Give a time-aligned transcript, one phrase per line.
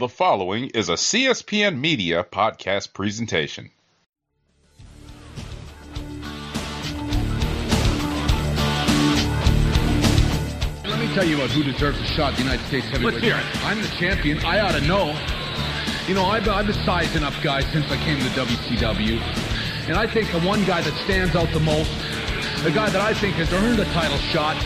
[0.00, 3.70] The following is a CSPN Media podcast presentation.
[10.86, 13.16] Let me tell you about who deserves a shot at the United States heavyweight.
[13.16, 13.64] Let's hear it.
[13.66, 14.38] I'm the champion.
[14.38, 15.14] I ought to know.
[16.08, 19.20] You know, I've, I've been sizing up guys since I came to WCW.
[19.86, 21.92] And I think the one guy that stands out the most,
[22.64, 24.56] the guy that I think has earned a title shot,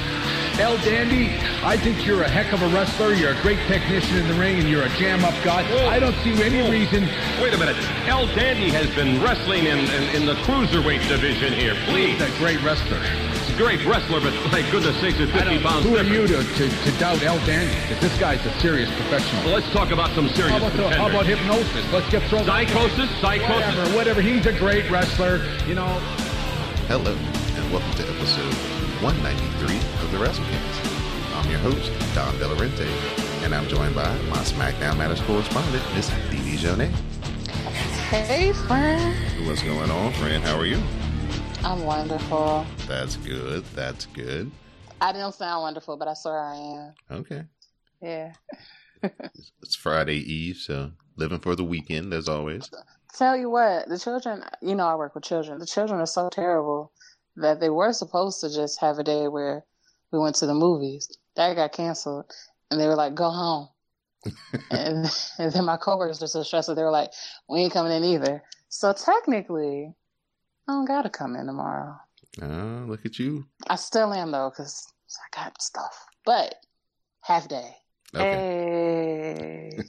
[0.59, 1.35] El Dandy,
[1.65, 3.13] I think you're a heck of a wrestler.
[3.13, 5.65] You're a great technician in the ring, and you're a jam-up guy.
[5.65, 5.89] Whoa.
[5.89, 6.71] I don't see any Whoa.
[6.71, 7.09] reason.
[7.43, 7.77] Wait a minute.
[8.07, 11.75] El Dandy has been wrestling in, in, in the cruiserweight division here.
[11.87, 12.23] Please.
[12.23, 13.01] He's a great wrestler.
[13.01, 16.31] He's a great wrestler, but my goodness sakes, it's 50 pounds who are different.
[16.31, 17.75] you to, to, to doubt El Dandy?
[17.83, 19.43] Because this guy's a serious professional.
[19.43, 21.93] Well, let's talk about some serious How about, the, how about hypnosis?
[21.93, 23.11] Let's get thrown Psychosis?
[23.19, 23.75] Psychosis?
[23.75, 24.23] Whatever, whatever.
[24.23, 25.43] He's a great wrestler.
[25.67, 25.99] You know,
[26.87, 28.74] Hello, and welcome to episode
[29.05, 31.35] 193 of the WrassleCast.
[31.35, 32.87] I'm your host, Don Delarente,
[33.45, 36.89] and I'm joined by my SmackDown Matters correspondent, Miss Dee Jonay.
[38.09, 39.15] Hey, friend.
[39.47, 40.43] What's going on, friend?
[40.43, 40.83] How are you?
[41.63, 42.65] I'm wonderful.
[42.89, 43.63] That's good.
[43.75, 44.51] That's good.
[45.03, 46.95] I don't sound wonderful, but I swear I am.
[47.11, 47.45] Okay.
[48.01, 48.33] Yeah.
[49.61, 52.71] It's Friday Eve, so living for the weekend as always.
[53.13, 55.59] Tell you what, the children, you know, I work with children.
[55.59, 56.91] The children are so terrible
[57.37, 59.65] that they were supposed to just have a day where
[60.13, 61.17] we went to the movies.
[61.37, 62.31] That got canceled.
[62.71, 63.69] And they were like, go home.
[64.71, 65.07] and,
[65.39, 67.11] and then my coworkers were so stressed that they were like,
[67.49, 68.43] we ain't coming in either.
[68.69, 69.93] So technically,
[70.69, 71.97] I don't got to come in tomorrow.
[72.43, 73.45] Ah, look at you.
[73.69, 76.07] I still am, though, because I got stuff.
[76.25, 76.55] But
[77.21, 77.77] half day.
[78.15, 79.81] Okay.
[79.81, 79.81] Hey.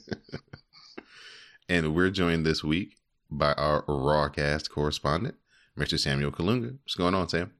[1.68, 2.96] And we're joined this week
[3.28, 5.34] by our Rawcast correspondent,
[5.76, 5.98] Mr.
[5.98, 6.72] Samuel Kalunga.
[6.82, 7.52] What's going on, Sam?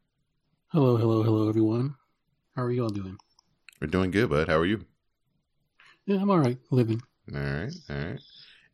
[0.68, 1.94] Hello, hello, hello, everyone.
[2.54, 3.18] How are you all doing?
[3.80, 4.48] We're doing good, bud.
[4.48, 4.84] How are you?
[6.06, 7.02] Yeah, I'm all right, living.
[7.34, 8.20] All right, all right.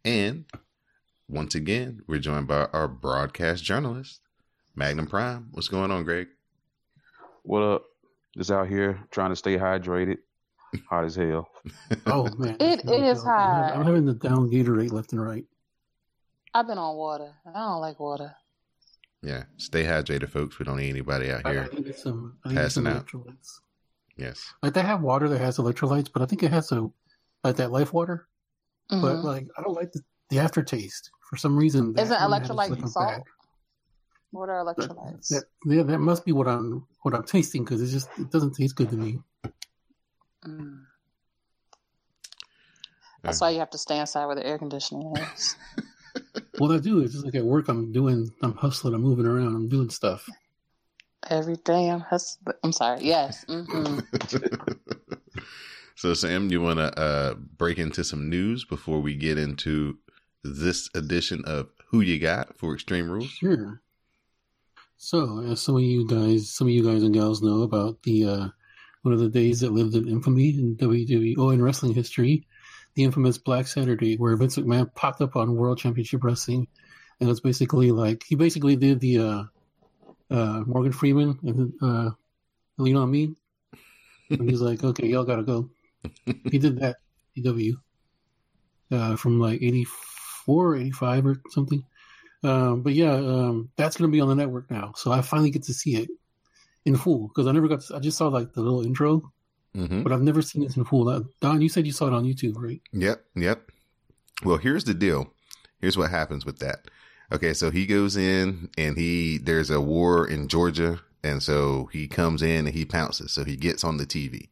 [0.04, 0.44] And
[1.28, 4.20] once again, we're joined by our broadcast journalist,
[4.76, 5.48] Magnum Prime.
[5.50, 6.28] What's going on, Greg?
[7.42, 7.84] What up?
[8.36, 10.18] Just out here trying to stay hydrated.
[10.88, 11.48] Hot as hell.
[12.06, 13.72] Oh man, It is I'm, hot.
[13.74, 15.44] I'm having the down Gatorade left and right.
[16.54, 17.32] I've been on water.
[17.46, 18.34] I don't like water.
[19.22, 20.58] Yeah, stay hydrated, folks.
[20.58, 21.68] We don't need anybody out here.
[21.72, 23.08] I need some, I need Passing some out.
[24.16, 24.52] Yes.
[24.62, 26.88] Like they have water that has electrolytes, but I think it has a
[27.44, 28.28] like that life water.
[28.90, 29.24] But Mhm.
[29.24, 31.94] like I don't like the, the aftertaste for some reason.
[31.96, 33.08] Isn't one has electrolyte salt?
[33.08, 33.22] bag.
[34.32, 35.28] What are electrolytes?
[35.28, 38.54] that, yeah, that must be what I'm what I'm tasting because it just it doesn't
[38.54, 39.20] taste good to me.
[40.44, 40.84] Mm.
[43.22, 45.56] That's why you have to stay inside where the air conditioning is.
[46.58, 49.54] What I do is just like at work, I'm doing, I'm hustling, I'm moving around,
[49.54, 50.28] I'm doing stuff.
[51.30, 52.56] Every day I'm hustling.
[52.62, 53.02] I'm sorry.
[53.02, 53.44] Yes.
[53.48, 54.00] hmm
[55.94, 59.98] so, Sam, you want to uh, break into some news before we get into
[60.44, 63.30] this edition of Who You Got for Extreme Rules?
[63.30, 63.80] Sure.
[64.98, 68.24] So, as some of you guys, some of you guys and gals know about the
[68.24, 68.48] uh,
[69.02, 72.46] one of the days that lived in infamy in WWE or in wrestling history,
[72.94, 76.68] the infamous Black Saturday, where Vince McMahon popped up on World Championship Wrestling,
[77.20, 79.42] and it's basically like he basically did the uh,
[80.30, 82.10] uh, Morgan Freeman and uh,
[82.78, 83.34] Lean on Me,
[84.30, 85.70] and he's like, "Okay, y'all gotta go."
[86.50, 86.96] he did that
[87.34, 87.76] EW
[88.90, 91.84] uh, from like 84, 85 or something.
[92.44, 94.92] Um, but yeah, um, that's to be on the network now.
[94.96, 96.10] So I finally get to see it
[96.84, 99.32] in full because I never got to, I just saw like the little intro,
[99.74, 101.24] hmm but I've never seen it in full.
[101.40, 102.80] Don, you said you saw it on YouTube, right?
[102.92, 103.70] Yep, yep.
[104.44, 105.32] Well, here's the deal.
[105.78, 106.86] Here's what happens with that.
[107.32, 112.06] Okay, so he goes in and he there's a war in Georgia, and so he
[112.06, 113.32] comes in and he pounces.
[113.32, 114.48] So he gets on the TV.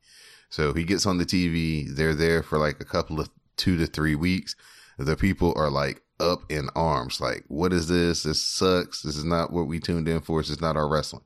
[0.48, 1.86] So he gets on the TV.
[1.94, 4.56] They're there for like a couple of two to three weeks.
[4.98, 8.22] The people are like up in arms, like, "What is this?
[8.22, 9.02] This sucks.
[9.02, 10.40] This is not what we tuned in for.
[10.40, 11.22] This is not our wrestling."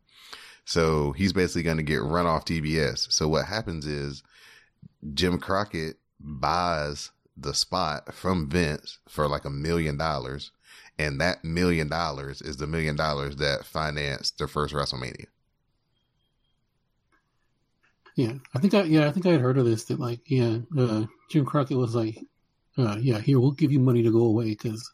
[0.65, 3.13] So he's basically going to get run off TBS.
[3.13, 4.23] So what happens is
[5.13, 10.53] Jim Crockett buys the spot from Vince for like a million dollars.
[10.99, 15.27] And that million dollars is the million dollars that financed the first WrestleMania.
[18.17, 20.59] Yeah, I think I yeah I think I had heard of this that like yeah
[20.79, 22.17] uh, Jim Crockett was like
[22.79, 24.89] uh, yeah here we'll give you money to go away because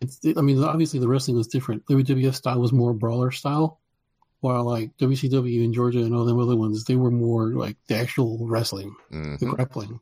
[0.00, 3.80] it's I mean obviously the wrestling was different WWF style was more brawler style
[4.44, 7.96] while like WCW in Georgia and all them other ones they were more like the
[7.96, 9.50] actual wrestling the Mm-hmm.
[9.50, 10.00] grappling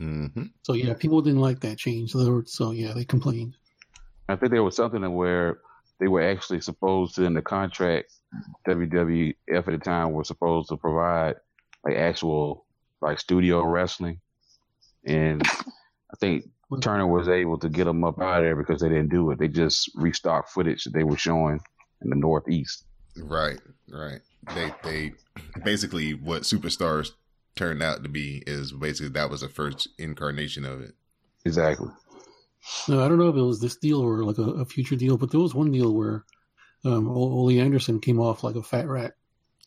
[0.00, 0.46] Mm-hmm.
[0.62, 3.56] so yeah people didn't like that change so, they were, so yeah they complained
[4.28, 5.60] I think there was something where
[6.00, 8.12] they were actually supposed to in the contract
[8.68, 11.36] WWF at the time were supposed to provide
[11.84, 12.66] like actual
[13.00, 14.20] like studio wrestling,
[15.06, 16.44] and I think
[16.80, 19.38] Turner was able to get them up out of there because they didn't do it.
[19.38, 21.60] They just restocked footage that they were showing
[22.02, 22.84] in the Northeast.
[23.16, 23.58] Right,
[23.88, 24.20] right.
[24.54, 25.12] They they
[25.64, 27.10] basically what superstars
[27.56, 30.94] turned out to be is basically that was the first incarnation of it.
[31.44, 31.90] Exactly.
[32.88, 35.18] No, I don't know if it was this deal or like a, a future deal,
[35.18, 36.24] but there was one deal where
[36.84, 39.14] um, Ole Anderson came off like a fat rat.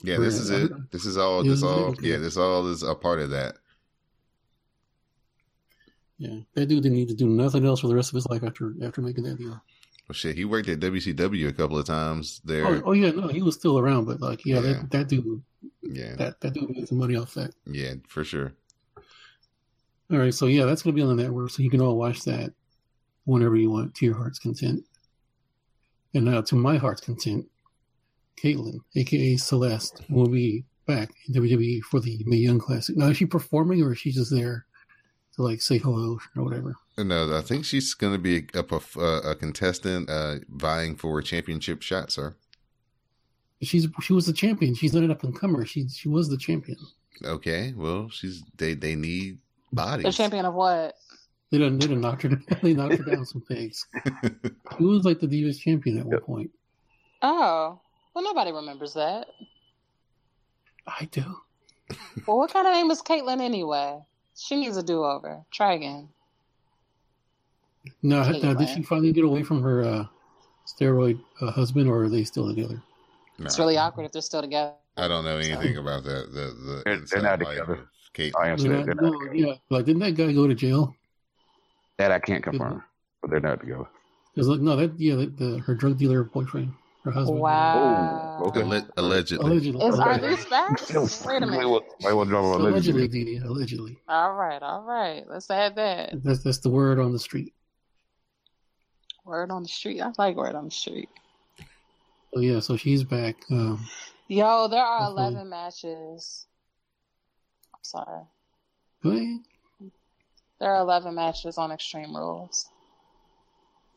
[0.02, 0.72] Yeah, this is it.
[0.92, 1.44] This is all.
[1.44, 1.96] This all.
[2.02, 3.56] Yeah, this all is a part of that.
[6.20, 8.44] Yeah, that dude didn't need to do nothing else for the rest of his life
[8.44, 9.62] after after making that deal.
[10.08, 12.66] Well, shit, he worked at WCW a couple of times there.
[12.66, 14.62] Oh, oh yeah, no, he was still around, but like, yeah, Yeah.
[14.62, 15.42] That, that dude,
[15.82, 17.54] yeah, that that dude made some money off that.
[17.66, 18.54] yeah, for sure.
[20.10, 22.24] All right, so yeah, that's gonna be on the network, so you can all watch
[22.24, 22.54] that
[23.26, 24.84] whenever you want to your heart's content.
[26.14, 27.46] And now, to my heart's content,
[28.42, 32.96] Kaitlyn, aka Celeste, will be back in WWE for the Mae Young Classic.
[32.96, 34.66] Now, is she performing or is she just there
[35.38, 36.76] like say hello or whatever?
[36.98, 41.24] No, I think she's going to be a, a, a contestant uh, vying for a
[41.24, 42.36] championship shot, sir.
[43.62, 44.76] She's she was the champion.
[44.76, 45.66] She's not an up and comer.
[45.66, 46.78] She she was the champion.
[47.24, 49.40] Okay, well, she's they they need
[49.74, 50.06] bodies.
[50.06, 50.96] The champion of what?
[51.52, 52.30] They done they done knocked her
[52.62, 53.88] they knocked her down some pegs.
[54.78, 56.52] She was like the Divas champion at one point.
[57.24, 57.80] Oh,
[58.14, 59.26] well, nobody remembers that.
[60.86, 61.24] I do.
[62.28, 63.98] Well, what kind of name is Kaitlyn anyway?
[64.38, 65.44] She needs a do-over.
[65.52, 66.10] Try again.
[68.04, 70.06] Now, now did she finally get away from her uh,
[70.68, 72.82] steroid uh, husband, or are they still together?
[73.40, 74.74] It's really awkward if they're still together.
[74.98, 76.32] I don't know anything about that.
[76.34, 77.88] The the They're- they're not together.
[78.14, 78.34] Kate.
[78.40, 78.86] I answered Yeah, that.
[78.86, 79.36] They're not no, together.
[79.36, 80.96] yeah, like didn't that guy go to jail?
[81.98, 82.84] That I can't confirm,
[83.22, 83.86] but they're not together.
[84.34, 86.74] Because like no, that yeah, the, the, her drug dealer boyfriend,
[87.08, 87.40] her husband.
[87.40, 88.40] Wow.
[88.42, 88.62] Oh, okay.
[88.62, 89.50] Alle- allegedly.
[89.50, 89.86] Allegedly.
[89.86, 90.36] Is, are allegedly.
[90.36, 91.26] these facts?
[91.26, 91.84] Wait a minute.
[92.02, 92.70] Why was drama allegedly,
[93.04, 93.08] allegedly?
[93.08, 93.98] Dee Dee, allegedly.
[94.10, 95.24] All right, all right.
[95.28, 96.22] Let's add that.
[96.24, 97.54] That's that's the word on the street.
[99.26, 100.02] Word on the street.
[100.02, 101.10] I like word on the street.
[102.34, 103.38] So yeah, so she's back.
[103.50, 103.86] Um,
[104.28, 105.28] Yo, there are Hopefully.
[105.28, 106.46] 11 matches.
[107.74, 108.24] I'm sorry.
[109.02, 109.40] go ahead.
[110.60, 112.68] There are 11 matches on Extreme Rules.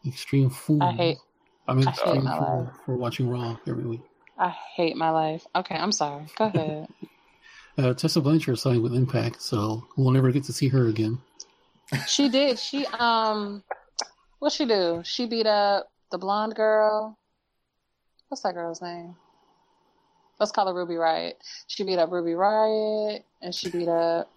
[0.06, 0.82] Extreme fool.
[0.82, 1.18] I hate-
[1.70, 2.69] I'm I hate my for, life.
[2.84, 4.00] for watching Raw every week.
[4.37, 5.46] I hate my life.
[5.55, 6.26] Okay, I'm sorry.
[6.37, 6.88] Go ahead.
[7.78, 11.19] Uh, Tessa Blanchard signed with Impact, so we'll never get to see her again.
[12.06, 12.58] she did.
[12.58, 13.62] She, um,
[14.38, 15.00] what she do?
[15.05, 17.17] She beat up the blonde girl.
[18.28, 19.14] What's that girl's name?
[20.38, 21.38] Let's call her Ruby Riot.
[21.69, 24.31] She beat up Ruby Riot, and she beat up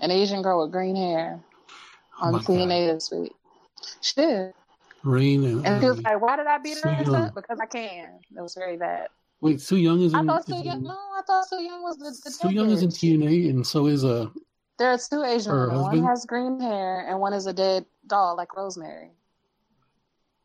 [0.00, 1.40] an Asian girl with green hair
[2.20, 3.32] Oh on my TNA this week.
[4.02, 4.52] She did.
[5.04, 7.34] Rain and, And she was um, like, "Why did I beat her ass up?
[7.34, 9.08] Because I can." It was very bad.
[9.40, 10.26] wait, Su Yung is I in.
[10.26, 10.76] thought Su Yung.
[10.78, 12.10] in- No, I thought Su Yung was the.
[12.24, 12.90] the Su Yung is in.
[12.90, 14.28] TNA, and so is uh
[14.78, 15.80] There are two Asian women.
[15.80, 19.10] One has green hair, and one is a dead doll, like Rosemary.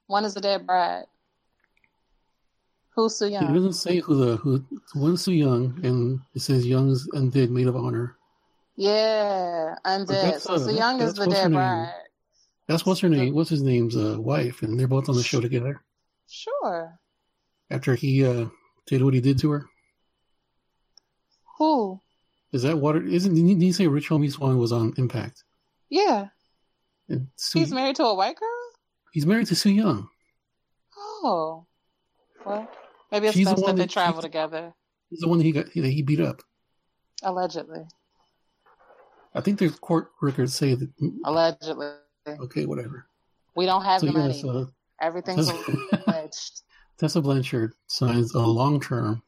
[0.07, 1.05] One is a dead bride.
[2.95, 3.43] Who's Su Yung?
[3.43, 4.63] It doesn't say who the who
[4.95, 8.15] one's Su Yung, and it says Yung's undead maid of honor.
[8.75, 10.07] Yeah, undead.
[10.07, 11.93] that's, So uh, Su Yung is the dead bride.
[12.67, 13.33] That's what's her name.
[13.33, 15.81] What's his name's uh, wife, and they're both on the show together.
[16.29, 16.99] Sure.
[17.69, 18.47] After he uh,
[18.85, 19.65] did what he did to her,
[21.57, 21.99] Who?
[22.51, 23.01] is that water?
[23.01, 25.43] Isn't didn't you say Rich Homie Swann was on Impact?
[25.89, 26.27] Yeah,
[27.07, 28.49] And Sue, he's married to a white girl.
[29.13, 30.09] he's married to Su Yung.
[30.97, 31.65] Oh,
[32.45, 32.69] well,
[33.11, 34.73] maybe it's She's the one that they travel together.
[35.09, 36.41] He's the one that he got that he beat up.
[37.23, 37.85] Allegedly,
[39.33, 40.89] I think the court records say that.
[41.25, 41.91] allegedly.
[42.27, 43.07] Okay, whatever.
[43.55, 44.33] We don't have So the money.
[44.35, 44.65] yes, uh,
[45.01, 46.61] Everything's alleged.
[46.99, 49.21] Tessa Blanchard signs a long term,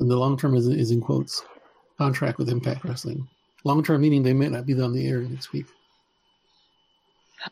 [0.00, 1.42] and the long term is, is in quotes,
[1.96, 3.26] contract with Impact Wrestling.
[3.64, 5.66] Long term meaning they may not be on the air next week.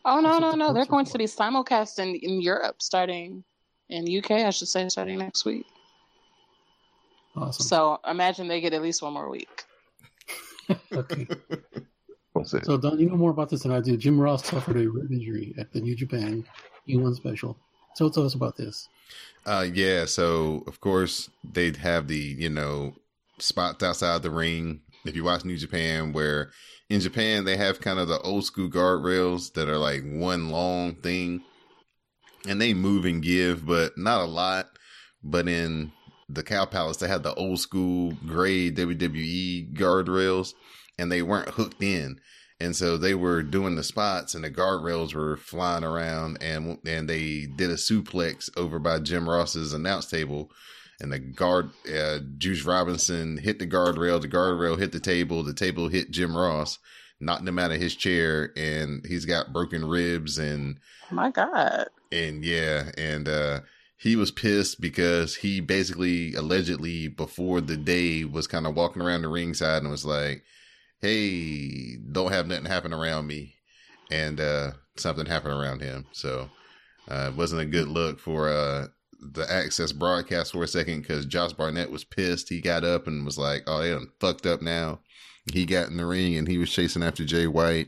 [0.03, 0.73] Oh no, That's no, the no!
[0.73, 1.11] They're quotes are going for.
[1.13, 3.43] to be simulcast in, in Europe starting
[3.89, 5.65] in UK, I should say, starting next week.
[7.35, 7.65] Awesome.
[7.65, 9.63] So imagine they get at least one more week.
[10.91, 11.27] okay.
[12.45, 13.97] So, Don, you know more about this than I do.
[13.97, 16.45] Jim Ross suffered a rib injury at the New Japan
[16.87, 17.57] G1 special.
[17.95, 18.87] So, tell us about this.
[19.45, 20.05] Uh, yeah.
[20.05, 22.93] So of course they'd have the you know
[23.39, 24.81] spots outside the ring.
[25.05, 26.51] If you watch New Japan, where
[26.89, 30.95] in Japan they have kind of the old school guardrails that are like one long
[30.95, 31.43] thing,
[32.47, 34.67] and they move and give, but not a lot.
[35.23, 35.93] But in
[36.27, 40.53] the Cow Palace, they had the old school gray WWE guardrails,
[40.97, 42.19] and they weren't hooked in.
[42.59, 47.07] And so they were doing the spots, and the guardrails were flying around, and and
[47.07, 50.49] they did a suplex over by Jim Ross's announce table,
[50.99, 55.53] and the guard uh, Juice Robinson hit the guardrail, the guardrail hit the table, the
[55.53, 56.79] table hit Jim Ross.
[57.19, 60.79] knocked him out of his chair, and he's got broken ribs and
[61.11, 61.87] My God.
[62.11, 63.59] and yeah, and uh
[63.99, 69.23] he was pissed because he basically allegedly before the day was kind of walking around
[69.23, 70.43] the ringside and was like,
[71.01, 73.55] "Hey, don't have nothing happen around me,"
[74.11, 76.05] and uh something happened around him.
[76.11, 76.49] So
[77.09, 78.87] uh, it wasn't a good look for uh
[79.19, 82.49] the AXS broadcast for a second because Josh Barnett was pissed.
[82.49, 84.99] He got up and was like, "Oh, they done fucked up now."
[85.51, 87.87] He got in the ring and he was chasing after Jay White,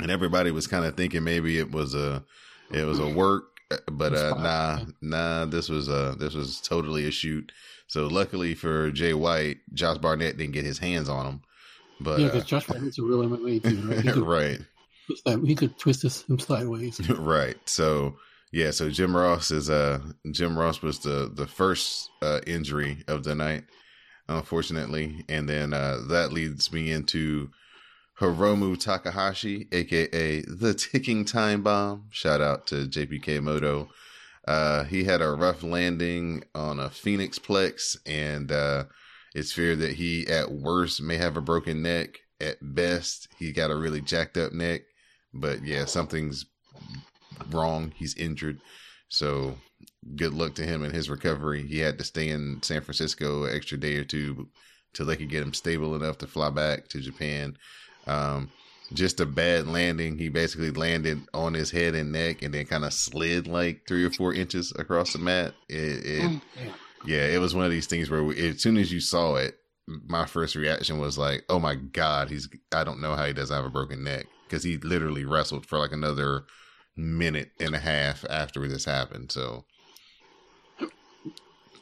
[0.00, 2.24] and everybody was kind of thinking maybe it was a
[2.70, 3.44] it was a work,
[3.90, 5.44] but uh, nah, nah.
[5.46, 7.52] This was uh this was totally a shoot.
[7.86, 11.42] So luckily for Jay White, Josh Barnett didn't get his hands on him.
[12.00, 14.00] But yeah, uh, because Josh Barnett's a real MMA dude, right?
[14.00, 14.60] He could, right,
[15.06, 17.00] twist that, he could twist this, him sideways.
[17.18, 17.56] right.
[17.66, 18.16] So
[18.52, 20.00] yeah, so Jim Ross is uh
[20.30, 23.64] Jim Ross was the the first uh injury of the night,
[24.28, 27.50] unfortunately, and then uh that leads me into
[28.20, 32.06] Hiromu Takahashi, aka the ticking time bomb.
[32.10, 33.88] Shout out to JPK Moto.
[34.46, 38.84] Uh he had a rough landing on a Phoenix Plex and uh
[39.36, 42.20] it's feared that he at worst may have a broken neck.
[42.40, 44.80] At best, he got a really jacked up neck.
[45.34, 46.46] But yeah, something's
[47.50, 47.92] wrong.
[47.96, 48.60] He's injured.
[49.10, 49.58] So
[50.16, 51.66] good luck to him in his recovery.
[51.66, 54.48] He had to stay in San Francisco an extra day or two
[54.94, 57.58] till they could get him stable enough to fly back to Japan.
[58.06, 58.50] Um,
[58.94, 60.16] just a bad landing.
[60.16, 64.04] He basically landed on his head and neck and then kind of slid like three
[64.04, 65.52] or four inches across the mat.
[65.68, 66.40] It, it
[67.06, 69.56] yeah, it was one of these things where we, as soon as you saw it,
[69.86, 73.54] my first reaction was like, "Oh my god, he's I don't know how he doesn't
[73.54, 76.44] have a broken neck because he literally wrestled for like another
[76.96, 79.64] minute and a half after this happened." So,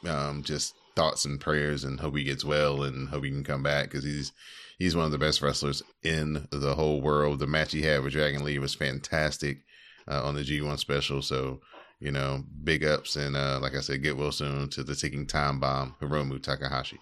[0.07, 3.63] um, just thoughts and prayers, and hope he gets well, and hope he can come
[3.63, 4.31] back because he's
[4.77, 7.39] he's one of the best wrestlers in the whole world.
[7.39, 9.59] The match he had with Dragon Lee was fantastic
[10.07, 11.21] uh, on the G1 special.
[11.21, 11.61] So,
[11.99, 15.25] you know, big ups and uh, like I said, get well soon to the ticking
[15.25, 16.99] time bomb, Hiromu Takahashi.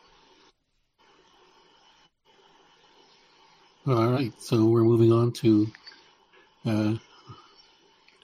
[3.85, 5.67] All right, so we're moving on to
[6.65, 6.93] uh,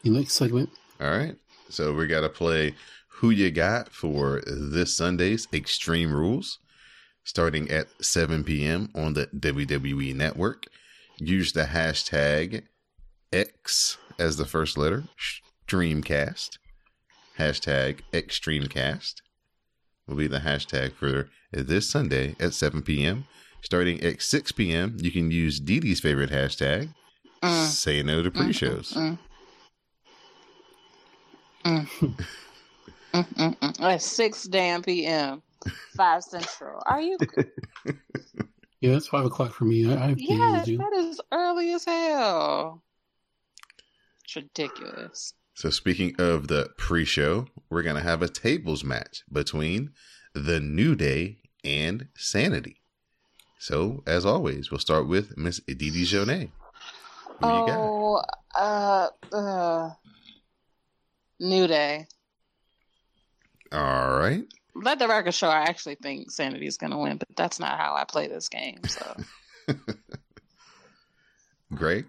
[0.04, 0.70] the next segment.
[1.02, 1.36] All right.
[1.70, 2.74] So we got to play
[3.08, 6.60] Who You Got for this Sunday's Extreme Rules,
[7.24, 8.90] starting at 7 p.m.
[8.96, 10.66] on the WWE Network.
[11.18, 12.64] Use the hashtag
[13.32, 15.04] X as the first letter,
[15.70, 16.58] Streamcast.
[17.38, 19.16] Hashtag Extremecast
[20.08, 23.26] will be the hashtag for this Sunday at 7 p.m.
[23.62, 26.94] Starting at 6 p.m., you can use Dee Dee's favorite hashtag,
[27.42, 27.68] Mm.
[27.68, 28.92] Say No to Pre-Shows.
[28.96, 29.18] Mm,
[31.64, 31.88] mm,
[33.14, 33.82] mm, mm.
[33.82, 35.42] At 6 damn p.m.
[35.96, 36.82] 5 Central.
[36.86, 37.18] Are you?
[38.82, 39.86] Yeah, that's five o'clock for me.
[39.90, 40.78] I, I have Yes, to do.
[40.78, 42.82] that is early as hell.
[44.24, 45.34] It's ridiculous.
[45.60, 49.92] So speaking of the pre-show, we're gonna have a tables match between
[50.34, 52.78] the New Day and Sanity.
[53.58, 56.50] So as always, we'll start with Miss Edie Jonet.
[57.42, 57.78] Who you got?
[57.78, 58.22] Oh,
[58.56, 59.90] uh, uh,
[61.42, 62.08] New Day.
[63.74, 64.46] All right.
[64.76, 67.78] Let the record show I actually think Sanity is going to win, but that's not
[67.78, 68.80] how I play this game.
[68.88, 69.18] So
[71.76, 72.06] Greg,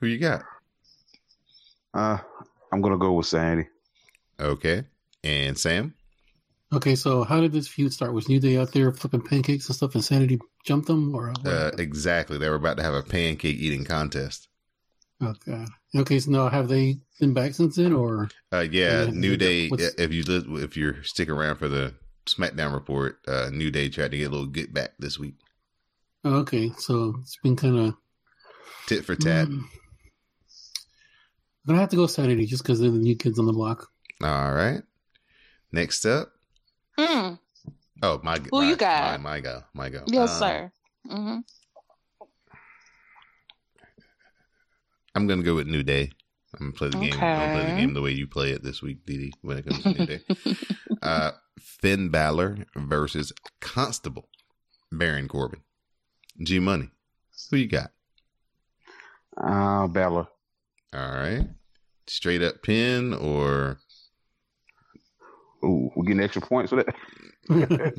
[0.00, 0.44] who you got?
[1.92, 2.18] Uh,
[2.76, 3.66] I'm gonna go with Sandy.
[4.38, 4.84] Okay.
[5.24, 5.94] And Sam?
[6.74, 8.12] Okay, so how did this feud start?
[8.12, 11.70] Was New Day out there flipping pancakes and stuff, and Sanity jumped them, or Uh,
[11.78, 12.36] exactly.
[12.36, 14.48] They were about to have a pancake eating contest.
[15.22, 15.64] okay?
[15.96, 19.68] Okay, so now have they been back since then, or Uh, yeah, Yeah, New Day.
[19.70, 21.94] what's- If you li- if you're sticking around for the
[22.26, 25.36] SmackDown report, uh, New Day tried to get a little get back this week.
[26.24, 26.72] oh, okay?
[26.76, 27.94] So it's been kind of.
[28.86, 29.48] Tit for tat.
[31.66, 33.90] I'm gonna have to go Sanity just because they're the new kids on the block.
[34.22, 34.82] All right.
[35.72, 36.30] Next up.
[36.96, 37.34] Hmm.
[38.02, 38.38] Oh my.
[38.38, 39.20] Who my, you got?
[39.20, 39.62] My, my go.
[39.74, 40.04] My go.
[40.06, 40.72] yes, Um, sir.
[41.08, 41.38] hmm
[45.16, 46.12] I'm gonna go with New Day.
[46.54, 47.14] I'm gonna play the game.
[47.14, 49.32] I'm gonna play the game the way you play it this week, Dee Dee.
[49.42, 50.20] When it comes to New Day,
[51.02, 54.28] uh, Finn Balor versus Constable
[54.92, 55.62] Baron Corbin.
[56.42, 56.90] G Money.
[57.50, 57.90] Who you got?
[59.36, 60.28] Uh, Bella.
[60.96, 61.46] All right.
[62.06, 63.78] Straight up pin or
[65.64, 66.94] Ooh, we getting extra points for that.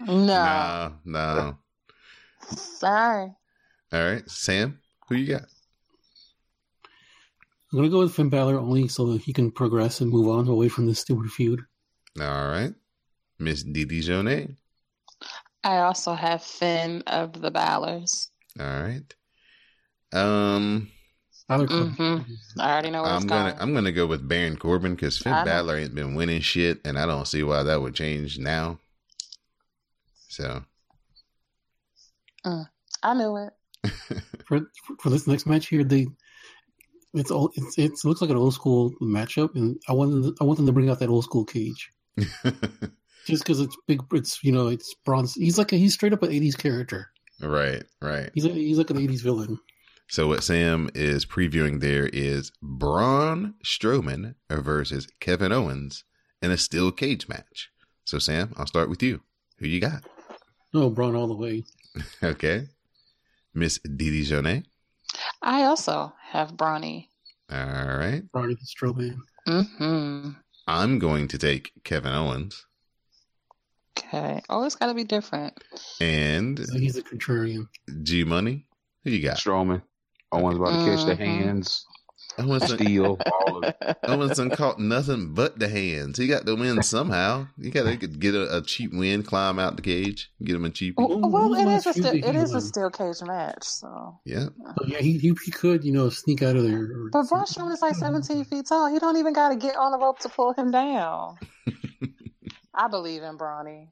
[0.00, 0.06] no.
[0.06, 1.54] nah, nah.
[2.56, 3.32] Sorry.
[3.92, 4.80] All right, Sam.
[5.08, 5.44] Who you got?
[7.72, 10.48] I'm gonna go with Finn Balor only so that he can progress and move on
[10.48, 11.60] away from this stupid feud.
[12.20, 12.74] All right,
[13.38, 14.56] Miss Dee Dee Jonet.
[15.64, 18.28] I also have Finn of the Balors.
[18.58, 19.14] All right.
[20.12, 20.90] Um,
[21.48, 21.94] Tyler Corbin.
[21.94, 23.62] hmm I already know where I'm it's gonna going.
[23.62, 25.44] I'm gonna go with Baron Corbin because Finn I know.
[25.44, 28.78] Balor ain't been winning shit, and I don't see why that would change now.
[30.28, 30.62] So
[33.02, 33.52] I knew it.
[34.46, 34.60] For
[35.00, 36.06] for this next match here, they
[37.12, 40.34] it's all it's it's it looks like an old school matchup, and I want them,
[40.40, 41.92] I want them to bring out that old school cage
[43.26, 44.00] just because it's big.
[44.12, 45.34] It's you know it's bronze.
[45.34, 47.10] He's like a, he's straight up an '80s character.
[47.42, 48.30] right, right.
[48.34, 49.58] He's a, he's like an '80s villain.
[50.10, 56.04] So what Sam is previewing there is Braun Strowman versus Kevin Owens
[56.40, 57.70] in a steel cage match.
[58.04, 59.20] So Sam, I'll start with you.
[59.58, 60.04] Who you got?
[60.72, 61.64] No, Braun all the way.
[62.22, 62.68] Okay,
[63.54, 64.64] Miss Dee Dee Jonay.
[65.42, 67.08] I also have Brawny.
[67.50, 69.16] All right, Braun and Strowman.
[69.46, 70.30] hmm
[70.68, 72.66] I'm going to take Kevin Owens,
[73.98, 74.40] Okay.
[74.48, 75.58] Oh, it's got to be different.
[76.00, 77.66] and So he's a contrarian.
[78.02, 78.66] G Money.
[79.04, 79.38] Who you got?
[79.38, 79.82] Strowman.
[80.32, 81.18] Owens about to catch the Mhm.
[81.18, 81.86] hands,
[82.38, 83.76] Owens, steal, all of it.
[84.06, 86.18] Owens done caught nothing but the hands.
[86.18, 87.48] He got the win somehow.
[87.56, 90.70] You got to get a, a cheap win, climb out the cage, get him a
[90.70, 90.94] cheap.
[90.98, 93.22] well, well, who it wants is a you still, to it is a steel cage
[93.22, 93.64] match.
[93.64, 94.44] So, Yeah,
[94.76, 96.86] So yeah, he, he he could you know sneak out of there.
[97.10, 98.92] But Braun Strowman is like 17 feet tall.
[98.92, 101.38] He don't even got to get on the rope to pull him down.
[102.74, 103.88] I believe in Brawny.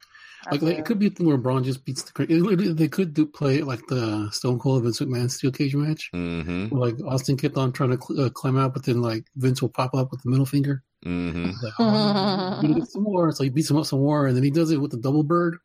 [0.51, 2.13] Like, it could be a thing where Braun just beats the.
[2.13, 5.75] cra- it- it- They could do play like the Stone Cold Vince McMahon steel cage
[5.75, 6.11] match.
[6.15, 9.25] mm-hmm, Where, like Austin kept on trying to cl- uh, climb out, but then like
[9.37, 10.83] Vince will pop up with the middle finger.
[11.05, 11.51] mm-hmm.
[11.63, 13.33] Like, oh, some more.
[13.33, 15.23] So he beats him up some more, and then he does it with the double
[15.25, 15.59] bird.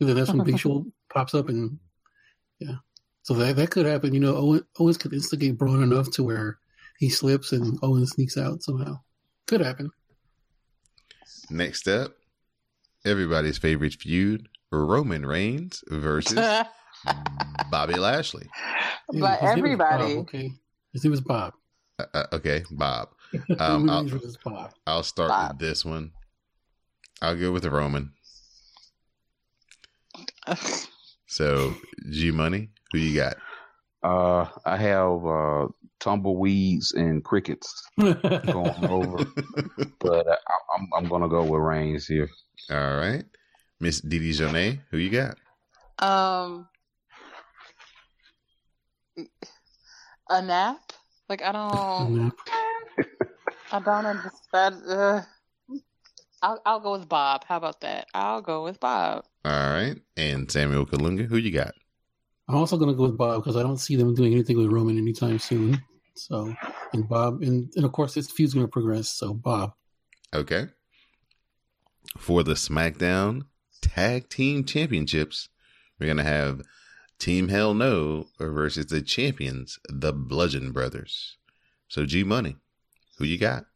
[0.00, 1.78] And then that's when Big Show pops up, and
[2.58, 2.76] yeah.
[3.22, 4.14] So that that could happen.
[4.14, 6.58] You know, Owen, Owens could instigate Braun enough to where
[6.98, 9.00] he slips and Owen sneaks out somehow.
[9.46, 9.90] Could happen.
[11.50, 12.14] Next up,
[13.04, 16.34] everybody's favorite feud: Roman Reigns versus
[17.70, 18.48] Bobby Lashley.
[19.12, 20.52] But his name everybody, okay,
[20.92, 21.54] his name was Bob.
[21.98, 23.08] Uh, uh, okay, Bob.
[23.60, 24.04] Um, I'll-
[24.44, 24.72] Bob.
[24.86, 25.50] I'll start Bob.
[25.52, 26.10] with this one.
[27.22, 28.12] I'll go with the Roman.
[31.26, 31.74] So
[32.10, 33.36] G Money, who you got?
[34.02, 35.68] Uh, I have uh,
[36.00, 39.24] tumbleweeds and crickets going over,
[40.00, 40.36] but I,
[40.76, 42.28] I'm I'm gonna go with Reigns here.
[42.70, 43.24] All right,
[43.80, 45.36] Miss Dee Dee Jonay, who you got?
[45.98, 46.66] um,
[50.28, 50.92] a nap.
[51.28, 52.32] Like I don't,
[53.70, 54.82] I don't understand.
[54.88, 55.22] Uh,
[56.42, 57.44] I'll I'll go with Bob.
[57.44, 58.08] How about that?
[58.14, 59.24] I'll go with Bob.
[59.44, 61.74] All right, and Samuel Kalunga, who you got?
[62.48, 64.72] I'm also going to go with Bob because I don't see them doing anything with
[64.72, 65.80] Roman anytime soon.
[66.14, 66.54] So,
[66.92, 69.08] and Bob, and, and of course, this feud's going to progress.
[69.08, 69.72] So, Bob.
[70.34, 70.68] Okay.
[72.18, 73.42] For the SmackDown
[73.80, 75.48] Tag Team Championships,
[75.98, 76.62] we're gonna have
[77.18, 81.36] Team Hell No versus the champions, the Bludgeon Brothers.
[81.88, 82.56] So G Money,
[83.18, 83.66] who you got?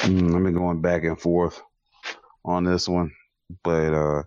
[0.00, 1.60] Mm, I've been going back and forth
[2.44, 3.12] on this one,
[3.62, 4.22] but uh,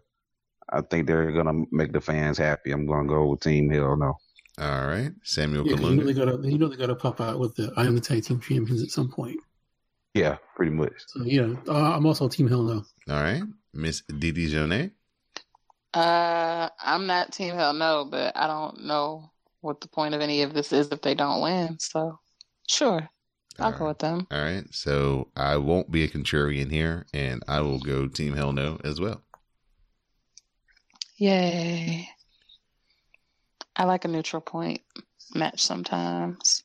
[0.69, 2.71] I think they're gonna make the fans happy.
[2.71, 4.17] I'm gonna go with Team Hell No.
[4.60, 6.26] All right, Samuel Yeah, 'cause you know they Kalunga.
[6.26, 8.24] got to, you know they got to pop out with the I am the tag
[8.24, 9.39] team champions at some point.
[10.15, 10.93] Yeah, pretty much.
[11.08, 12.84] So yeah, uh, I'm also Team Hell No.
[13.10, 13.43] All right,
[13.74, 14.91] Miss Dee Dee Jonay.
[15.93, 20.41] Uh, I'm not Team Hell No, but I don't know what the point of any
[20.41, 21.78] of this is if they don't win.
[21.80, 22.20] So,
[22.67, 23.08] sure,
[23.60, 23.88] I'll All go right.
[23.89, 24.28] with them.
[24.32, 28.54] All right, so I won't be a contrarian here, and I will go Team Hell
[28.54, 29.22] No as well.
[31.17, 32.10] Yay!
[33.78, 34.82] I like a neutral point
[35.36, 36.63] match sometimes.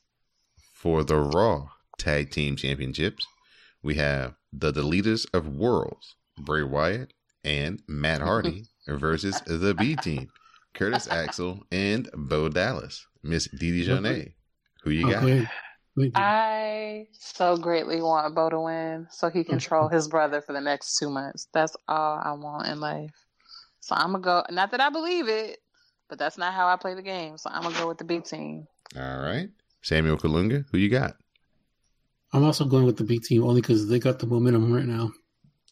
[0.73, 3.25] For the Raw Tag Team Championships,
[3.83, 10.29] we have the Deleters of Worlds, Bray Wyatt and Matt Hardy versus the B Team,
[10.73, 13.05] Curtis Axel and Bo Dallas.
[13.21, 14.33] Miss Dee Dee Jonay,
[14.83, 15.21] who you Oh, got?
[15.21, 15.49] go ahead.
[15.95, 16.13] Go ahead.
[16.15, 20.61] I so greatly want Bo to win so he can troll his brother for the
[20.61, 21.47] next two months.
[21.53, 23.11] That's all I want in life.
[23.79, 24.43] So I'm gonna go.
[24.49, 25.59] Not that I believe it,
[26.13, 27.39] but that's not how I play the game.
[27.39, 28.67] So I'm gonna go with the B team.
[28.95, 29.49] All right,
[29.81, 31.15] Samuel Kalunga, who you got?
[32.31, 35.11] I'm also going with the B team only because they got the momentum right now.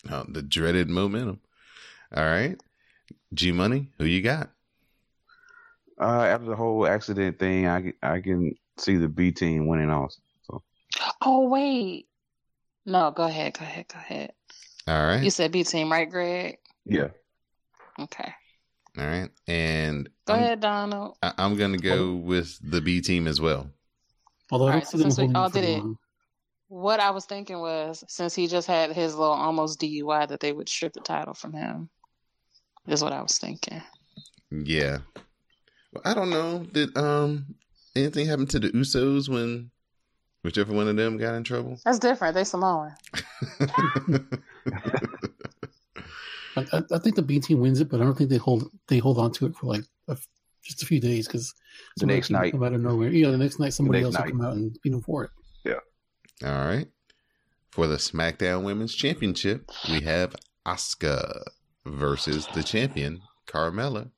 [0.10, 1.42] Oh, the dreaded momentum.
[2.18, 2.60] All right,
[3.36, 4.50] G Money, who you got?
[6.00, 9.92] Uh, after the whole accident thing, I can- I can see the B team winning
[9.92, 10.24] also.
[10.42, 10.64] So
[11.22, 12.08] Oh wait,
[12.88, 14.34] no, go ahead, go ahead, go ahead.
[14.88, 16.58] All right, You said B team, right, Greg?
[16.86, 17.10] yeah,
[18.00, 18.34] Okay,
[18.98, 21.18] all right, and go I'm, ahead, Donald.
[21.24, 23.70] I- I'm gonna go with the B Team as well.
[24.52, 25.84] Although I All don't right, see so since we all did it-
[26.68, 30.52] What I was thinking was, since he just had his little almost DUI, that they
[30.54, 31.90] would strip the title from him.
[32.88, 33.82] Is what I was thinking.
[34.50, 35.00] Yeah.
[35.94, 36.66] Well, I don't know.
[36.72, 37.56] Did um
[37.96, 39.72] anything happen to the Usos when
[40.44, 41.78] whichever one of them got in trouble?
[41.86, 42.34] That's different.
[42.36, 42.94] They Samoan.
[46.58, 48.70] I, I, I think the B team wins it, but I don't think they hold
[48.88, 50.18] they hold on to it for like a,
[50.64, 51.54] just a few days because
[51.98, 52.52] The next night.
[52.52, 53.10] come out of nowhere.
[53.10, 54.34] Yeah, the next night somebody next else night.
[54.34, 55.30] will come out and beat them for it.
[55.64, 55.80] Yeah.
[56.50, 56.88] All right.
[57.72, 60.36] For the SmackDown Women's Championship, we have
[60.66, 61.42] Asuka
[61.86, 64.12] versus the champion Carmella.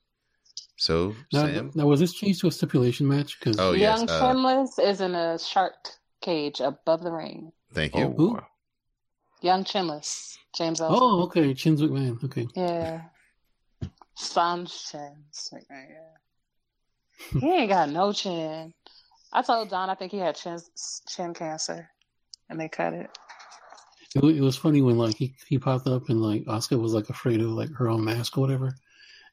[0.76, 3.38] So Now, Sam, now was this changed to a stipulation match?
[3.40, 5.74] Because Oh, yes, Young uh, Chinless is in a shark
[6.22, 7.52] cage above the ring.
[7.74, 8.06] thank you.
[8.06, 8.34] Oh, Who?
[8.34, 8.40] boy.
[9.44, 10.38] Young Chinless.
[10.56, 11.02] James Ellsworth.
[11.02, 12.24] oh, okay, Chins McMahon.
[12.24, 13.02] Okay, Yeah.
[14.16, 15.52] Sanchez.
[15.52, 17.40] McMahon, yeah.
[17.40, 18.74] he ain't got no chin.
[19.34, 20.60] I told Don I think he had chin
[21.10, 21.90] chin cancer,
[22.50, 23.10] and they cut it.
[24.16, 27.10] it, it was funny when like he, he popped up and like Asuka was like
[27.10, 28.76] afraid of like her own mask or whatever,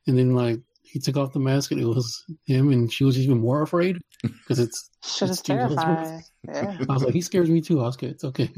[0.07, 3.18] and then like he took off the mask and it was him, and she was
[3.18, 4.90] even more afraid because it's.
[5.05, 6.23] Shit It's is terrifying.
[6.49, 8.05] Yeah, I was like, he scares me too, Asuka.
[8.05, 8.51] It's okay.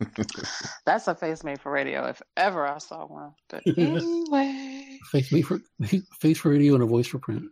[0.86, 3.32] that's a face made for radio if ever I saw one.
[3.48, 5.60] But anyway, Face made for
[6.20, 7.44] face for radio and a voice for print.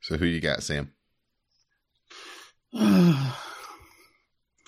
[0.00, 0.92] So who you got, Sam?
[2.72, 3.32] who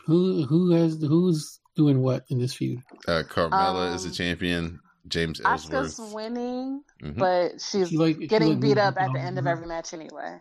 [0.06, 2.82] who has who's doing what in this feud?
[3.08, 4.80] Uh, Carmella is the Um, champion.
[5.08, 6.12] James Asuka's Ellsworth.
[6.14, 7.16] winning, Mhm.
[7.16, 9.94] but she's She like she getting like beat up at the end of every match
[9.94, 10.40] anyway.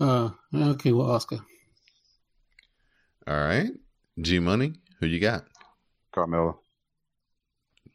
[0.00, 1.40] Uh, okay, well, Oscar.
[3.26, 3.70] All right.
[4.20, 5.44] G Money, who you got?
[6.14, 6.56] Carmella.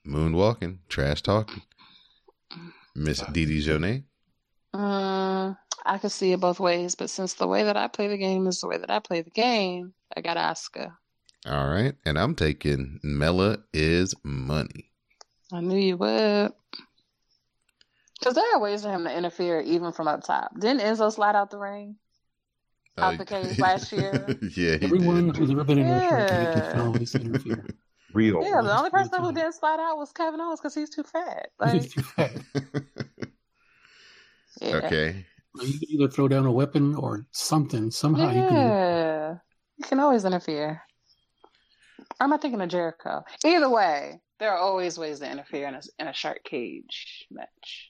[0.08, 1.62] Moonwalking, trash talking.
[2.96, 4.04] Miss Dee Dee Jonay.
[4.76, 8.18] Mm, I could see it both ways, but since the way that I play the
[8.18, 10.94] game is the way that I play the game, I got Asuka.
[11.46, 11.94] All right.
[12.06, 14.92] And I'm taking Mella is money.
[15.52, 16.54] I knew you would.
[18.20, 20.58] Because there are ways for him to interfere even from up top.
[20.58, 21.98] Didn't Enzo slide out the ring?
[22.98, 24.26] Uh, out the cage last year?
[24.56, 25.38] yeah, Everyone did.
[25.38, 26.72] who's ever been in a Yeah.
[26.72, 27.66] can always interfere.
[28.14, 28.44] Real.
[28.44, 31.48] Yeah, the only person who didn't slide out was Kevin Owens because he's too fat.
[31.60, 32.32] Like, He's too fat.
[34.62, 34.76] yeah.
[34.76, 35.26] okay.
[35.62, 37.90] You can either throw down a weapon or something.
[37.92, 38.54] Somehow you can.
[38.56, 39.36] Yeah.
[39.78, 40.82] You can always interfere.
[42.20, 43.24] Or am I thinking of Jericho?
[43.44, 47.90] Either way, there are always ways to interfere in a, in a shark cage match.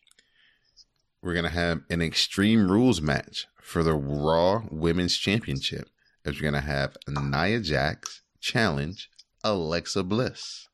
[1.23, 5.89] We're going to have an Extreme Rules match for the Raw Women's Championship.
[6.25, 9.09] As we're going to have Nia Jax challenge
[9.41, 10.67] Alexa Bliss.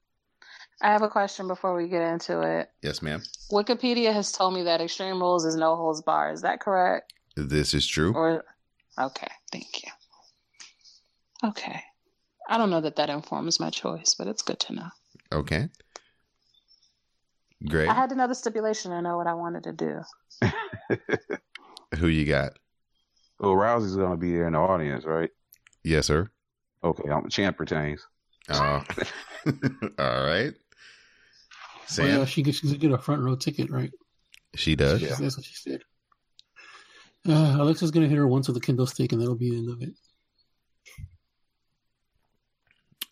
[0.81, 2.69] I have a question before we get into it.
[2.81, 3.21] Yes, ma'am.
[3.51, 6.31] Wikipedia has told me that Extreme Rules is no holds bar.
[6.31, 7.13] Is that correct?
[7.35, 8.13] This is true.
[8.13, 8.43] Or
[8.99, 9.91] okay, thank you.
[11.43, 11.81] Okay,
[12.47, 14.89] I don't know that that informs my choice, but it's good to know.
[15.31, 15.69] Okay.
[17.67, 17.89] Great.
[17.89, 20.02] I had to know the stipulation to know what I wanted to do.
[21.98, 22.54] Who you got?
[23.39, 25.30] Well, Rousey's gonna be there in the audience, right?
[25.84, 26.30] Yes, sir.
[26.84, 28.06] Okay, I'm champ retains.
[28.48, 28.82] Uh,
[30.00, 30.54] all right.
[31.98, 33.91] Well, yeah, Sam, she gets, she get a front row ticket, right?
[34.56, 35.02] she does.
[35.02, 35.15] Yeah.
[35.19, 35.82] That's what she said.
[37.28, 39.69] Uh, Alexa's gonna hit her once with a kendo stick, and that'll be the end
[39.69, 39.93] of it.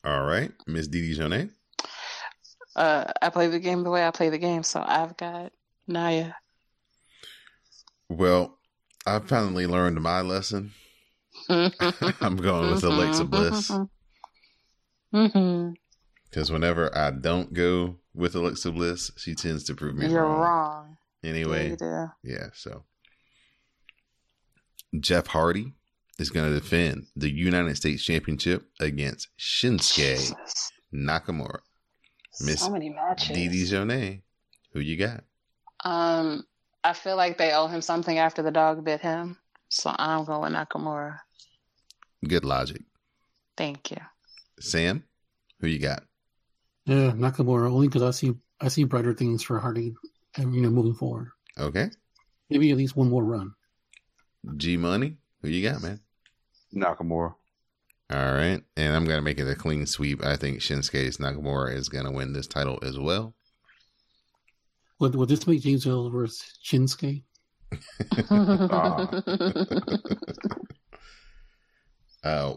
[0.06, 0.52] All right.
[0.68, 1.50] Miss Dee Dee Jonay.
[2.78, 5.52] Uh, I play the game the way I play the game, so I've got
[5.88, 6.36] Nia.
[8.08, 8.60] Well,
[9.06, 10.72] I finally learned my lesson.
[11.50, 13.72] I'm going with Alexa Bliss
[15.12, 15.72] hmm
[16.30, 20.40] because whenever I don't go with Alexa Bliss, she tends to prove me You're wrong.
[20.40, 20.98] wrong.
[21.24, 22.48] Anyway, Yeah, yeah.
[22.54, 22.84] So
[25.00, 25.74] Jeff Hardy
[26.20, 30.72] is going to defend the United States Championship against Shinsuke Jesus.
[30.94, 31.60] Nakamura.
[32.39, 33.36] Miss so many matches.
[33.36, 34.21] Dee Dee Jonay,
[34.73, 35.23] who you got?
[35.84, 36.43] Um,
[36.84, 39.38] I feel like they owe him something after the dog bit him,
[39.69, 41.19] so I'm going Nakamura.
[42.28, 42.84] Good logic.
[43.56, 43.97] Thank you.
[44.60, 45.04] Sam,
[45.60, 46.04] who you got?
[46.86, 49.95] Yeah, Nakamura only because I see I see brighter things for Hardy,
[50.36, 51.30] and you know, moving forward.
[51.60, 51.89] Okay.
[52.50, 53.54] Maybe at least one more run.
[54.56, 56.00] G Money, who you got, man?
[56.73, 57.36] Nakamura.
[58.10, 58.62] All right.
[58.78, 60.24] And I'm going to make it a clean sweep.
[60.24, 63.36] I think Shinsuke Nakamura is going to win this title as well.
[65.00, 67.24] Would would this make James Ellsworth Shinsuke?
[72.24, 72.56] Uh,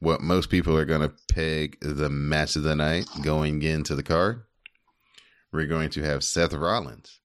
[0.00, 4.02] what most people are going to peg the match of the night going into the
[4.02, 4.42] card,
[5.52, 7.20] we're going to have Seth Rollins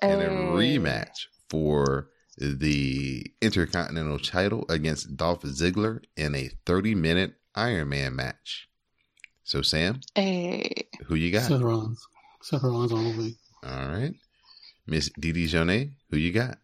[0.00, 7.88] in a rematch for the Intercontinental title against Dolph Ziggler in a 30 minute Iron
[7.90, 8.68] Man match.
[9.44, 10.88] So, Sam, Hey.
[11.06, 11.42] who you got?
[11.42, 12.06] Seth Rollins.
[12.42, 13.34] Seth Rollins all the way.
[13.62, 14.14] All right.
[14.86, 16.58] Miss Dee Dee Jonay, who you got?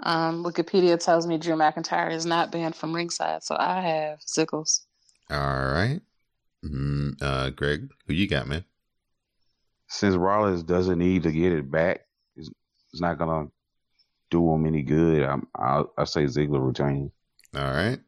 [0.00, 4.86] Um, Wikipedia tells me Drew McIntyre is not banned from ringside, so I have Sickles.
[5.30, 6.00] All right.
[6.64, 8.64] Mm, uh, Greg, who you got, man?
[9.88, 12.00] Since Rollins doesn't need to get it back,
[12.36, 12.50] it's,
[12.92, 13.48] it's not gonna
[14.30, 15.22] do him any good.
[15.22, 17.10] I'm, I'll, I'll say Ziggler retains.
[17.54, 17.98] All right.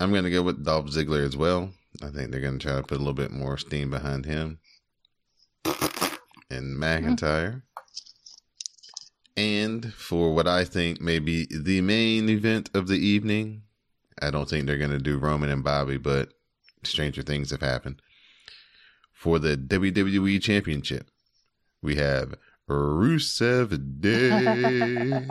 [0.00, 1.70] I'm going to go with Dolph Ziggler as well.
[2.02, 4.58] I think they're going to try to put a little bit more steam behind him.
[6.50, 7.62] And McIntyre.
[9.36, 13.62] And for what I think may be the main event of the evening,
[14.20, 16.30] I don't think they're going to do Roman and Bobby, but
[16.82, 18.02] stranger things have happened.
[19.12, 21.08] For the WWE Championship,
[21.80, 22.34] we have
[22.68, 25.26] Rusev Day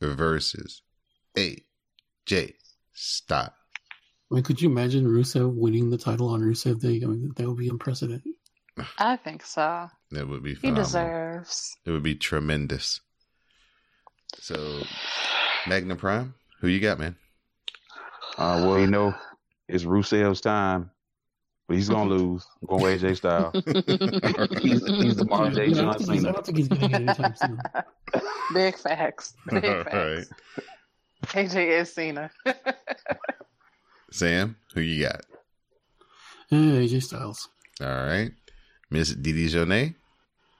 [0.00, 0.82] versus
[1.36, 2.54] AJ
[2.92, 3.50] Styles.
[4.30, 7.00] I mean, could you imagine Rusev winning the title on Rusev Day?
[7.02, 8.32] I mean, that would be unprecedented.
[8.98, 9.88] I think so.
[10.10, 11.76] That would be He deserves.
[11.84, 13.00] It would be tremendous.
[14.40, 14.82] So,
[15.66, 17.16] Magnum Prime, who you got, man?
[18.36, 19.14] Uh, well, you know,
[19.68, 20.90] it's Rusev's time,
[21.66, 22.46] but he's gonna lose.
[22.62, 23.54] I'm going with AJ Styles.
[24.62, 26.32] he's, he's the modern day I John don't think he's, I Cena.
[26.32, 27.60] don't think he's getting it anytime soon.
[28.52, 29.34] Big facts.
[29.50, 30.30] Big All facts.
[31.28, 32.30] AJ is Cena.
[34.10, 35.20] Sam, who you got?
[36.52, 37.48] Eh, AJ Styles.
[37.80, 38.30] All right.
[38.90, 39.94] Miss Dee Dee Jonay.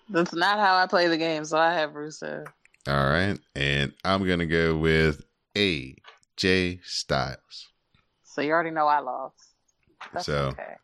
[0.08, 2.46] That's not how I play the game, so I have Rusev.
[2.88, 3.38] All right.
[3.54, 5.22] And I'm going to go with
[5.54, 7.68] AJ Styles.
[8.24, 9.36] So you already know I lost.
[10.12, 10.74] That's So- okay.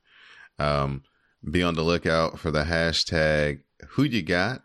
[0.60, 1.04] Um,
[1.50, 4.62] be on the lookout for the hashtag who you got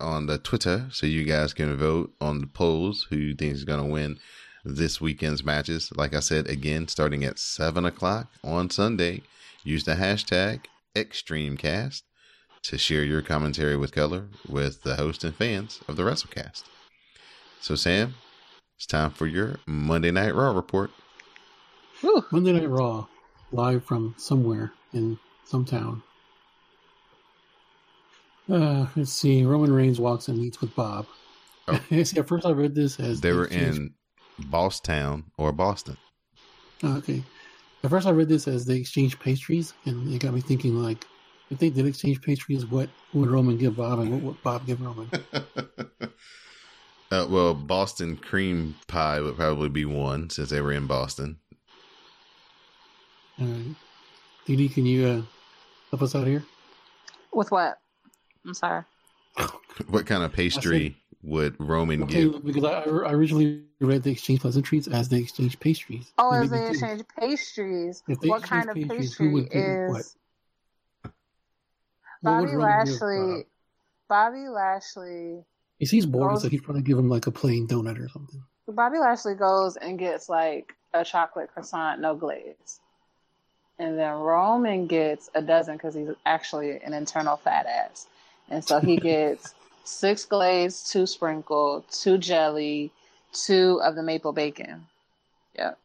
[0.00, 3.64] on the Twitter so you guys can vote on the polls who you think is
[3.64, 4.18] going to win
[4.64, 5.92] this weekend's matches.
[5.94, 9.22] Like I said, again, starting at 7 o'clock on Sunday,
[9.62, 10.64] use the hashtag
[10.96, 12.02] ExtremeCast
[12.64, 16.64] to share your commentary with color with the host and fans of the WrassleCast.
[17.60, 18.14] So, Sam,
[18.76, 20.90] it's time for your Monday Night Raw report.
[22.00, 22.24] Whew.
[22.32, 23.06] Monday Night Raw,
[23.52, 26.02] live from somewhere in some town.
[28.50, 29.44] Uh, let's see.
[29.44, 31.06] Roman Reigns walks and meets with Bob.
[31.68, 31.80] Oh.
[32.02, 33.94] see, at first I read this as They were exchange- in
[34.46, 35.96] Boston or Boston.
[36.82, 37.22] Oh, okay.
[37.84, 41.06] At first I read this as they exchange pastries, and it got me thinking like,
[41.50, 44.80] if they did exchange pastries, what would Roman give Bob, and what would Bob give
[44.80, 45.08] Roman?
[47.10, 51.38] uh, well, Boston cream pie would probably be one since they were in Boston.
[53.40, 53.74] All right.
[54.46, 55.22] Dee Dee, can you uh,
[55.90, 56.44] help us out here?
[57.32, 57.78] With what?
[58.46, 58.84] I'm sorry.
[59.88, 62.44] What kind of pastry would Roman Okay, give?
[62.44, 66.12] because I, I originally read the exchange pleasantries as they exchange pastries.
[66.18, 69.28] Oh, It as made they exchange pastries, they what exchange kind of pastries, who pastry
[69.32, 70.00] would give what?
[70.00, 70.16] is
[71.02, 71.12] what
[72.22, 73.46] Bobby would Roman give Lashley?
[74.10, 75.44] Bobby Lashley.
[75.78, 78.42] He sees bored, Goes- so he'd probably give him like a plain donut or something.
[78.68, 82.80] Bobby Lashley goes and gets like a chocolate croissant, no glaze.
[83.78, 88.06] And then Roman gets a dozen because he's actually an internal fat ass.
[88.50, 89.54] And so he gets
[89.84, 92.90] six glaze, two sprinkled, two jelly,
[93.32, 94.86] two of the maple bacon.
[95.56, 95.78] Yep.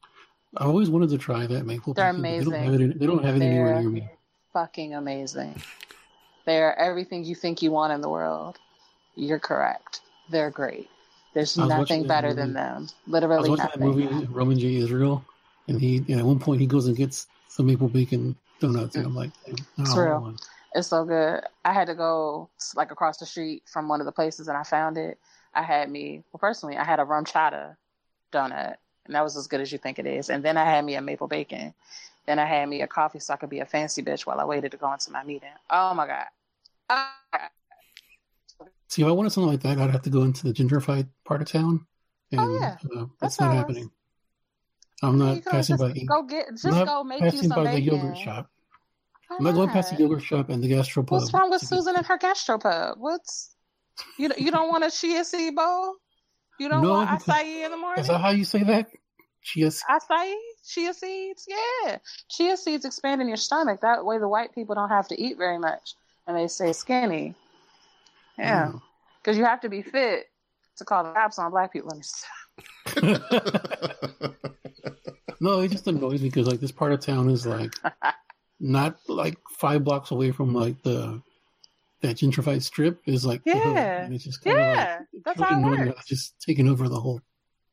[0.57, 1.93] I always wanted to try that maple.
[1.93, 2.73] They're bacon, but They don't amazing.
[2.73, 4.09] have it, they don't have it anywhere near me.
[4.53, 5.61] fucking amazing.
[6.45, 8.57] They're everything you think you want in the world.
[9.15, 10.01] You're correct.
[10.29, 10.89] They're great.
[11.33, 12.41] There's I was watching nothing better movie.
[12.41, 12.87] than them.
[13.05, 14.75] Literally I was watching that movie, Roman J.
[14.75, 15.23] Israel,
[15.67, 19.07] and he and at one point he goes and gets some maple bacon donuts, and
[19.07, 20.37] I'm like, "Damn, It's real.
[20.75, 21.41] It's so good.
[21.65, 24.61] I had to go like across the street from one of the places and I
[24.61, 25.17] found it.
[25.55, 27.75] I had me, well, personally, I had a RumChata
[28.31, 28.75] donut
[29.07, 30.29] and that was as good as you think it is.
[30.29, 31.73] And then I had me a maple bacon.
[32.27, 34.45] Then I had me a coffee so I could be a fancy bitch while I
[34.45, 35.49] waited to go into my meeting.
[35.71, 36.25] Oh my God.
[36.91, 38.69] Oh my God.
[38.89, 41.41] See, if I wanted something like that, I'd have to go into the gentrified part
[41.41, 41.87] of town,
[42.31, 42.77] and Oh, yeah.
[42.93, 43.89] uh, That's that's not happening.
[45.03, 45.93] I'm not You passing by.
[46.07, 48.49] go get, just I'm go make you passing some by the yogurt shop.
[49.27, 51.11] Why I'm not going past the yogurt shop and the gastropub.
[51.11, 52.97] What's wrong with Susan and her gastropub?
[52.97, 53.55] What's
[54.17, 54.31] you?
[54.37, 55.95] You don't want a chia seed bowl?
[56.59, 58.01] You don't No, want acai in the morning?
[58.01, 58.89] Is that how you say that?
[59.43, 59.83] Chia seed?
[59.89, 60.33] acai,
[60.65, 61.45] chia seeds.
[61.47, 61.97] Yeah,
[62.29, 63.81] chia seeds expand in your stomach.
[63.81, 65.93] That way, the white people don't have to eat very much,
[66.25, 67.35] and they stay skinny.
[68.39, 68.81] Yeah, Oh.
[69.21, 70.25] because you have to be fit
[70.77, 71.89] to call the cops on black people.
[71.89, 72.31] Let me stop.
[75.39, 77.71] no, it just annoys me because like this part of town is like
[78.59, 81.21] not like five blocks away from like the
[82.01, 84.07] that gentrified strip is like Yeah.
[84.11, 86.05] it's just Yeah, like that's how it ignoring works.
[86.05, 87.21] just taking over the whole.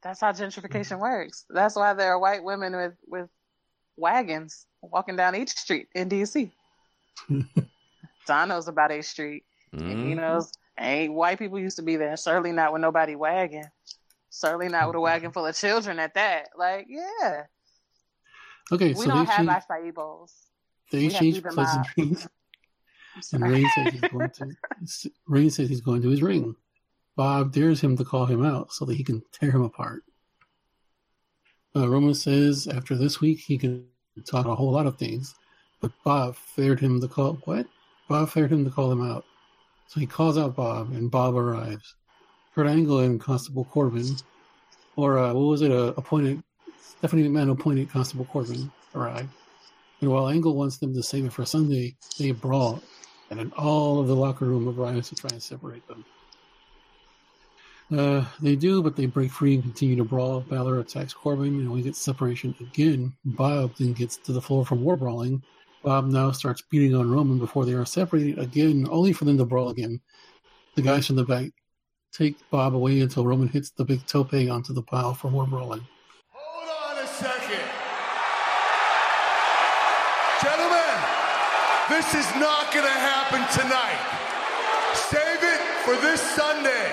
[0.03, 1.45] That's how gentrification works.
[1.49, 3.29] That's why there are white women with with
[3.97, 6.51] wagons walking down each street in DC.
[8.27, 9.45] Don knows about Eighth Street.
[9.73, 10.07] And Mm.
[10.09, 12.17] he knows ain't white people used to be there.
[12.17, 13.65] Certainly not with nobody wagging.
[14.35, 16.49] Certainly not with a wagon full of children at that.
[16.59, 17.45] Like, yeah.
[18.73, 20.29] Okay, we so don't they have changed, acai
[20.91, 22.29] they we have changed even pleasantries,
[23.33, 25.11] and Rain says he's going to.
[25.29, 26.57] Reigns says he's going to his ring.
[27.15, 30.03] Bob dares him to call him out so that he can tear him apart.
[31.77, 33.87] Uh, Roman says after this week he can
[34.27, 35.37] talk a whole lot of things,
[35.81, 37.67] but Bob feared him to call what?
[38.09, 39.25] Bob feared him to call him out,
[39.87, 41.95] so he calls out Bob, and Bob arrives.
[42.55, 44.17] Kurt Angle and Constable Corbin,
[44.97, 45.73] or uh, what was it?
[45.73, 46.43] Uh, appointed
[46.81, 49.29] Stephanie McMahon appointed Constable Corbin arrive,
[50.01, 52.81] and while Angle wants them to save it for Sunday, they brawl,
[53.31, 56.05] and then all of the locker room arrives to try and separate them.
[57.93, 60.41] Uh, they do, but they break free and continue to brawl.
[60.41, 63.13] Balor attacks Corbin, and we get separation again.
[63.25, 65.43] Bob then gets to the floor for more brawling.
[65.83, 69.45] Bob now starts beating on Roman before they are separated again, only for them to
[69.45, 70.01] brawl again.
[70.77, 71.51] The guys from the back
[72.15, 75.83] take Bob away until Roman hits the big tope onto the pile for more brawling.
[76.31, 77.67] Hold on a second.
[80.39, 80.95] Gentlemen,
[81.91, 83.99] this is not going to happen tonight.
[84.95, 86.87] Save it for this Sunday.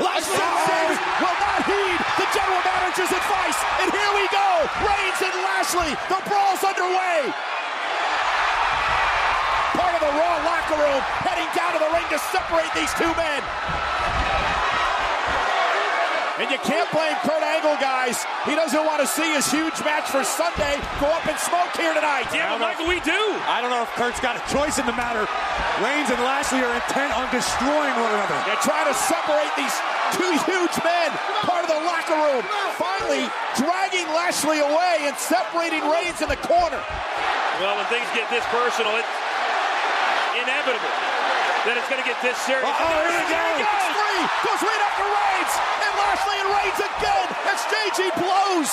[0.00, 0.40] Lashley
[1.20, 3.60] will not heed the general manager's advice.
[3.84, 4.48] And here we go.
[4.80, 5.92] Reigns and Lashley.
[6.08, 7.30] The brawl's underway.
[9.94, 13.06] Part of the Raw locker room heading down to the ring to separate these two
[13.14, 13.40] men.
[16.34, 18.18] And you can't blame Kurt Angle, guys.
[18.42, 21.94] He doesn't want to see his huge match for Sunday go up in smoke here
[21.94, 22.26] tonight.
[22.34, 23.14] Yeah, but Michael, we do.
[23.46, 25.30] I don't know if Kurt's got a choice in the matter.
[25.78, 28.34] Reigns and Lashley are intent on destroying one another.
[28.50, 29.78] They're trying to separate these
[30.18, 31.14] two huge men,
[31.46, 32.42] part of the locker room.
[32.74, 33.30] Finally,
[33.62, 36.82] dragging Lashley away and separating Reigns in the corner.
[37.62, 39.13] Well, when things get this personal, it's
[40.64, 40.96] inevitable
[41.68, 42.64] that it's going to get this serious.
[42.64, 43.60] Uh-oh, here it goes.
[43.96, 48.70] Free, goes right after Reigns, and Lashley and Reigns again, exchanging blows.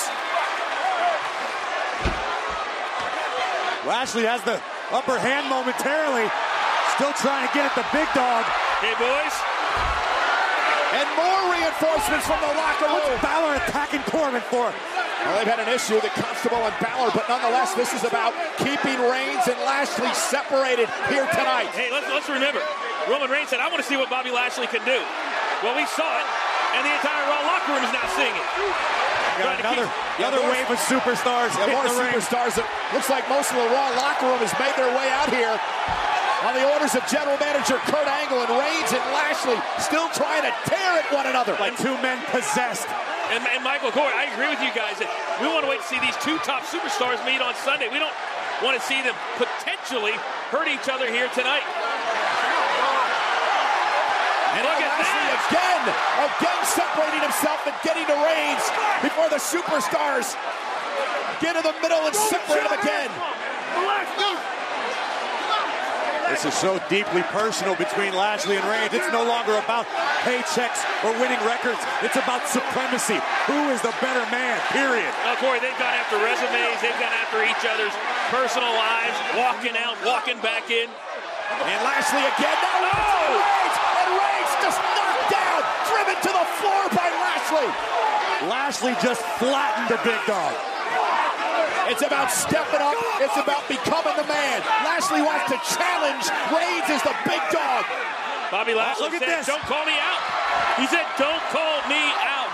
[3.84, 4.56] Lashley has the
[4.92, 6.28] upper hand momentarily,
[6.96, 8.44] still trying to get at the big dog.
[8.80, 9.36] Hey, boys.
[10.92, 13.00] And more reinforcements from the locker room.
[13.00, 14.68] What's Balor attacking Corbin for?
[15.22, 18.98] Well, they've had an issue, the Constable and Balor, but nonetheless, this is about keeping
[19.06, 21.70] Reigns and Lashley separated here tonight.
[21.78, 22.58] Hey, let's, let's remember,
[23.06, 24.98] Roman Reigns said, I want to see what Bobby Lashley can do.
[25.62, 26.26] Well, we saw it,
[26.74, 28.46] and the entire Raw locker room is now seeing it.
[29.38, 31.54] Got Trying another, keep- another wave of superstars.
[31.54, 32.58] Yeah, more the superstars.
[32.58, 35.54] That looks like most of the Raw locker room has made their way out here.
[36.42, 40.50] On the orders of General Manager Kurt Angle and Reigns and Lashley still trying to
[40.66, 41.54] tear at one another.
[41.62, 42.90] Like two men possessed.
[43.32, 45.00] And, and Michael Corey, I agree with you guys.
[45.00, 45.08] that
[45.40, 47.88] We want to wait to see these two top superstars meet on Sunday.
[47.88, 48.12] We don't
[48.60, 50.12] want to see them potentially
[50.52, 51.64] hurt each other here tonight.
[54.52, 55.48] And Look at Lashley that.
[55.48, 55.82] again,
[56.28, 58.64] again separating himself and getting to Reigns
[59.00, 60.36] before the superstars
[61.40, 63.08] get in the middle and separate him again.
[66.32, 68.88] This is so deeply personal between Lashley and Reigns.
[68.96, 69.84] It's no longer about
[70.24, 71.76] paychecks or winning records.
[72.00, 73.20] It's about supremacy.
[73.52, 74.56] Who is the better man?
[74.72, 75.12] Period.
[75.12, 76.80] Oh, now, Corey, they've gone after resumes.
[76.80, 77.92] They've gone after each other's
[78.32, 80.88] personal lives, walking out, walking back in.
[80.88, 82.58] And Lashley again.
[82.64, 83.36] Now oh!
[83.36, 87.68] Reigns, and Reigns just knocked down, driven to the floor by Lashley.
[88.48, 90.71] Lashley just flattened the big dog.
[91.90, 92.94] It's about stepping up.
[93.18, 94.62] It's about becoming the man.
[94.86, 97.84] Lashley wants to challenge Reigns as the big dog.
[98.50, 99.46] Bobby Lashley look at said, this.
[99.46, 100.20] don't call me out.
[100.78, 102.52] He said, don't call me out.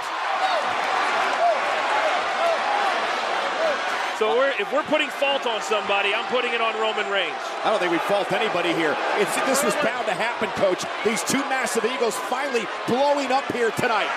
[4.19, 7.39] So we're, if we're putting fault on somebody, I'm putting it on Roman Reigns.
[7.63, 8.97] I don't think we fault anybody here.
[9.23, 10.83] It's, this was bound to happen, Coach.
[11.07, 14.11] These two massive egos finally blowing up here tonight.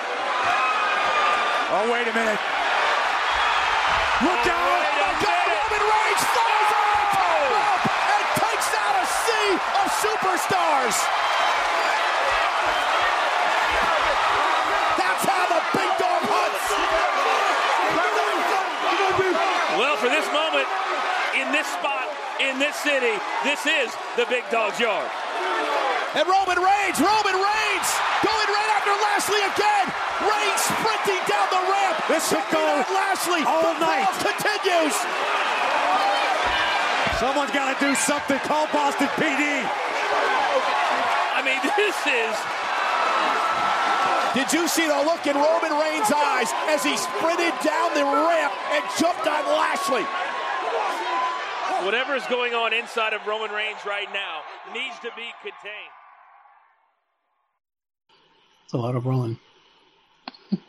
[1.70, 2.42] Oh, wait a minute.
[4.26, 4.58] Look out!
[4.58, 5.38] wait a Look out!
[5.46, 5.70] minute.
[5.70, 9.86] Roman Reigns flies on the top rope and takes out a sea of
[10.42, 10.96] superstars.
[14.98, 16.66] That's how the big dog hunts.
[19.78, 20.66] Well, for this moment,
[21.38, 22.06] in this spot,
[22.42, 23.14] in this city,
[23.46, 25.08] this is the big dog's yard.
[26.12, 27.88] And Roman Reigns, Roman Reigns,
[28.20, 29.86] going right after Lashley again.
[30.26, 31.96] Reigns sprinting down the ramp.
[32.10, 32.60] This should go
[32.92, 34.10] Lashley all night.
[34.20, 34.96] Continues.
[37.16, 38.38] Someone's got to do something.
[38.40, 39.62] Call Boston PD.
[41.42, 42.34] I mean, this is
[44.38, 48.54] Did you see the look in Roman Reigns' eyes as he sprinted down the ramp
[48.70, 50.06] and jumped on Lashley?
[51.84, 55.92] whatever is going on inside of Roman Reigns right now needs to be contained.
[58.64, 59.38] It's a lot of brawling.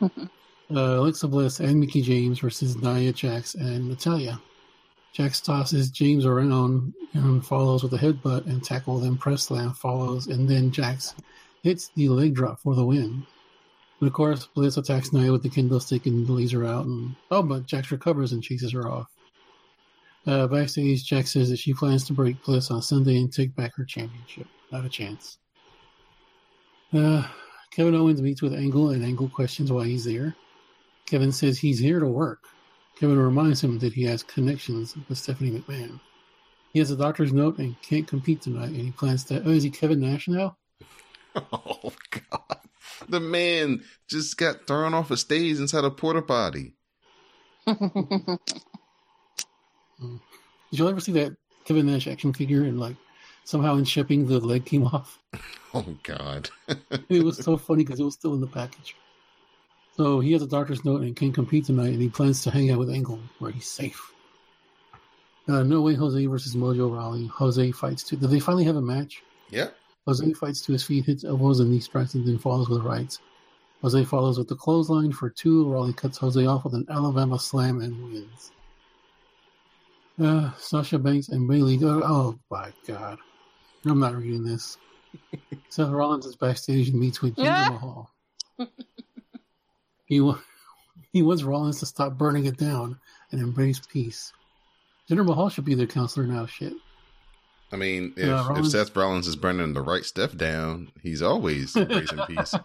[0.02, 0.18] uh,
[0.70, 4.40] Alexa Bliss and Mickie James versus Nia Jax and Natalya.
[5.14, 9.46] Jax tosses James around and follows with a headbutt and tackle, then press
[9.76, 11.14] follows, and then Jax
[11.62, 13.24] hits the leg drop for the win.
[14.00, 16.86] And of course, Bliss attacks Nia with the kendo stick and lays her out.
[16.86, 19.06] And oh, but Jax recovers and chases her off.
[20.26, 23.72] Uh, backstage, Jax says that she plans to break Bliss on Sunday and take back
[23.76, 24.48] her championship.
[24.72, 25.38] Not a chance.
[26.92, 27.26] Uh,
[27.70, 30.34] Kevin Owens meets with Angle, and Angle questions why he's there.
[31.06, 32.48] Kevin says he's here to work.
[32.98, 36.00] Kevin reminds him that he has connections with Stephanie McMahon.
[36.72, 39.42] He has a doctor's note and can't compete tonight, and he plans to.
[39.44, 40.56] Oh, is he Kevin Nash now?
[41.36, 42.58] Oh God!
[43.08, 46.74] The man just got thrown off a stage inside a porta potty.
[47.66, 47.78] Did
[50.70, 52.96] you ever see that Kevin Nash action figure and like
[53.44, 55.18] somehow in shipping the leg came off?
[55.76, 56.50] Oh God!
[57.08, 58.94] it was so funny because it was still in the package.
[59.96, 62.70] So he has a doctor's note and can compete tonight, and he plans to hang
[62.70, 64.12] out with Angle where he's safe.
[65.46, 67.26] Uh, no way, Jose versus Mojo Rawley.
[67.26, 68.16] Jose fights to.
[68.16, 69.22] Did they finally have a match?
[69.50, 69.68] Yeah.
[70.06, 73.20] Jose fights to his feet, hits elbows and knee strikes, and then follows with rights.
[73.82, 75.70] Jose follows with the clothesline for two.
[75.70, 78.52] Rawley cuts Jose off with an Alabama slam and wins.
[80.20, 81.78] Uh, Sasha Banks and Bayley.
[81.82, 83.18] Oh, oh my God!
[83.84, 84.78] I'm not reading this.
[85.68, 87.68] Seth Rollins is backstage and meets with Jinder Yeah.
[87.70, 88.10] Mahal.
[90.06, 90.32] He
[91.12, 92.98] he wants Rollins to stop burning it down
[93.32, 94.32] and embrace peace.
[95.08, 96.46] Jinder Mahal should be their counselor now.
[96.46, 96.72] Shit.
[97.72, 101.74] I mean, if, Yeah, if Seth Rollins is burning the right stuff down, he's always
[101.76, 102.54] embracing peace.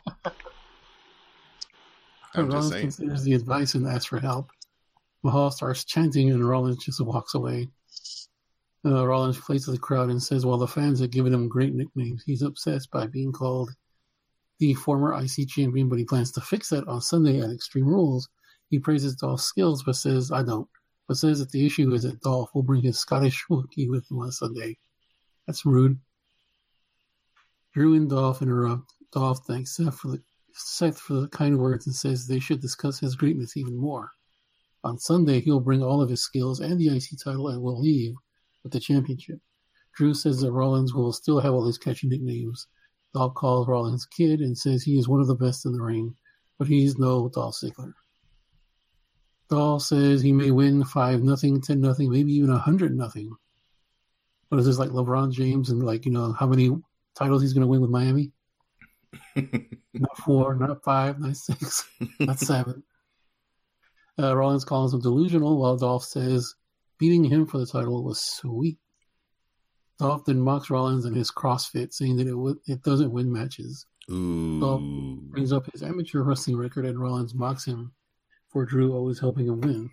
[2.36, 2.82] I'm just Rollins saying.
[2.84, 4.52] considers the advice and asks for help.
[5.24, 7.70] Mahal starts chanting and Rollins just walks away.
[8.86, 11.74] Uh, Rollins plays to the crowd and says while the fans have given him great
[11.74, 13.72] nicknames, he's obsessed by being called
[14.60, 18.30] the former IC champion, but he plans to fix that on Sunday at Extreme Rules.
[18.70, 20.68] He praises Dolph's skills, but says, I don't.
[21.08, 24.20] But says that the issue is that Dolph will bring his Scottish Wookiee with him
[24.20, 24.78] on Sunday.
[25.48, 25.98] That's rude.
[27.74, 28.94] Drew and Dolph interrupt.
[29.12, 30.22] Dolph thanks Seth for the
[30.54, 34.12] Seth for the kind words and says they should discuss his greatness even more.
[34.84, 38.16] On Sunday, he'll bring all of his skills and the IC title and will leave
[38.64, 39.40] with the championship.
[39.96, 42.68] Drew says that Rollins will still have all his catchy nicknames.
[43.14, 46.16] Dolph calls Rollins kid and says he is one of the best in the ring,
[46.58, 47.94] but he's no Dolph Ziggler.
[49.50, 53.36] Dolph says he may win 5 nothing, 10 nothing, maybe even a 100 nothing.
[54.50, 56.72] What is this, like LeBron James and like, you know, how many
[57.16, 58.32] titles he's going to win with Miami?
[59.94, 61.88] not four, not five, not six,
[62.20, 62.84] not seven.
[64.20, 66.54] Uh, Rollins calls him delusional, while Dolph says
[67.00, 68.78] beating him for the title was sweet.
[70.00, 73.86] Dolph then mocks Rollins and his CrossFit, saying that it w- it doesn't win matches.
[74.62, 74.82] Dolph
[75.30, 77.92] brings up his amateur wrestling record, and Rollins mocks him
[78.48, 79.90] for Drew always helping him win.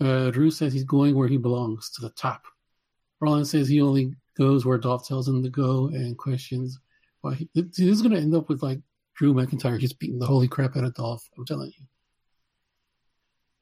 [0.00, 2.42] Uh, Drew says he's going where he belongs, to the top.
[3.20, 6.78] Rollins says he only goes where Dolph tells him to go, and questions
[7.20, 8.80] why he, this is going to end up with like
[9.14, 11.28] Drew McIntyre just beating the holy crap out of Dolph.
[11.36, 11.86] I'm telling you.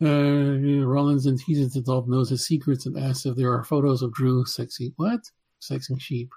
[0.02, 4.14] Uh, Rollins then teases that knows his secrets and asks if there are photos of
[4.14, 5.20] Drew sexy what
[5.60, 6.30] sexing sheep.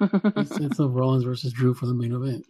[0.00, 2.46] he sets up Rollins versus Drew for the main event.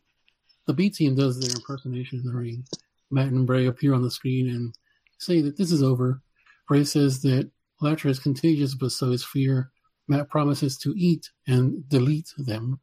[0.66, 2.64] The B team does their impersonation in the ring.
[3.10, 4.72] Matt and Bray appear on the screen and
[5.18, 6.22] say that this is over.
[6.68, 7.50] Bray says that
[7.82, 9.72] Latra is contagious, but so is fear.
[10.06, 12.78] Matt promises to eat and delete them.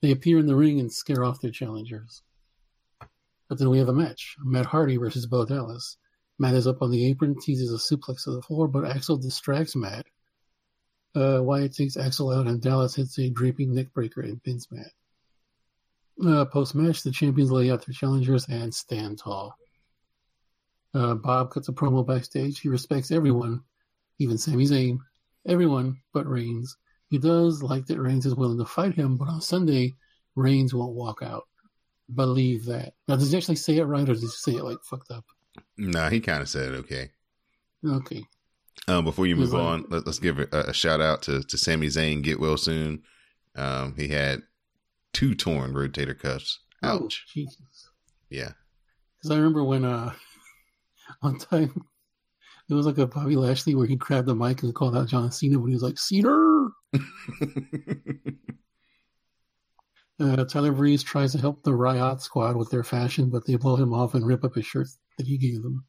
[0.00, 2.22] They appear in the ring and scare off their challengers.
[3.48, 5.96] But then we have a match Matt Hardy versus Bo Dallas.
[6.38, 9.76] Matt is up on the apron, teases a suplex to the floor, but Axel distracts
[9.76, 10.06] Matt.
[11.14, 14.90] Uh, Wyatt takes Axel out, and Dallas hits a draping neckbreaker and pins Matt.
[16.26, 19.56] Uh, Post match, the champions lay out their challengers and stand tall.
[20.92, 22.60] Uh, Bob cuts a promo backstage.
[22.60, 23.62] He respects everyone,
[24.18, 24.98] even Sami Zayn,
[25.46, 26.76] everyone but Reigns.
[27.10, 29.94] He does like that Reigns is willing to fight him, but on Sunday,
[30.36, 31.44] Reigns won't walk out.
[32.14, 32.94] Believe that.
[33.08, 35.24] Now, did he actually say it right, or did he say it like fucked up?
[35.76, 37.10] Nah, he kind of said it okay.
[37.84, 38.24] Okay.
[38.88, 41.58] Um, before you move like- on, let, us give a, a shout out to to
[41.58, 42.22] Sami Zayn.
[42.22, 43.02] Get well soon.
[43.56, 44.42] Um, he had
[45.12, 46.60] two torn rotator cuffs.
[46.82, 47.24] Oh, Ouch.
[47.32, 47.88] Jesus.
[48.30, 48.52] Yeah.
[49.18, 50.12] Because I remember when uh,
[51.20, 51.84] one time
[52.68, 55.30] it was like a Bobby Lashley where he grabbed the mic and called out John
[55.30, 56.68] Cena when he was like, Cena!
[60.24, 63.76] Uh, Tyler Breeze tries to help the Riott Squad with their fashion, but they blow
[63.76, 64.86] him off and rip up his shirt
[65.18, 65.84] that he gave them.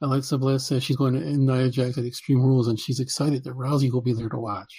[0.00, 3.44] Alexa Bliss says she's going to end Nia Jax at Extreme Rules, and she's excited
[3.44, 4.74] that Rousey will be there to watch.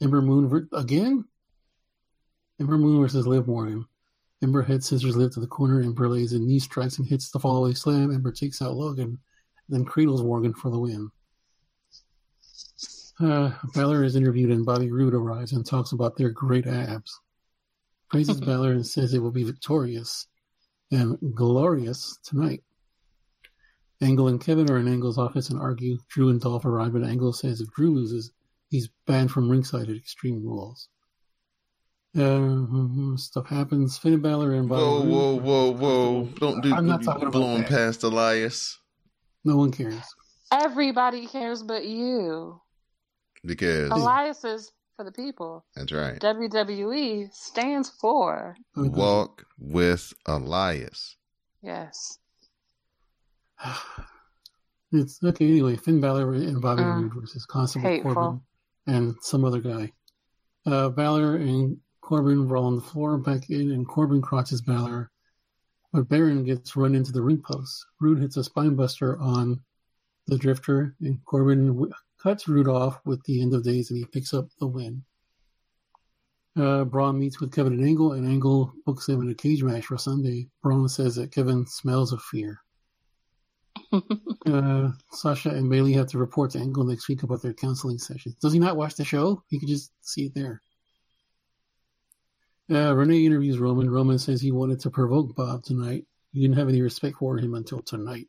[0.00, 1.24] Ember Moon again?
[2.60, 3.84] Ember Moon versus Liv Morgan.
[4.40, 5.80] Ember head scissors lift to the corner.
[5.80, 8.14] Ember lays in knee strikes and hits the fallaway slam.
[8.14, 9.18] Ember takes out Logan,
[9.68, 11.10] then cradles Morgan for the win.
[13.22, 17.20] Uh, Balor is interviewed and Bobby Roode arrives and talks about their great abs.
[18.08, 20.26] Praises Balor and says it will be victorious
[20.90, 22.62] and glorious tonight.
[24.02, 25.98] Angle and Kevin are in Angle's office and argue.
[26.08, 28.32] Drew and Dolph arrive, but Angle says if Drew loses,
[28.70, 30.88] he's banned from ringside at Extreme Rules.
[32.18, 33.98] Uh, stuff happens.
[33.98, 36.24] Finn Balor and Bobby Whoa, Roode- whoa, whoa, whoa!
[36.40, 36.78] Don't do that.
[36.78, 37.68] I'm not talking about blowing that.
[37.68, 38.78] past Elias
[39.44, 40.02] No one cares.
[40.52, 42.60] Everybody cares but you.
[43.44, 45.64] Because Elias is for the people.
[45.74, 46.18] that's right.
[46.20, 51.16] WWE stands for Walk with Elias.
[51.62, 52.18] yes.
[54.92, 55.46] It's okay.
[55.48, 57.02] Anyway, Finn Balor and Bobby Mm.
[57.02, 58.12] Roode versus Constable Hateful.
[58.14, 58.40] Corbin
[58.88, 59.92] and some other guy.
[60.66, 65.08] Uh, Balor and Corbin roll on the floor back in, and Corbin crotches Balor,
[65.92, 67.86] but Baron gets run into the ring post.
[68.00, 69.60] Roode hits a spinebuster on
[70.26, 71.92] the Drifter, and Corbin w-
[72.22, 75.04] cuts Rudolph with the end of days, and he picks up the win.
[76.56, 79.86] Uh, Braun meets with Kevin and Angle, and Angle books him in a cage match
[79.86, 80.48] for Sunday.
[80.62, 82.60] Braun says that Kevin smells of fear.
[84.46, 88.34] uh, Sasha and Bayley have to report to Angle next week about their counseling sessions.
[88.36, 89.42] Does he not watch the show?
[89.48, 90.60] He could just see it there.
[92.70, 93.90] Uh, Renee interviews Roman.
[93.90, 96.06] Roman says he wanted to provoke Bob tonight.
[96.32, 98.28] He didn't have any respect for him until tonight.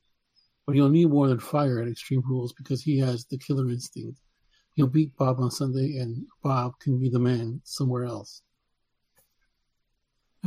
[0.71, 4.21] But he'll need more than fire at Extreme Rules because he has the killer instinct.
[4.75, 8.41] He'll beat Bob on Sunday, and Bob can be the man somewhere else.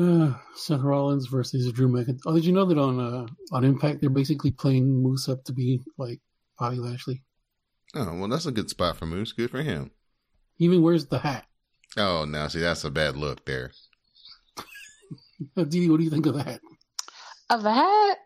[0.00, 2.22] Uh, Seth Rollins versus Drew McIntyre.
[2.24, 5.52] Oh, did you know that on uh, on Impact they're basically playing Moose up to
[5.52, 6.20] be like
[6.58, 7.22] Bobby Lashley?
[7.94, 9.32] Oh well, that's a good spot for Moose.
[9.32, 9.90] Good for him.
[10.56, 11.44] He even wears the hat.
[11.98, 13.72] Oh, now see that's a bad look there.
[15.68, 16.62] Dee, what do you think of that?
[17.50, 18.16] Of the hat?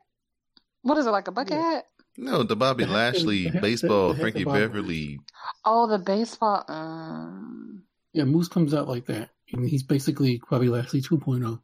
[0.89, 1.85] What is it, like a bucket hat?
[2.17, 5.21] No, the Bobby Lashley baseball Frankie Beverly.
[5.65, 6.65] Oh, the baseball.
[6.67, 7.85] Um,
[8.15, 11.17] Yeah, Moose comes out like that, and he's basically Bobby Lashley oh.
[11.17, 11.61] 2.0.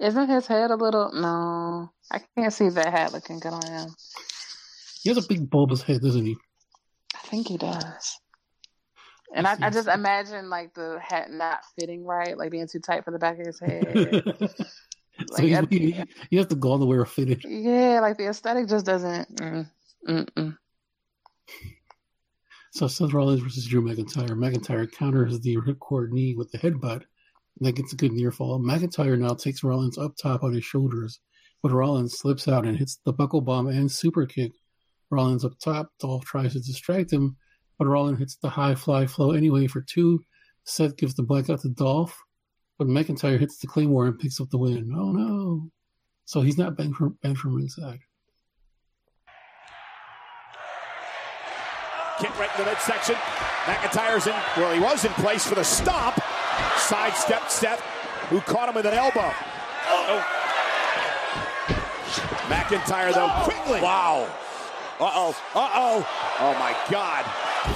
[0.00, 1.12] isn't his head a little?
[1.12, 3.94] No, I can't see that hat looking good on him.
[5.02, 6.34] He has a big bulbous head, doesn't he?
[7.14, 8.18] I think he does.
[9.34, 13.04] And I, I just imagine like the hat not fitting right, like being too tight
[13.04, 14.24] for the back of his head.
[15.32, 18.86] so he's, Like, he, he has the way to a yeah, like the aesthetic just
[18.86, 19.36] doesn't.
[19.36, 19.70] Mm,
[20.08, 20.58] mm, mm.
[22.72, 24.30] So Seth Rollins versus Drew McIntyre.
[24.30, 27.04] McIntyre counters the ripcord knee with the headbutt.
[27.58, 28.58] And that gets a good near fall.
[28.58, 31.20] McIntyre now takes Rollins up top on his shoulders,
[31.62, 34.52] but Rollins slips out and hits the buckle bomb and super kick.
[35.10, 35.92] Rollins up top.
[36.00, 37.36] Dolph tries to distract him,
[37.78, 40.20] but Rollins hits the high fly flow anyway for two.
[40.64, 42.20] Seth gives the blackout to Dolph,
[42.78, 44.92] but McIntyre hits the claymore and picks up the win.
[44.96, 45.70] Oh no!
[46.24, 48.00] So he's not banned from banned from ringside.
[52.20, 53.16] Kick right in the midsection.
[53.64, 56.20] McIntyre's in, well, he was in place for the stop.
[56.76, 57.80] Sidestepped Seth,
[58.30, 59.32] who caught him with an elbow.
[59.88, 60.24] Oh.
[62.46, 63.80] McIntyre, though, quickly.
[63.80, 64.28] Wow.
[65.00, 65.36] Uh oh.
[65.54, 66.06] Uh oh.
[66.38, 67.24] Oh, my God.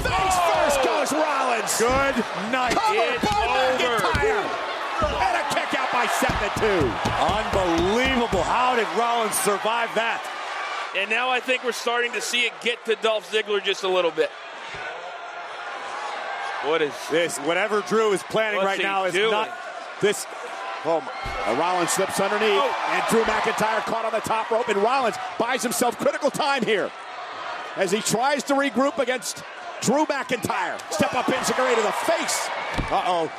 [0.07, 1.77] Face first goes Rollins.
[1.79, 2.75] Good night.
[2.75, 4.03] Covered It's by over.
[4.05, 4.68] McIntyre.
[5.03, 6.89] And a kick out by Seth at two.
[7.23, 8.43] Unbelievable.
[8.43, 10.23] How did Rollins survive that?
[10.97, 13.89] And now I think we're starting to see it get to Dolph Ziggler just a
[13.89, 14.31] little bit.
[16.65, 19.31] What is This, whatever Drew is planning right now is doing?
[19.31, 19.51] not
[20.01, 20.27] this.
[20.85, 21.59] Oh, my.
[21.59, 22.87] Rollins slips underneath, Oh.
[22.91, 26.91] and Drew McIntyre caught on the top rope, and Rollins buys himself critical time here
[27.77, 29.43] as he tries to regroup against
[29.81, 30.81] Drew McIntyre.
[30.93, 32.49] Step up enzuigiri to the face.
[32.91, 33.33] Uh oh.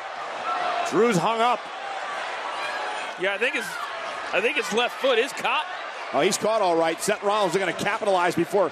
[0.90, 1.60] Drew's hung up.
[3.22, 3.66] Yeah, I think his
[4.34, 5.66] I think his left foot is caught.
[6.14, 7.00] Oh, he's caught all right.
[7.02, 8.72] Seth Rollins are going to capitalize before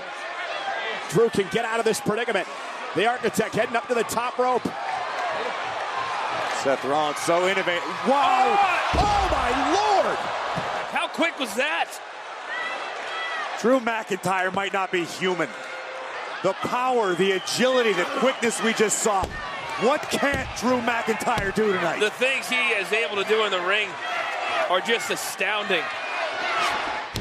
[1.10, 2.48] Drew can get out of this predicament.
[2.96, 4.64] The architect heading up to the top rope.
[6.64, 7.84] Seth Rollins so innovative.
[8.08, 8.58] Wow!
[8.58, 9.00] Oh!
[9.00, 10.18] oh my lord!
[10.90, 11.90] How quick was that?
[13.62, 15.50] Drew McIntyre might not be human.
[16.44, 19.26] The power, the agility, the quickness we just saw.
[19.86, 22.02] What can't Drew McIntyre do tonight?
[22.02, 23.94] The things he is able to do in the ring
[24.74, 25.86] are just astounding.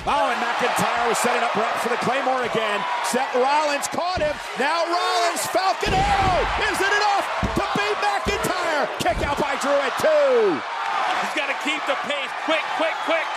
[0.08, 2.80] Oh, and McIntyre was setting up perhaps for the Claymore again.
[3.12, 4.32] Seth Rollins caught him.
[4.56, 6.40] Now Rollins, Falcon Arrow.
[6.72, 7.26] Is it enough
[7.60, 8.88] to beat McIntyre?
[9.04, 10.56] Kick out by Drew at two.
[10.56, 12.32] He's got to keep the pace.
[12.48, 13.28] Quick, quick, quick.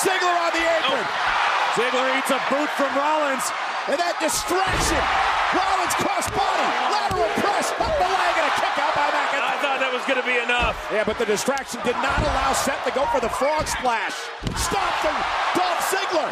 [0.00, 1.04] Ziggler on the apron.
[1.04, 1.76] Oh.
[1.76, 3.44] Ziggler eats a boot from Rollins.
[3.92, 5.31] And that distraction.
[5.52, 9.52] Rollins cross body, lateral press, up the leg, and a kick out by McIntyre.
[9.52, 10.74] I thought that was going to be enough.
[10.88, 14.16] Yeah, but the distraction did not allow Seth to go for the frog splash.
[14.56, 15.16] Stop from
[15.52, 16.30] Dolph Ziggler.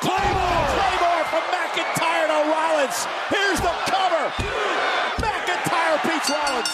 [0.00, 0.62] Claymore!
[0.78, 2.98] Claymore from McIntyre to Rollins.
[3.32, 4.24] Here's the cover.
[5.18, 6.72] McIntyre beats Rollins.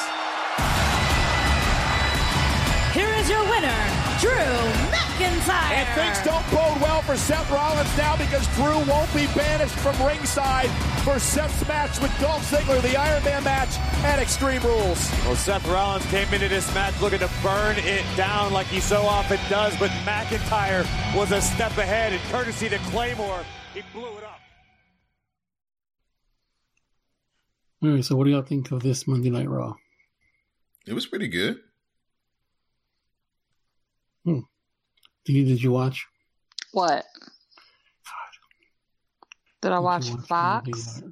[3.31, 3.81] Your winner,
[4.19, 4.51] Drew
[4.91, 5.71] McIntyre.
[5.71, 9.95] And things don't bode well for Seth Rollins now because Drew won't be banished from
[10.05, 10.69] ringside
[11.05, 15.11] for Seth's match with Dolph Ziggler, the Iron Man match at Extreme Rules.
[15.25, 19.03] Well, Seth Rollins came into this match looking to burn it down like he so
[19.03, 24.25] often does, but McIntyre was a step ahead, and courtesy to Claymore, he blew it
[24.25, 24.41] up.
[27.83, 29.75] All right, so what do y'all think of this Monday Night Raw?
[30.87, 31.61] It was pretty good.
[34.25, 34.41] Hmm.
[35.25, 36.07] Did you, did you watch?
[36.73, 37.05] What?
[39.63, 41.03] Did I Did watch watch Fox?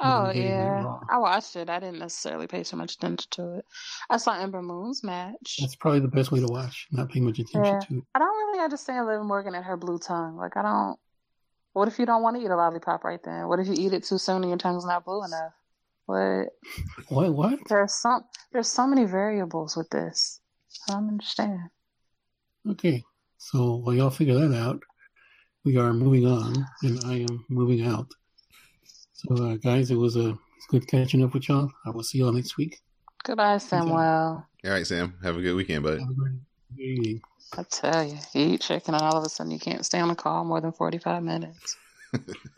[0.00, 1.70] Oh yeah, I watched it.
[1.70, 3.64] I didn't necessarily pay too much attention to it.
[4.10, 5.58] I saw Ember Moon's match.
[5.60, 6.88] That's probably the best way to watch.
[6.90, 7.78] Not paying much attention Yeah.
[7.78, 8.04] to it.
[8.14, 10.36] I don't really understand Liv Morgan and her blue tongue.
[10.36, 10.98] Like I don't.
[11.74, 13.46] What if you don't want to eat a lollipop right then?
[13.48, 15.52] What if you eat it too soon and your tongue's not blue enough?
[16.06, 16.48] What?
[17.08, 17.32] What?
[17.34, 17.58] What?
[17.68, 18.24] There's some.
[18.52, 20.40] There's so many variables with this.
[20.88, 21.60] I don't understand.
[22.70, 23.02] Okay.
[23.38, 24.82] So while y'all figure that out,
[25.64, 28.08] we are moving on, and I am moving out.
[29.12, 30.36] So, uh, guys, it was a
[30.68, 31.70] good catching up with y'all.
[31.86, 32.80] I will see y'all next week.
[33.22, 33.96] Goodbye, Samuel.
[33.96, 35.14] All right, Sam.
[35.22, 36.00] Have a good weekend, buddy.
[36.00, 36.32] Have a great
[36.78, 37.22] evening.
[37.56, 40.08] I tell you, you eat chicken and all of a sudden you can't stay on
[40.08, 41.76] the call more than 45 minutes.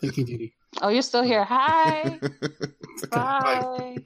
[0.01, 0.55] Thank you, Dee Dee.
[0.81, 1.45] Oh, you're still here.
[1.49, 2.21] Hi.
[3.11, 3.99] Bye.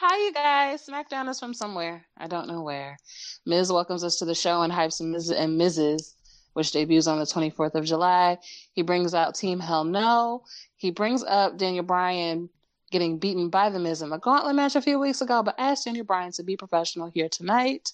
[0.00, 0.86] Hi, you guys.
[0.86, 2.06] SmackDown is from somewhere.
[2.16, 2.98] I don't know where.
[3.44, 6.14] Miz welcomes us to the show and hypes Miz and Mrs.,
[6.52, 8.38] which debuts on the 24th of July.
[8.74, 10.44] He brings out Team Hell No.
[10.76, 12.48] He brings up Daniel Bryan
[12.90, 15.84] getting beaten by The Miz in the gauntlet match a few weeks ago, but asked
[15.84, 17.92] Daniel Bryan to be professional here tonight.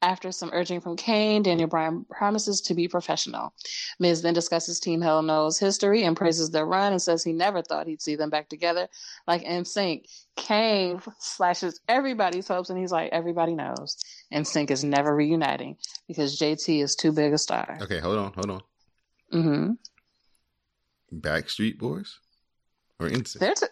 [0.00, 3.54] After some urging from Kane, Daniel Bryan promises to be professional.
[4.00, 7.62] Miz then discusses Team Hell No's history and praises their run and says he never
[7.62, 8.88] thought he'd see them back together
[9.28, 10.06] like NSYNC.
[10.36, 13.96] Kane slashes everybody's hopes and he's like, everybody knows
[14.32, 15.76] NSYNC is never reuniting
[16.08, 17.78] because JT is too big a star.
[17.82, 18.62] Okay, hold on, hold on.
[19.32, 19.72] Mm-hmm.
[21.20, 22.18] Backstreet Boys
[22.98, 23.38] or NSYNC?
[23.38, 23.66] They're t-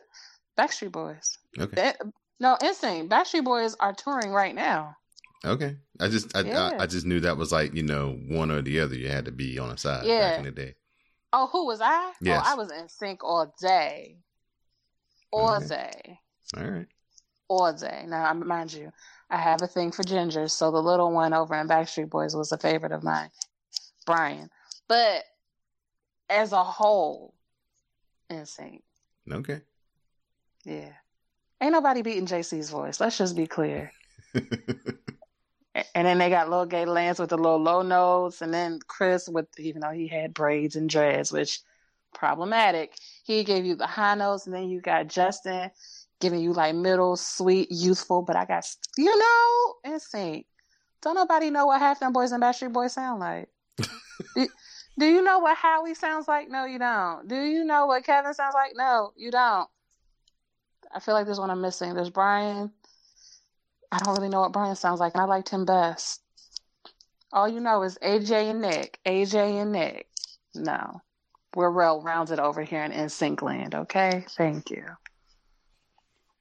[0.60, 1.38] Backstreet Boys.
[1.58, 3.08] Okay, They- no, Insane.
[3.08, 4.96] Backstreet Boys are touring right now.
[5.44, 5.76] okay.
[6.00, 6.70] I just, I, Yeah.
[6.78, 8.94] I, I just knew that was like you know one or the other.
[8.94, 10.30] You had to be on a side Yeah.
[10.30, 10.74] back in the day.
[11.32, 12.10] Oh, who was I?
[12.10, 12.42] Oh, yes.
[12.46, 14.18] Oh, I was NSYNC all day.
[15.32, 15.66] All Okay.
[15.68, 16.18] day.
[16.56, 16.86] All right.
[17.48, 18.04] all day.
[18.06, 18.90] Now, mind you,
[19.30, 22.50] I have a thing for ginger, so the little one over in Backstreet Boys was
[22.52, 23.30] a favorite of mine,
[24.06, 24.50] Brian.
[24.88, 25.24] But
[26.28, 27.34] as a whole,
[28.28, 28.82] insane.
[29.30, 29.60] Okay.
[30.64, 30.92] Yeah.
[31.60, 33.00] Ain't nobody beating JC's voice.
[33.00, 33.92] Let's just be clear.
[35.94, 39.28] And then they got Lil Gay Lance with the little low notes, and then Chris
[39.28, 41.60] with even though he had braids and dreads, which
[42.12, 42.94] problematic.
[43.24, 45.70] He gave you the high notes, and then you got Justin
[46.20, 48.22] giving you like middle, sweet, youthful.
[48.22, 50.44] But I got you know, insane.
[51.02, 53.48] Don't nobody know what half them boys and Backstreet Boys sound like.
[54.34, 54.48] do,
[54.98, 56.50] do you know what Howie sounds like?
[56.50, 57.26] No, you don't.
[57.26, 58.72] Do you know what Kevin sounds like?
[58.74, 59.68] No, you don't.
[60.92, 61.94] I feel like there's one I'm missing.
[61.94, 62.70] There's Brian.
[63.92, 66.22] I don't really know what Brian sounds like, and I liked him best.
[67.32, 68.98] All you know is AJ and Nick.
[69.06, 70.08] AJ and Nick.
[70.54, 71.00] No.
[71.54, 74.24] We're well rounded over here in NSYNC land, okay?
[74.30, 74.84] Thank you.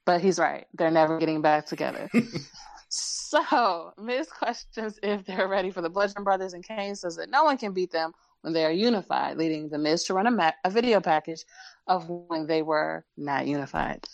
[0.04, 0.66] But he's right.
[0.74, 2.08] They're never getting back together.
[2.88, 7.44] so, Miz questions if they're ready for the Bludgeon Brothers, and Kane says that no
[7.44, 10.52] one can beat them when they are unified, leading the Miz to run a, ma-
[10.64, 11.44] a video package
[11.86, 14.06] of when they were not unified.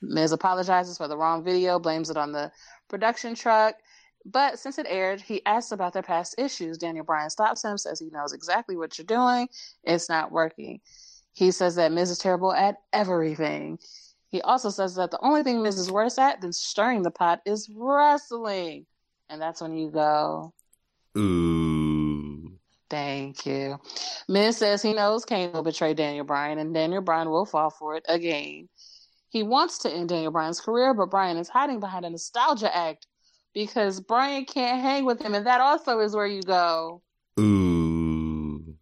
[0.00, 2.50] Miz apologizes for the wrong video, blames it on the
[2.88, 3.74] production truck.
[4.24, 6.78] But since it aired, he asks about their past issues.
[6.78, 9.48] Daniel Bryan stops him, says he knows exactly what you're doing.
[9.84, 10.80] It's not working.
[11.32, 13.78] He says that Miz is terrible at everything.
[14.28, 17.40] He also says that the only thing Miz is worse at than stirring the pot
[17.46, 18.86] is wrestling.
[19.30, 20.52] And that's when you go,
[21.16, 22.52] Ooh.
[22.90, 23.78] Thank you.
[24.28, 27.96] Miz says he knows Kane will betray Daniel Bryan and Daniel Bryan will fall for
[27.96, 28.68] it again.
[29.30, 33.06] He wants to end Daniel Bryan's career, but Bryan is hiding behind a nostalgia act
[33.52, 37.02] because Bryan can't hang with him, and that also is where you go.
[37.38, 38.76] Ooh.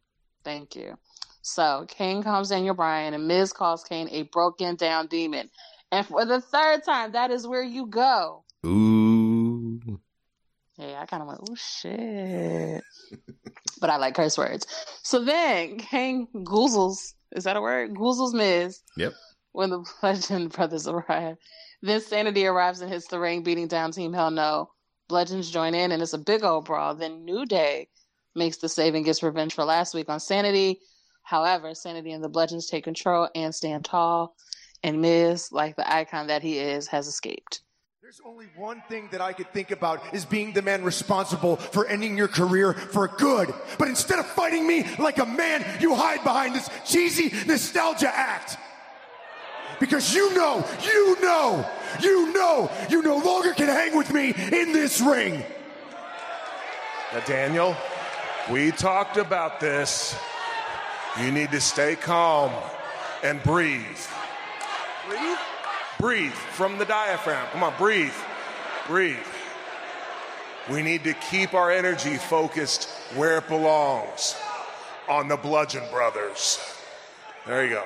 [0.44, 0.96] Thank you.
[1.42, 5.50] So Kane calms Daniel Bryan, and Miz calls Kane a broken down demon.
[5.92, 8.44] And for the third time, that is where you go.
[8.64, 9.80] Ooh.
[10.78, 12.82] Yeah, I kind of went, oh shit.
[13.80, 14.66] but I like curse words.
[15.02, 17.94] So then Kane Goozles, is that a word?
[17.94, 19.14] Goozles Miz Yep.
[19.56, 21.38] When the Bludgeon Brothers arrive.
[21.82, 24.70] Then Sanity arrives and hits the ring, beating down Team Hell No.
[25.08, 26.94] Bludgeons join in, and it's a big old brawl.
[26.94, 27.88] Then New Day
[28.34, 30.80] makes the save and gets revenge for last week on Sanity.
[31.22, 34.36] However, Sanity and the Bludgeons take control and stand tall,
[34.82, 37.62] and Miz, like the icon that he is, has escaped.
[38.02, 41.86] There's only one thing that I could think about is being the man responsible for
[41.86, 43.52] ending your career for good.
[43.78, 48.58] But instead of fighting me like a man, you hide behind this cheesy nostalgia act.
[49.78, 51.68] Because you know, you know,
[52.00, 55.44] you know, you no longer can hang with me in this ring.
[57.12, 57.76] Now, Daniel,
[58.50, 60.16] we talked about this.
[61.20, 62.52] You need to stay calm
[63.22, 63.82] and breathe.
[65.08, 65.38] Breathe?
[65.98, 67.46] Breathe from the diaphragm.
[67.52, 68.12] Come on, breathe.
[68.86, 69.16] Breathe.
[70.70, 74.36] We need to keep our energy focused where it belongs
[75.08, 76.58] on the Bludgeon Brothers.
[77.46, 77.84] There you go.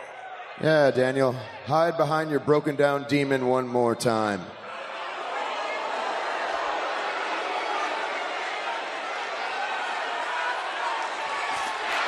[0.63, 1.33] Yeah, Daniel.
[1.65, 4.43] Hide behind your broken down demon one more time.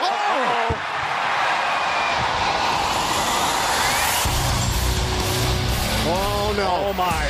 [0.02, 0.68] Oh!
[6.08, 6.68] oh no.
[6.88, 7.24] Oh my.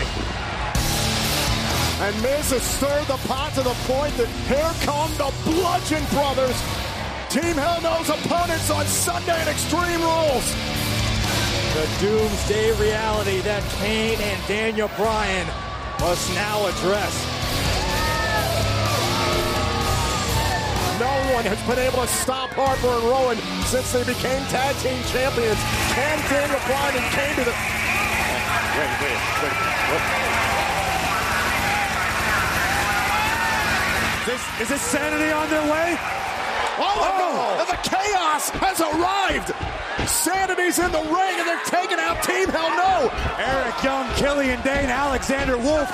[2.04, 6.60] And Miz has stirred the pot to the point that here come the Bludgeon Brothers.
[7.28, 10.81] Team Hell No's opponents on Sunday at Extreme Rules.
[11.72, 15.48] The doomsday reality that Kane and Daniel Bryan
[16.04, 17.16] must now address.
[21.00, 25.00] No one has been able to stop Harper and Rowan since they became tag team
[25.08, 25.56] champions.
[25.96, 27.56] Can Daniel Bryan and Kane do the...
[27.56, 29.56] Wait, wait, wait.
[29.96, 30.04] What?
[34.20, 35.96] Is this, is this sanity on their way?
[36.76, 37.64] Oh, my God!
[37.64, 39.71] And the chaos has arrived!
[40.06, 43.10] Sanity's in the ring and they're taking out Team Hell No!
[43.38, 45.88] Eric Young, Killian Dain, Alexander Wolf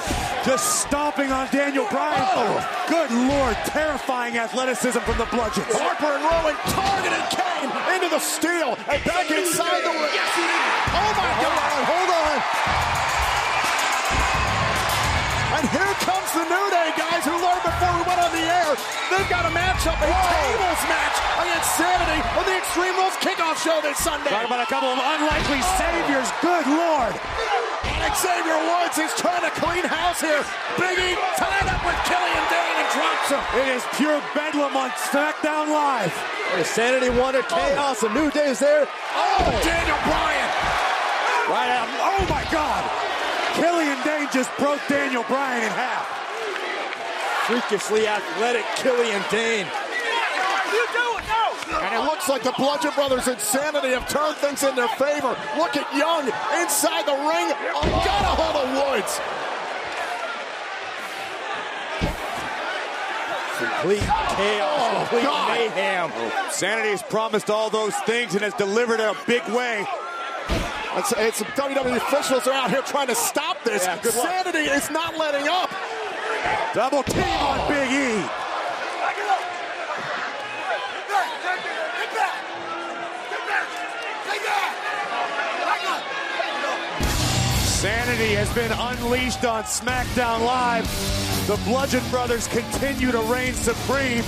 [0.44, 2.24] just stomping on Daniel Bryan.
[2.24, 2.86] Oh.
[2.88, 5.66] Good lord, terrifying athleticism from the Bludgeons.
[5.68, 10.14] Harper and Rowan targeted Kane into the steel and back inside the ring.
[10.14, 10.68] Yes, he did.
[10.94, 11.44] Oh my oh.
[11.44, 11.80] God!
[11.84, 12.36] Hold on.
[12.38, 12.97] And
[16.28, 18.70] here comes the New Day guys who learned before we went on the air.
[19.10, 23.80] They've got a matchup, a tables match against Sanity on the Extreme Rules kickoff show
[23.82, 24.30] this Sunday.
[24.30, 25.78] Talk about a couple of unlikely oh.
[25.78, 26.28] saviors.
[26.40, 27.14] Good lord.
[28.18, 30.42] Xavier Woods is trying to clean house here.
[30.80, 33.42] Biggie tied up with Killian Dain and drops him.
[33.62, 36.12] It is pure bedlam on SmackDown Live.
[36.66, 37.54] Sanity wanted oh.
[37.54, 38.00] chaos.
[38.00, 38.88] The New Day is there.
[39.14, 40.50] Oh, Daniel Bryan.
[41.52, 41.88] Right out.
[42.00, 42.82] Oh my God.
[43.54, 46.17] Killian Dain just broke Daniel Bryan in half.
[47.48, 49.66] Freakishly athletic Killian Dain.
[51.80, 55.34] And it looks like the Bludgeon Brothers insanity have turned things in their favor.
[55.56, 56.26] Look at Young
[56.60, 57.48] inside the ring.
[57.72, 59.20] Oh, got a hold of Woods.
[63.58, 64.00] Complete
[64.36, 65.58] chaos, Oh, complete God.
[65.58, 66.50] mayhem.
[66.50, 69.86] Sanity has promised all those things and has delivered in a big way.
[70.96, 73.84] It's, it's WWE officials are out here trying to stop this.
[73.84, 74.26] Yeah, good luck.
[74.28, 75.70] Sanity is not letting up.
[76.74, 78.28] Double team on Big E.
[87.78, 90.84] Sanity has been unleashed on SmackDown Live.
[91.46, 94.24] The Bludgeon Brothers continue to reign supreme.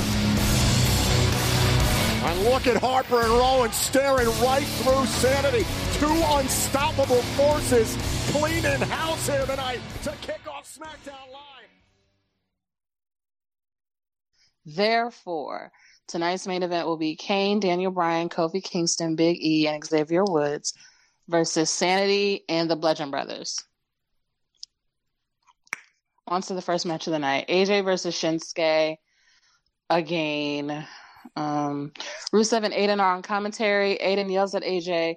[2.23, 5.67] And look at Harper and Rowan staring right through Sanity.
[5.95, 7.97] Two unstoppable forces
[8.31, 11.50] cleaning house here tonight to kick off SmackDown Live.
[14.67, 15.73] Therefore,
[16.07, 20.75] tonight's main event will be Kane, Daniel Bryan, Kofi Kingston, Big E, and Xavier Woods
[21.29, 23.57] versus Sanity and the Bludgeon Brothers.
[26.27, 28.97] On to the first match of the night AJ versus Shinsuke.
[29.89, 30.87] Again,
[31.35, 31.93] um,
[32.33, 33.99] Rusev and Aiden are on commentary.
[34.01, 35.17] Aiden yells at AJ,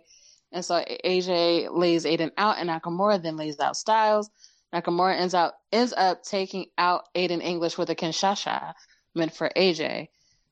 [0.52, 4.32] and so AJ lays Aiden out, and Nakamura then lays out Styles.
[4.74, 8.74] Nakamura ends out ends up taking out Aiden English with a Kinshasa
[9.16, 10.09] meant for AJ.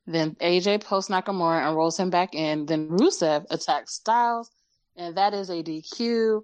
[0.07, 2.65] Then AJ posts Nakamura and rolls him back in.
[2.65, 4.49] Then Rusev attacks Styles,
[4.95, 6.41] and that is a DQ.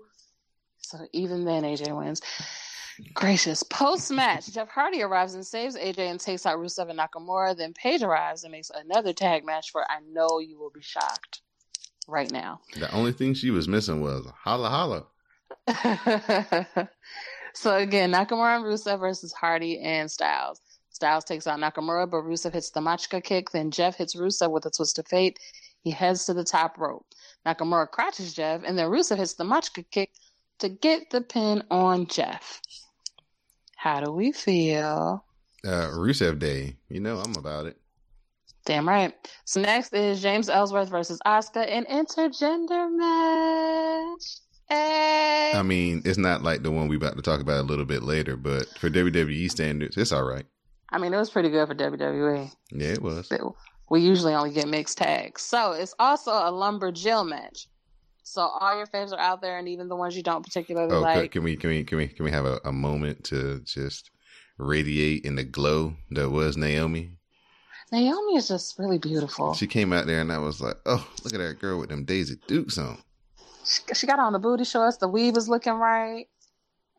[0.79, 2.21] So even then, AJ wins.
[3.13, 3.63] Gracious.
[3.63, 7.55] Post match, Jeff Hardy arrives and saves AJ and takes out Rusev and Nakamura.
[7.55, 11.41] Then Paige arrives and makes another tag match for I know you will be shocked
[12.07, 12.61] right now.
[12.79, 15.05] The only thing she was missing was holla holla.
[17.53, 20.61] so again, Nakamura and Rusev versus Hardy and Styles.
[20.97, 23.51] Styles takes out Nakamura, but Rusev hits the Machka kick.
[23.51, 25.37] Then Jeff hits Rusev with a twist of fate.
[25.83, 27.05] He heads to the top rope.
[27.45, 30.13] Nakamura crotches Jeff, and then Rusev hits the Machka kick
[30.57, 32.59] to get the pin on Jeff.
[33.75, 35.23] How do we feel?
[35.63, 36.77] Uh, Rusev Day.
[36.89, 37.77] You know I'm about it.
[38.65, 39.13] Damn right.
[39.45, 44.23] So next is James Ellsworth versus Asuka, in intergender match.
[44.67, 45.51] Hey.
[45.53, 48.01] I mean, it's not like the one we about to talk about a little bit
[48.01, 50.47] later, but for WWE standards, it's all right.
[50.89, 52.51] I mean, it was pretty good for WWE.
[52.71, 53.29] Yeah, it was.
[53.89, 55.41] We usually only get mixed tags.
[55.41, 57.67] So it's also a lumberjill match.
[58.23, 60.99] So all your faves are out there, and even the ones you don't particularly Oh,
[60.99, 61.31] like.
[61.31, 64.11] can we can we can we can we have a, a moment to just
[64.57, 67.11] radiate in the glow that was Naomi?
[67.91, 69.53] Naomi is just really beautiful.
[69.53, 72.03] She came out there and I was like, oh, look at that girl with them
[72.03, 72.97] Daisy Dukes on.
[73.65, 74.97] She, she got on the booty shorts.
[74.97, 76.27] The weave is looking right,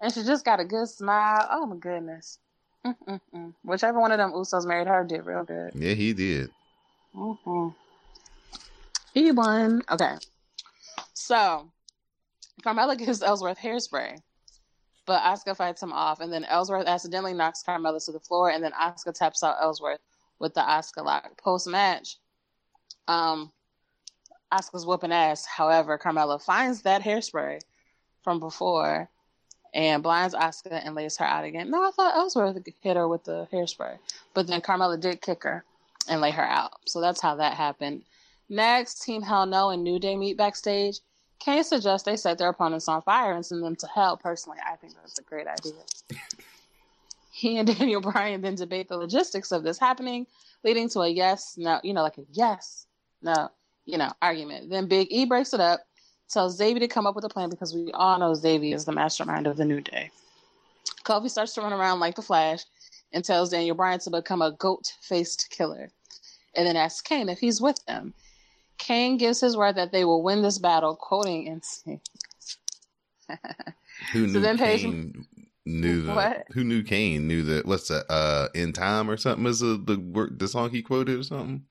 [0.00, 1.46] and she just got a good smile.
[1.50, 2.38] Oh my goodness.
[2.86, 3.54] Mm-mm-mm.
[3.64, 5.72] Whichever one of them Usos married her did real good.
[5.74, 6.50] Yeah, he did.
[7.14, 7.68] hmm
[9.14, 9.82] He won.
[9.90, 10.14] Okay.
[11.14, 11.70] So,
[12.64, 14.18] Carmella gives Ellsworth hairspray,
[15.06, 18.62] but Asuka fights him off, and then Ellsworth accidentally knocks Carmella to the floor, and
[18.62, 20.00] then Asuka taps out Ellsworth
[20.38, 21.36] with the Asuka lock.
[21.42, 22.16] Post match,
[23.08, 23.52] um,
[24.52, 25.44] Asuka's whooping ass.
[25.44, 27.60] However, Carmella finds that hairspray
[28.22, 29.10] from before
[29.74, 31.70] and blinds Asuka and lays her out again.
[31.70, 33.98] No, I thought Ellsworth hit her with the hairspray,
[34.34, 35.64] but then Carmella did kick her
[36.08, 36.72] and lay her out.
[36.86, 38.02] So that's how that happened.
[38.48, 41.00] Next, Team Hell No and New Day meet backstage.
[41.38, 44.16] Kane suggests they set their opponents on fire and send them to hell.
[44.16, 45.72] Personally, I think that's a great idea.
[47.30, 50.26] he and Daniel Bryan then debate the logistics of this happening,
[50.64, 52.86] leading to a yes, no, you know, like a yes,
[53.22, 53.50] no,
[53.84, 54.70] you know, argument.
[54.70, 55.80] Then Big E breaks it up,
[56.28, 58.92] tells Xavier to come up with a plan because we all know Xavier is the
[58.92, 60.10] mastermind of the New Day.
[61.04, 62.64] Kofi starts to run around like the Flash
[63.12, 65.90] and tells Daniel Bryan to become a goat faced killer,
[66.54, 68.12] and then asks Kane if he's with them.
[68.76, 72.00] Kane gives his word that they will win this battle, quoting Insane.
[74.12, 75.26] Who So knew then Paige- Kane
[75.66, 76.44] knew What?
[76.52, 77.66] who knew Kane knew that?
[77.66, 81.22] what's that uh in time or something is the the the song he quoted or
[81.22, 81.64] something?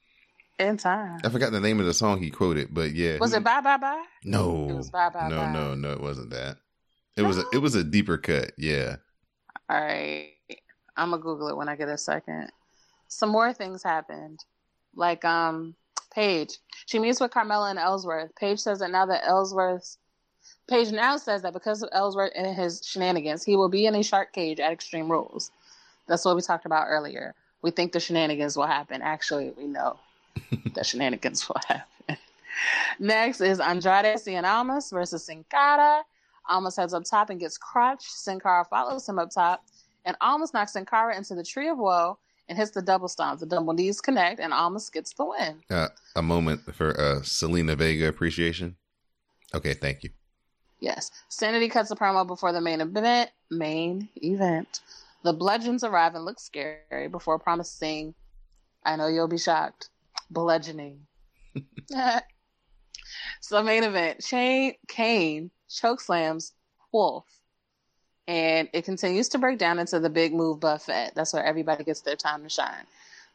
[0.60, 1.20] In time.
[1.24, 3.18] I forgot the name of the song he quoted, but yeah.
[3.20, 4.04] Was it bye bye bye?
[4.24, 4.70] No.
[4.70, 5.54] It was Bye Bye no, Bye.
[5.54, 6.58] no, no, it wasn't that.
[7.16, 8.98] It was a it was a deeper cut, yeah.
[9.70, 10.32] All right.
[10.96, 12.52] I'm gonna Google it when I get a second.
[13.08, 14.44] Some more things happened.
[14.96, 15.76] Like um
[16.12, 16.58] Paige.
[16.88, 18.36] She meets with Carmella and Ellsworth.
[18.36, 20.00] Paige says that now that Ellsworth's
[20.68, 24.04] Paige now says that because of Ellsworth and his shenanigans, he will be in a
[24.04, 25.52] shark cage at Extreme Rules.
[26.08, 27.36] That's what we talked about earlier.
[27.62, 29.02] We think the shenanigans will happen.
[29.02, 30.00] Actually, we know
[30.74, 32.18] the shenanigans will happen.
[33.00, 36.04] Next is Andrade Cien Almas versus Sin Cara.
[36.50, 38.10] Almas heads up top and gets crotched.
[38.12, 39.64] Sin Cara follows him up top
[40.08, 42.18] and Almas knocks Sin Cara into the Tree of Woe
[42.48, 43.42] and hits the double stomp.
[43.42, 45.62] The double knees connect and Almas gets the win.
[45.70, 48.78] Uh, a moment for uh Zelina Vega appreciation.
[49.54, 50.10] Okay, thank you.
[50.80, 51.12] Yes.
[51.30, 53.32] Sanity cuts the promo before the main event.
[53.52, 54.80] Main event.
[55.24, 58.14] The bludgeons arrive and look scary before promising,
[58.86, 59.90] I know you'll be shocked,
[60.30, 61.02] bludgeoning.
[63.42, 66.52] so main event, Shane Kane chokeslams
[66.92, 67.26] Wolf.
[68.28, 71.12] And it continues to break down into the big move buffet.
[71.16, 72.86] That's where everybody gets their time to shine.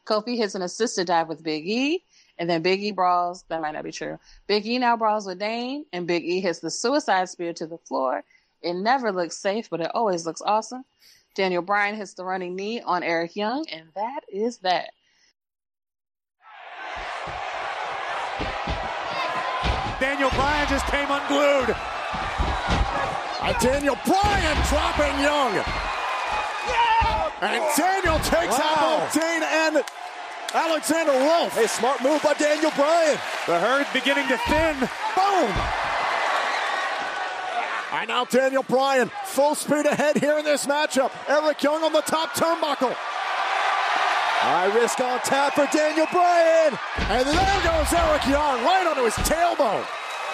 [0.05, 2.03] Kofi hits an assisted dive with Big E,
[2.37, 3.43] and then Big E brawls.
[3.47, 4.19] That might not be true.
[4.47, 7.77] Big E now brawls with Dain, and Big E hits the suicide spear to the
[7.77, 8.23] floor.
[8.61, 10.83] It never looks safe, but it always looks awesome.
[11.35, 14.91] Daniel Bryan hits the running knee on Eric Young, and that is that.
[20.03, 21.73] Daniel Bryan just came unglued.
[23.41, 25.63] And Daniel Bryan dropping Young.
[27.39, 28.65] And Daniel takes Wow.
[28.65, 29.83] out both Dain and
[30.53, 31.57] Alexander Wolf.
[31.57, 33.17] A smart move by Daniel Bryan.
[33.45, 34.77] The herd beginning to thin.
[35.15, 35.53] Boom!
[37.93, 41.11] And now Daniel Bryan, full speed ahead here in this matchup.
[41.29, 42.93] Eric Young on the top turnbuckle.
[44.43, 46.77] High risk on tap for Daniel Bryan.
[47.07, 49.85] And there goes Eric Young, right onto his tailbone.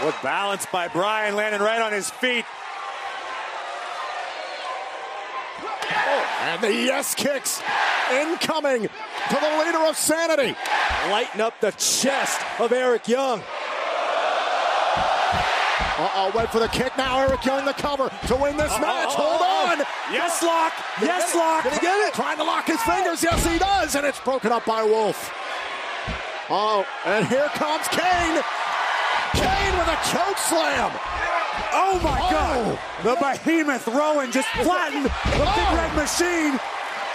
[0.04, 2.44] With balance by Bryan, landing right on his feet.
[6.42, 7.62] And the yes kicks
[8.12, 10.56] incoming to the leader of Sanity.
[11.12, 13.44] Lighten up the chest of Eric Young.
[16.00, 17.20] Uh-oh, wait for the kick now.
[17.20, 19.10] Eric Young the cover to win this match.
[19.12, 19.86] Hold on.
[20.14, 20.72] Yes, lock.
[21.02, 21.64] Yes, lock.
[21.66, 22.14] Did he get it?
[22.14, 23.22] Trying to lock his fingers.
[23.22, 23.96] Yes, he does.
[23.96, 25.30] And it's broken up by Wolf.
[26.50, 28.40] Oh, and here comes Kane.
[29.36, 30.90] Kane with a choke slam.
[31.72, 32.32] Oh my Oh.
[32.32, 32.80] God!
[33.04, 35.76] The behemoth Rowan just flattened the big Oh.
[35.76, 36.60] red machine.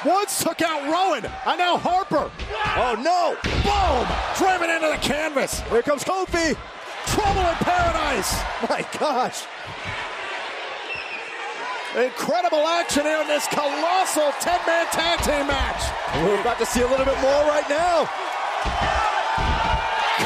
[0.05, 1.25] Woods took out Rowan.
[1.47, 2.31] And now Harper.
[2.77, 3.37] Oh no.
[3.65, 4.07] Boom.
[4.37, 5.61] Driven into the canvas.
[5.71, 6.55] Here comes Kofi.
[7.15, 8.43] Trouble in paradise.
[8.69, 9.47] My gosh.
[11.97, 15.81] Incredible action here in this colossal 10 man tag team match.
[16.25, 18.07] We're about to see a little bit more right now.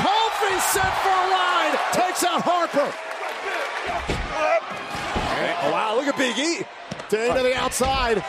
[0.00, 1.76] Kofi set for a line.
[1.92, 2.90] Takes out Harper.
[5.60, 6.64] Oh, wow, look at Big E.
[7.10, 8.24] To into the outside.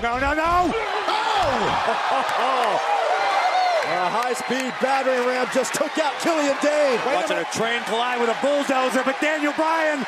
[0.00, 0.72] No, no, no.
[2.38, 2.92] Oh!
[3.86, 6.98] A high-speed battering ram just took out Killian Dain.
[7.06, 10.02] Watching a train collide with a bulldozer, but Daniel Bryan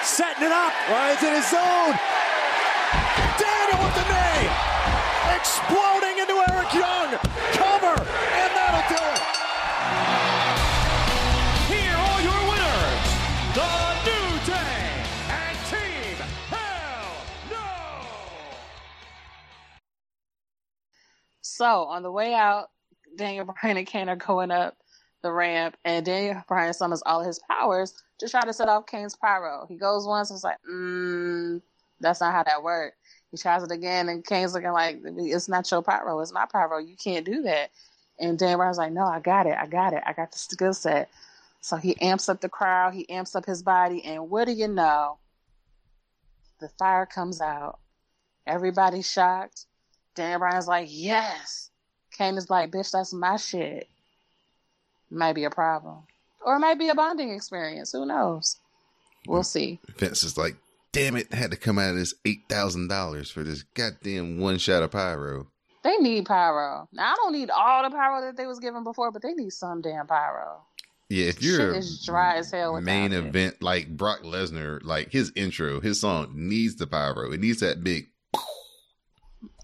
[0.00, 0.72] setting it up.
[0.88, 1.92] Ryan's in his zone.
[3.36, 4.48] Daniel with the knee.
[5.36, 7.20] Exploding into Eric Young.
[7.52, 8.00] Cover.
[8.00, 9.20] And that'll do it.
[11.68, 13.04] Here are your winners,
[13.52, 13.68] The
[14.08, 16.16] New Day and Team
[16.48, 17.12] Hell
[17.52, 17.60] No!
[21.42, 22.72] So on the way out,
[23.18, 24.78] Daniel Bryan and Kane are going up
[25.22, 28.86] the ramp, and Daniel Bryan summons all of his powers to try to set off
[28.86, 29.66] Kane's pyro.
[29.68, 31.60] He goes once, and it's like, mm,
[32.00, 32.96] that's not how that works.
[33.30, 36.78] He tries it again, and Kane's looking like, it's not your pyro, it's my pyro.
[36.78, 37.70] You can't do that.
[38.18, 40.72] And Daniel Bryan's like, no, I got it, I got it, I got the skill
[40.72, 41.10] set.
[41.60, 44.68] So he amps up the crowd, he amps up his body, and what do you
[44.68, 45.18] know?
[46.60, 47.78] The fire comes out.
[48.46, 49.66] Everybody's shocked.
[50.14, 51.67] Daniel Bryan's like, yes.
[52.20, 53.88] Is like, bitch, that's my shit.
[55.10, 55.98] Might be a problem.
[56.44, 57.92] Or it might be a bonding experience.
[57.92, 58.56] Who knows?
[59.26, 59.46] We'll mm.
[59.46, 59.80] see.
[59.96, 60.56] Vince is like,
[60.92, 64.90] damn it, had to come out of this $8,000 for this goddamn one shot of
[64.90, 65.46] pyro.
[65.84, 66.88] They need pyro.
[66.92, 69.52] Now I don't need all the pyro that they was given before, but they need
[69.52, 70.62] some damn pyro.
[71.08, 73.24] Yeah, if you're is dry as hell main it.
[73.24, 77.32] event like Brock Lesnar, like his intro, his song needs the pyro.
[77.32, 78.08] It needs that big.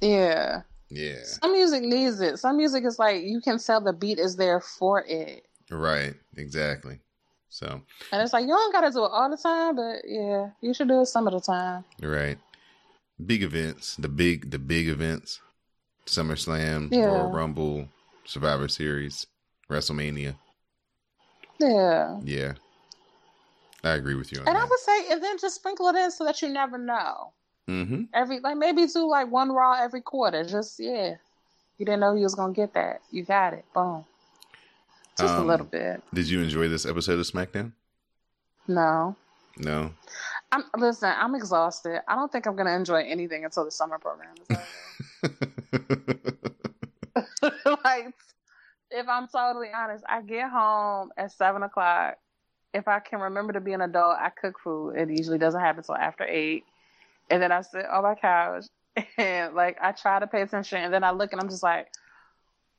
[0.01, 0.63] Yeah.
[0.95, 2.39] Yeah, Some music needs it.
[2.39, 5.45] Some music is like you can tell the beat is there for it.
[5.71, 7.01] right, exactly.
[7.49, 7.83] So,
[8.13, 10.89] And it's like you don't gotta do it all the time, but yeah, you should
[10.89, 11.85] do it some of the time.
[12.01, 12.39] right,
[13.25, 15.41] big events, the big, the big events,
[16.07, 17.07] SummerSlam, Yeah.
[17.07, 17.89] Royal Rumble,
[18.25, 19.27] Survivor Series,
[19.69, 20.37] WrestleMania.
[21.59, 22.21] Yeah.
[22.23, 22.53] Yeah,
[23.83, 26.11] I agree with you on And I would say and then just sprinkle it in
[26.13, 27.33] so that you never know.
[27.69, 28.03] Mm-hmm.
[28.13, 30.45] Every like maybe do like one raw every quarter.
[30.45, 31.17] Just yeah.
[31.79, 33.01] You didn't know you was gonna get that.
[33.11, 33.65] You got it.
[33.75, 34.05] Boom.
[35.19, 36.03] Just a Um, little bit.
[36.13, 37.73] Did you enjoy this episode of SmackDown?
[38.69, 39.17] No.
[39.57, 39.93] No.
[40.53, 42.03] I'm listen, I'm exhausted.
[42.09, 44.57] I don't think I'm gonna enjoy anything until the summer program is
[45.23, 45.35] over.
[47.85, 48.13] like
[48.91, 52.17] if I'm totally honest, I get home at seven o'clock.
[52.73, 54.97] If I can remember to be an adult, I cook food.
[54.97, 56.65] It usually doesn't happen until after eight.
[57.31, 58.67] And then I sit on my couch
[59.19, 61.89] and like I try to pay attention and then I look and I'm just like,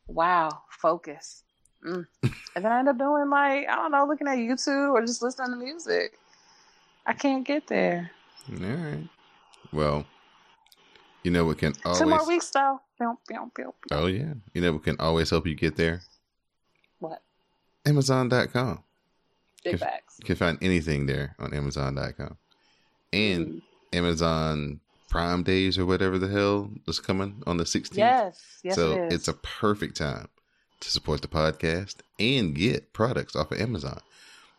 [0.07, 1.43] wow, focus.
[1.85, 2.05] Mm.
[2.55, 5.21] and then I end up doing like, I don't know, looking at YouTube or just
[5.21, 6.13] listening to music.
[7.05, 8.09] I can't get there.
[8.51, 9.07] All right.
[9.71, 10.05] Well,
[11.23, 11.99] you know what can always.
[11.99, 12.79] Two more weeks though.
[13.91, 14.33] Oh yeah.
[14.53, 16.01] You know what can always help you get there?
[16.99, 17.21] What?
[17.85, 18.83] Amazon.com.
[19.63, 20.17] Big Can- facts.
[20.19, 22.37] You can find anything there on Amazon.com.
[23.13, 23.57] And Mm-hmm.
[23.93, 24.79] Amazon
[25.09, 27.97] Prime Days or whatever the hell is coming on the 16th.
[27.97, 29.13] Yes, yes, so it is.
[29.13, 30.27] it's a perfect time
[30.81, 33.99] to support the podcast and get products off of Amazon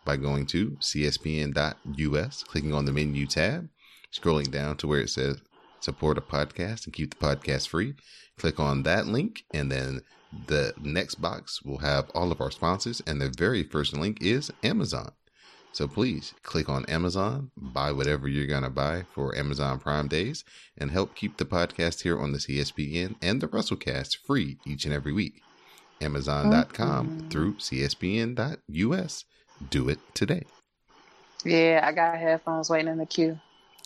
[0.05, 3.69] by going to cspn.us, clicking on the menu tab,
[4.13, 5.41] scrolling down to where it says
[5.81, 7.95] support a podcast and keep the podcast free.
[8.39, 10.03] Click on that link, and then
[10.47, 14.53] the next box will have all of our sponsors, and the very first link is
[14.63, 15.13] Amazon.
[15.77, 20.43] So please click on Amazon, buy whatever you're going to buy for Amazon Prime Days,
[20.79, 24.95] and help keep the podcast here on the CSPN and the WrassleCast free each and
[24.95, 25.43] every week.
[26.01, 29.25] Amazon.com through CSPN.us.
[29.69, 30.45] Do it today.
[31.45, 33.39] Yeah, I got headphones waiting in the queue.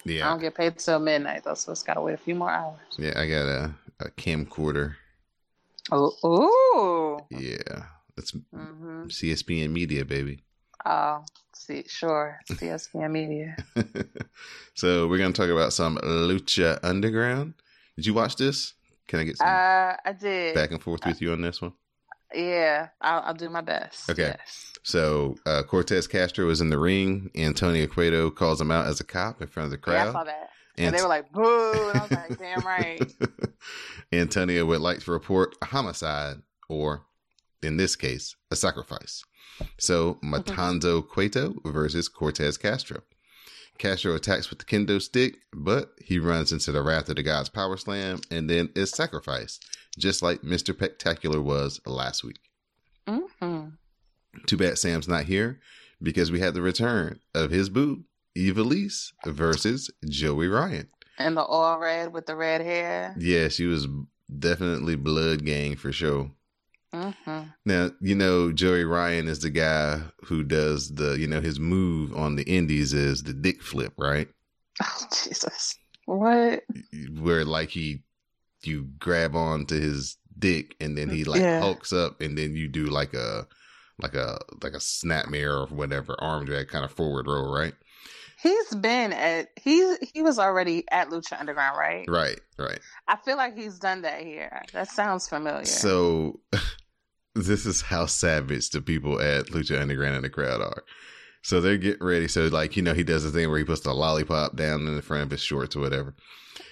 [0.05, 0.29] Yeah.
[0.29, 2.79] I don't get paid till midnight though, so it's gotta wait a few more hours.
[2.99, 4.95] Yeah, I got a, a camcorder.
[5.91, 7.37] Oh, ooh.
[7.37, 7.87] Yeah.
[8.15, 10.45] That's hmm CSPN Media, baby.
[10.87, 11.25] Oh,
[11.61, 12.39] see, sure.
[12.51, 13.57] CSPN Media.
[14.75, 17.55] so we're going to talk about some Lucha Underground.
[17.97, 18.75] Did you watch this?
[19.09, 19.51] Can I get some Uh,
[20.05, 20.55] I did.
[20.55, 21.73] back and forth with you on this one?
[22.33, 24.09] Yeah, I'll, I'll do my best.
[24.09, 24.37] Okay.
[24.85, 27.31] So uh, Cortez Castro is in the ring.
[27.35, 29.95] Antonio Cueto calls him out as a cop in front of the crowd.
[30.05, 30.51] Yeah, I saw that.
[30.79, 31.73] And, And- they were like, boo.
[31.91, 33.13] And I was like, damn right.
[34.13, 36.37] Antonio would like to report a homicide,
[36.69, 37.05] or
[37.63, 39.23] in this case, a sacrifice.
[39.79, 43.03] So Matanza Cueto versus Cortez Castro.
[43.79, 47.49] Castro attacks with the kendo stick, but he runs into the Wrath of the Gods
[47.49, 49.65] power slam and then is sacrificed,
[49.99, 50.75] just like Mr.
[50.75, 52.41] Spectacular was last week.
[53.07, 53.69] Mm-hmm.
[54.47, 55.61] Too bad Sam's not here
[56.03, 58.05] because we had the return of his boo,
[58.37, 60.89] Ivelisse versus Joey Ryan.
[61.19, 63.15] And the all red with the red hair.
[63.19, 63.87] Yeah, she was
[64.39, 66.31] definitely blood gang for sure.
[66.95, 67.41] Mm-hmm.
[67.65, 72.17] Now, you know, Joey Ryan is the guy who does the, you know, his move
[72.17, 74.29] on the indies is the dick flip, right?
[74.83, 75.77] Oh, Jesus.
[76.07, 76.65] What?
[77.19, 78.03] Where like he,
[78.63, 81.61] you grab onto his dick and then he like Yeah.
[81.61, 83.47] hulks up and then you do like a,
[84.03, 87.75] like a, like a snapmare or whatever, arm drag kind of forward roll, right?
[88.43, 92.07] He's been at he he was already at Lucha Underground, right?
[92.09, 92.81] Right, right.
[93.07, 94.63] I feel like he's done that here.
[94.73, 95.67] That sounds familiar.
[95.67, 96.41] So
[97.35, 100.85] this is how savage the people at Lucha Underground in the crowd are.
[101.43, 102.29] So they're getting ready.
[102.29, 104.95] So like, you know, he does the thing where he puts the lollipop down in
[104.97, 106.15] the front of his shorts or whatever.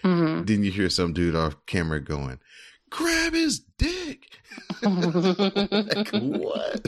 [0.02, 0.46] Mhm.
[0.46, 2.38] Then you hear some dude off camera going,
[2.90, 4.28] grab his dick.
[4.82, 6.86] like, what?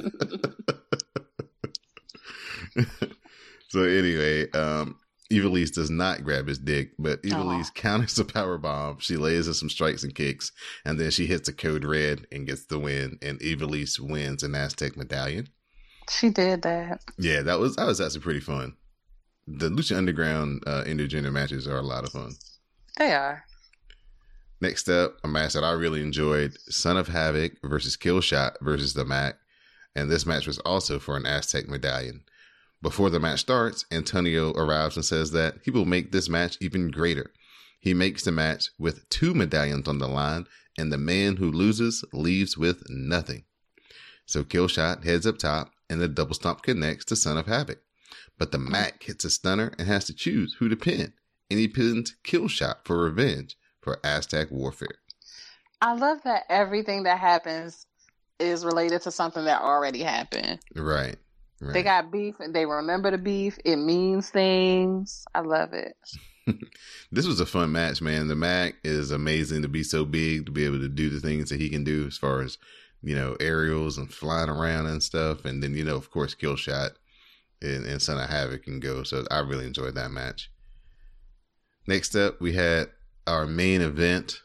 [3.69, 4.97] so anyway, um,
[5.31, 8.99] Ivelisse does not grab his dick, but Ivelisse counters the power bomb.
[8.99, 10.51] She lays in some strikes and kicks,
[10.85, 13.19] and then she hits a code red and gets the win.
[13.23, 15.49] And Ivelisse wins an Aztec medallion.
[16.11, 17.03] she did that.
[17.19, 18.75] Yeah, that was that was actually pretty fun.
[19.47, 22.33] The Lucha Underground uh, intergender matches are a lot of fun.
[22.99, 23.45] They are.
[24.61, 29.05] Next up, a match that I really enjoyed: Son of Havoc versus Killshot versus the
[29.05, 29.37] Mack,
[29.95, 32.23] and this match was also for an Aztec medallion.
[32.83, 36.91] Before the match starts, Antonio arrives and says that he will make this match even
[36.91, 37.33] greater.
[37.79, 40.47] He makes the match with two medallions on the line,
[40.79, 43.45] and the man who loses leaves with nothing.
[44.25, 47.81] So Killshot heads up top, and the double stomp connects to Son of Havoc.
[48.39, 51.13] But the Mack hits a stunner and has to choose who to pin,
[51.51, 55.01] and he pins Killshot for revenge for Aztec Warfare.
[55.83, 57.87] I love that everything that happens
[58.39, 60.61] is related to something that already happened.
[60.75, 61.17] Right.
[61.61, 61.75] Right.
[61.75, 63.59] They got beef and they remember the beef.
[63.65, 65.27] It means things.
[65.35, 65.95] I love it.
[67.13, 68.29] this was a fun match, man.
[68.29, 71.51] The Mack is amazing to be so big to be able to do the things
[71.51, 72.57] that he can do as far as
[73.03, 76.93] you know aerials and flying around and stuff, and then you know of course Killshot
[77.61, 79.03] and, and Son of Havoc can go.
[79.03, 80.51] So I really enjoyed that match.
[81.87, 82.89] Next up, we had
[83.27, 84.43] our main event,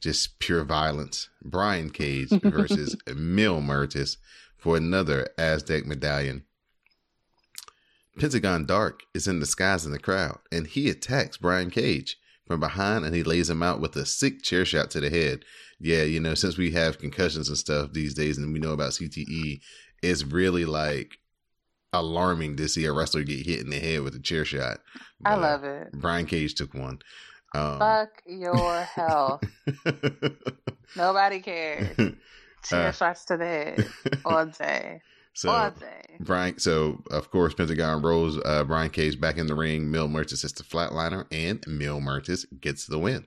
[0.00, 1.28] just pure violence.
[1.42, 4.16] Brian Cage versus Mil Muertes
[4.56, 6.44] for another Aztec medallion.
[8.18, 13.04] Pentagon Dark is in disguise in the crowd, and he attacks Brian Cage from behind
[13.04, 15.44] and he lays him out with a sick chair shot to the head.
[15.80, 18.92] Yeah, you know, since we have concussions and stuff these days and we know about
[18.92, 19.60] CTE,
[20.02, 21.18] it's really like
[21.92, 24.78] alarming to see a wrestler get hit in the head with a chair shot.
[25.24, 25.88] I love it.
[25.92, 27.00] Brian Cage took one.
[27.54, 29.42] Um, Fuck your health.
[30.96, 31.96] Nobody cares.
[32.64, 33.88] Chair Uh, shots to the head
[34.24, 35.00] all day.
[35.36, 35.72] So.
[36.18, 39.90] Brian, so of course Pentagon rolls uh, Brian Cage back in the ring.
[39.90, 43.26] Mil Muertes hits the flatliner, and Mil Muertes gets the win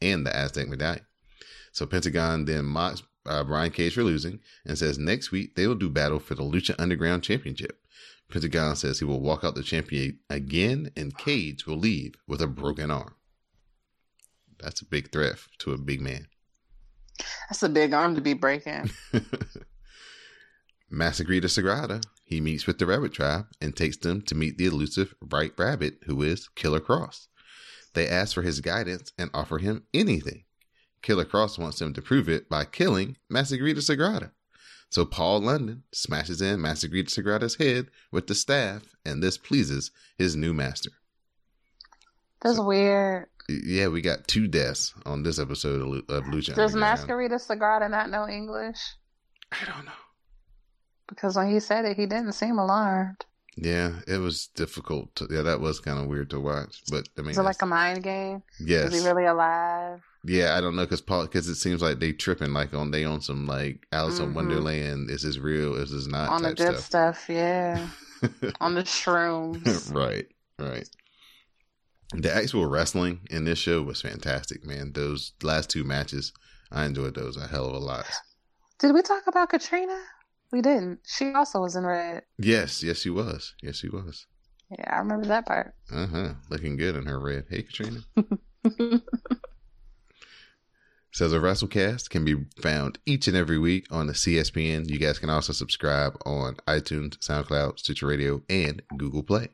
[0.00, 1.04] and the Aztec medallion.
[1.72, 5.74] So Pentagon then mocks uh, Brian Cage for losing and says next week they will
[5.74, 7.80] do battle for the Lucha Underground Championship.
[8.30, 12.46] Pentagon says he will walk out the champion again, and Cage will leave with a
[12.46, 13.14] broken arm.
[14.60, 16.28] That's a big threat to a big man.
[17.48, 18.90] That's a big arm to be breaking.
[20.92, 22.02] Mascarita Sagrada.
[22.24, 25.98] He meets with the Rabbit Tribe and takes them to meet the elusive Bright Rabbit,
[26.04, 27.28] who is Killer Kross.
[27.94, 30.44] They ask for his guidance and offer him anything.
[31.02, 34.32] Killer Kross wants them to prove it by killing Mascarita Sagrada.
[34.90, 40.34] So Paul London smashes in Mascarita Sagrada's head with the staff, and this pleases his
[40.34, 40.90] new master.
[42.42, 43.26] That's weird.
[43.48, 46.74] Yeah, we got two deaths on this episode of, Lu- of Lucha Does.
[46.74, 48.78] Mascarita Sagrada not know English?
[49.52, 49.92] I don't know.
[51.08, 53.24] Because when he said it, he didn't seem alarmed.
[53.56, 55.14] Yeah, it was difficult.
[55.16, 56.80] To, yeah, that was kind of weird to watch.
[56.90, 58.42] But I mean, Is it like a mind game?
[58.60, 58.92] Yes.
[58.92, 60.00] Is he really alive?
[60.24, 63.04] Yeah, I don't know because Paul because it seems like they tripping like on they
[63.04, 64.34] on some like Alice in Mhm.
[64.34, 65.10] Wonderland.
[65.10, 65.74] Is this real?
[65.76, 66.28] Is this not?
[66.28, 67.18] On the good stuff.
[67.18, 67.88] stuff, yeah.
[68.60, 69.92] On the shrooms.
[69.94, 70.26] right,
[70.58, 70.88] right.
[72.12, 74.92] The actual wrestling in this show was fantastic, man.
[74.92, 76.32] Those last two matches,
[76.72, 78.06] I enjoyed those a hell of a lot.
[78.78, 79.98] Did we talk about Katrina?
[80.52, 81.00] We didn't.
[81.06, 82.22] She also was in red.
[82.38, 83.54] Yes, yes, she was.
[83.62, 84.26] Yes, she was.
[84.70, 85.74] Yeah, I remember that part.
[85.90, 86.32] Uh huh.
[86.50, 87.46] Looking good in her red.
[87.50, 88.00] Hey, Katrina.
[91.18, 94.88] So the WrassleCast can be found each and every week on the CSPN.
[94.88, 99.48] You guys can also subscribe on iTunes, SoundCloud, Stitcher Radio, and Google Play.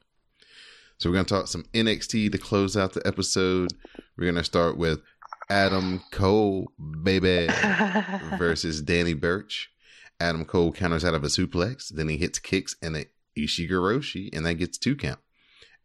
[0.99, 3.73] So we're gonna talk some NXT to close out the episode.
[4.19, 5.01] We're gonna start with
[5.49, 6.71] Adam Cole,
[7.03, 7.49] baby,
[8.39, 9.71] versus Danny Burch.
[10.21, 14.47] Adam Cole counters out of a suplex, then he hits kicks and a Ushigoroshi, and
[14.47, 15.19] that gets two count.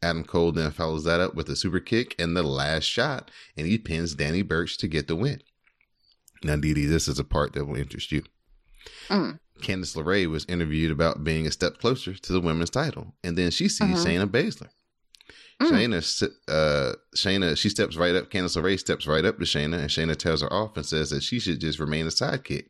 [0.02, 3.68] Adam Cole then follows that up with a super kick and the last shot, and
[3.68, 5.42] he pins Danny Burch to get the win.
[6.44, 8.24] Now, Dee Dee, this is a part that will interest you.
[9.10, 9.40] Mm.
[9.62, 13.52] Candice LeRae was interviewed about being a step closer to the women's title, and then
[13.52, 14.06] she sees Mhm.
[14.06, 14.70] Shayna Baszler.
[15.62, 15.70] Mm.
[15.72, 18.32] Shayna, uh, Shayna, she steps right up.
[18.32, 21.24] Candice LeRae steps right up to Shayna, and Shayna tells her off and says that
[21.24, 22.68] she should just remain a sidekick.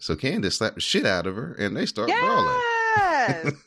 [0.00, 2.60] So Candice slapped the shit out of her, and they start brawling.
[2.96, 3.52] Yes.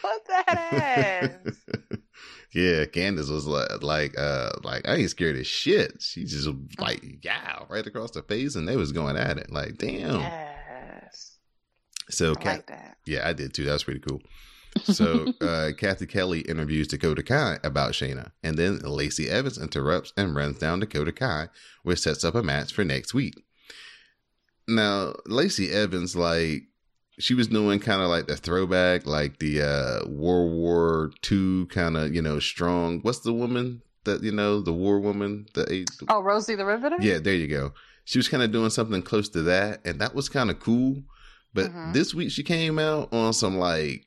[0.00, 1.56] what that ass?
[2.52, 6.02] yeah, Candice was like, like, uh, like I ain't scared of shit.
[6.02, 6.48] She just
[6.78, 9.50] like, yeah, right across the face, and they was going at it.
[9.52, 10.20] Like, damn.
[10.20, 11.38] Yes.
[12.10, 12.96] So, I like that.
[13.06, 13.64] yeah, I did too.
[13.64, 14.20] That was pretty cool.
[14.82, 20.34] So, uh, Kathy Kelly interviews Dakota Kai about Shayna, and then Lacey Evans interrupts and
[20.34, 21.48] runs down Dakota Kai,
[21.84, 23.34] which sets up a match for next week.
[24.68, 26.64] Now, Lacey Evans, like,
[27.18, 31.96] she was doing kind of like the throwback, like the uh, World War II kind
[31.96, 33.00] of, you know, strong.
[33.00, 35.46] What's the woman that, you know, the war woman?
[35.54, 36.96] The, Oh, Rosie the Riveter?
[37.00, 37.72] yeah, there you go.
[38.04, 41.02] She was kind of doing something close to that, and that was kind of cool.
[41.54, 41.92] But Mhm.
[41.94, 44.06] this week she came out on some like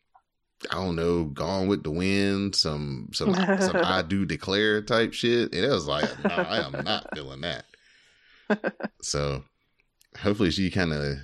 [0.72, 5.54] I don't know, Gone with the Wind, some some some I do declare type shit,
[5.54, 7.66] and it was like, no, I am not feeling that.
[9.02, 9.44] So
[10.20, 11.18] hopefully she kind of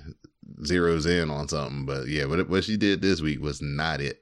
[0.62, 1.86] zeroes in on something.
[1.86, 4.20] But yeah, what what she did this week was not it.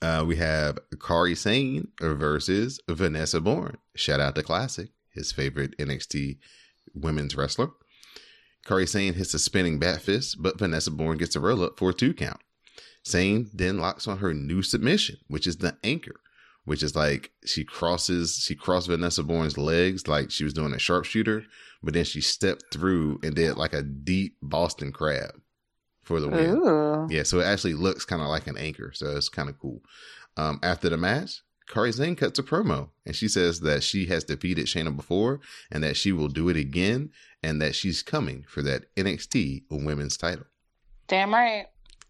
[0.00, 3.78] Uh, we have Kairi Sane versus Vanessa Borne.
[3.94, 6.38] Shout out to Classic, his favorite NXT
[6.92, 7.70] women's wrestler.
[8.66, 11.94] Kairi Sane hits a spinning backfist, but Vanessa Borne gets a roll up for a
[11.94, 12.40] two count.
[13.04, 16.20] Sane then locks on her new submission, which is the anchor,
[16.64, 20.78] which is like she crosses, she crossed Vanessa Borne's legs like she was doing a
[20.78, 21.44] sharpshooter,
[21.82, 25.40] but then she stepped through and did like a deep Boston crab
[26.02, 26.56] for the win.
[26.56, 27.06] Ooh.
[27.10, 29.82] Yeah, so it actually looks kind of like an anchor, so it's kind of cool.
[30.36, 34.24] Um, after the match, Kairi Sane cuts a promo and she says that she has
[34.24, 35.40] defeated Shayna before
[35.70, 37.10] and that she will do it again
[37.42, 40.44] and that she's coming for that NXT women's title.
[41.08, 41.66] Damn right.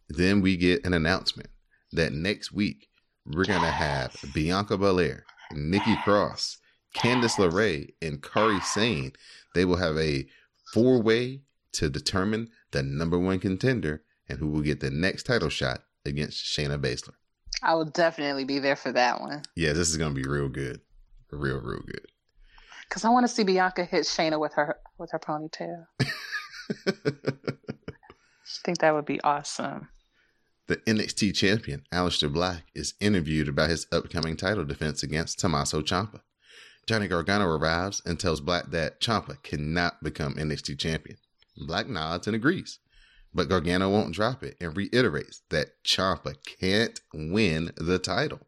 [0.08, 1.50] Then we get an announcement
[1.92, 2.88] that next week
[3.26, 6.58] we're gonna have Bianca Belair, Nikki Cross,
[6.94, 9.12] Candice LeRae, and Kairi Sane.
[9.54, 10.26] They will have a
[10.72, 11.42] four way
[11.72, 16.44] to determine the number one contender and who will get the next title shot against
[16.44, 17.14] Shayna Baszler.
[17.62, 19.42] I will definitely be there for that one.
[19.56, 20.80] Yeah, this is gonna be real good,
[21.30, 22.06] real real good.
[22.88, 25.86] Cause I want to see Bianca hit Shayna with her with her ponytail.
[28.62, 29.88] I think that would be awesome.
[30.68, 36.20] The NXT champion, Aleister Black, is interviewed about his upcoming title defense against Tommaso Ciampa.
[36.86, 41.16] Johnny Gargano arrives and tells Black that Ciampa cannot become NXT champion.
[41.56, 42.78] Black nods and agrees,
[43.32, 48.40] but Gargano won't drop it and reiterates that Ciampa can't win the title.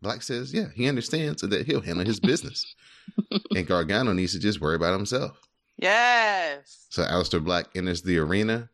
[0.00, 2.74] Black says, yeah, he understands that he'll handle his business.
[3.54, 5.40] and Gargano needs to just worry about himself.
[5.76, 6.86] Yes.
[6.90, 8.70] So Aleister Black enters the arena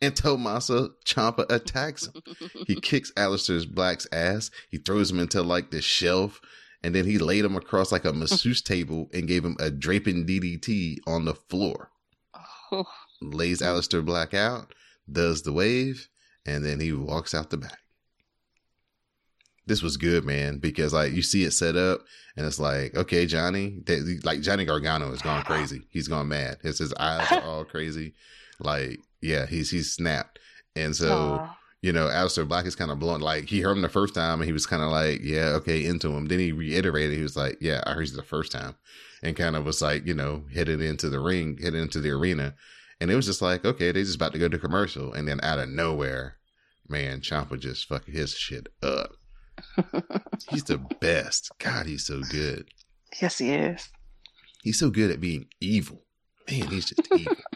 [0.00, 2.22] and Tommaso Ciampa attacks him.
[2.66, 4.50] he kicks Aleister Black's ass.
[4.70, 6.40] He throws him into like the shelf
[6.82, 10.26] and then he laid him across like a masseuse table and gave him a draping
[10.26, 11.90] DDT on the floor.
[12.70, 12.86] Oh.
[13.20, 14.74] Lays Aleister Black out,
[15.10, 16.08] does the wave,
[16.44, 17.78] and then he walks out the back.
[19.64, 22.00] This was good, man, because like you see it set up,
[22.36, 25.86] and it's like, okay, Johnny, that, like Johnny Gargano is gone crazy.
[25.88, 26.58] He's gone mad.
[26.62, 28.14] His his eyes are all crazy.
[28.58, 30.40] Like, yeah, he's he's snapped,
[30.74, 31.56] and so Aw.
[31.82, 33.20] You know, Aleister Black is kind of blown.
[33.20, 35.84] Like he heard him the first time, and he was kind of like, yeah, okay,
[35.84, 36.26] into him.
[36.26, 38.76] Then he reiterated, he was like, yeah, I heard you the first time,
[39.22, 42.54] and kind of was like, you know, headed into the ring, headed into the arena,
[43.00, 45.40] and it was just like, okay, they just about to go to commercial, and then
[45.42, 46.36] out of nowhere,
[46.88, 49.12] man, Ciampa just fucking his shit up.
[50.50, 51.50] he's the best.
[51.58, 52.68] God, he's so good.
[53.20, 53.90] Yes, he is.
[54.62, 56.04] He's so good at being evil.
[56.48, 57.36] Man, he's just evil.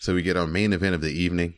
[0.00, 1.54] So we get our main event of the evening.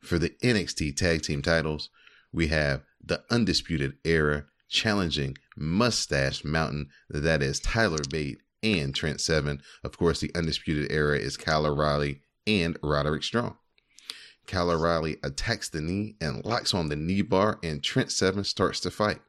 [0.00, 1.90] For the NXT tag team titles,
[2.32, 6.88] we have the Undisputed Era challenging Mustache Mountain.
[7.08, 9.62] That is Tyler Bate and Trent Seven.
[9.82, 13.56] Of course, the Undisputed Era is Kyle O'Reilly and Roderick Strong.
[14.46, 18.80] Kyle O'Reilly attacks the knee and locks on the knee bar, and Trent Seven starts
[18.80, 19.20] to fight.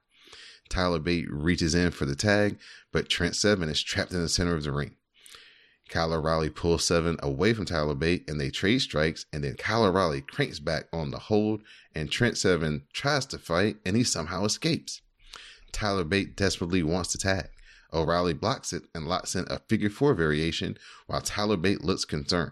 [0.70, 2.60] Tyler Bate reaches in for the tag,
[2.91, 4.96] but Trent Seven is trapped in the center of the ring.
[5.90, 9.26] Kyle O'Reilly pulls seven away from Tyler Bate and they trade strikes.
[9.34, 11.61] And then Kyle O'Reilly cranks back on the hold
[11.95, 15.02] and Trent Seven tries to fight and he somehow escapes.
[15.72, 17.49] Tyler Bate desperately wants to tag.
[17.91, 22.52] O'Reilly blocks it and locks in a figure four variation while Tyler Bate looks concerned.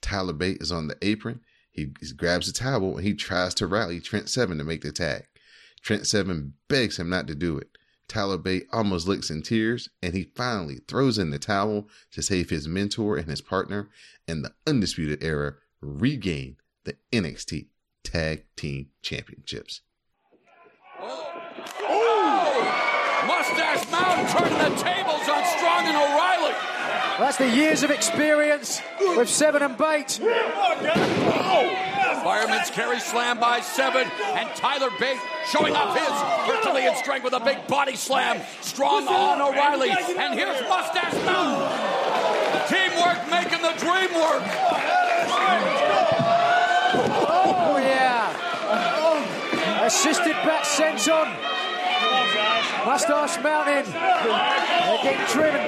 [0.00, 1.40] Tyler Bate is on the apron.
[1.70, 1.86] He
[2.16, 5.26] grabs the towel and he tries to rally Trent Seven to make the tag.
[5.82, 7.68] Trent Seven begs him not to do it.
[8.08, 12.50] Tyler Bate almost licks in tears, and he finally throws in the towel to save
[12.50, 13.88] his mentor and his partner,
[14.28, 17.66] and the Undisputed Era regain the NXT
[18.02, 19.80] Tag Team Championships.
[21.00, 21.44] Oh!
[23.26, 26.54] Mustache Mountain turning the tables on Strong and O'Reilly.
[27.18, 30.20] That's the years of experience with Seven and Bate.
[32.64, 35.18] Fireman's carry slam by Seven, and Tyler Bate
[35.50, 38.40] showing off his Herculean strength with a big body slam.
[38.60, 41.66] Strong on O'Reilly, and here's Mustache Mountain.
[42.68, 44.42] Teamwork making the dream work.
[47.26, 48.32] Oh, yeah.
[49.84, 51.28] Assisted back senton.
[52.86, 53.92] Mustache Mountain.
[53.92, 55.60] They're getting driven.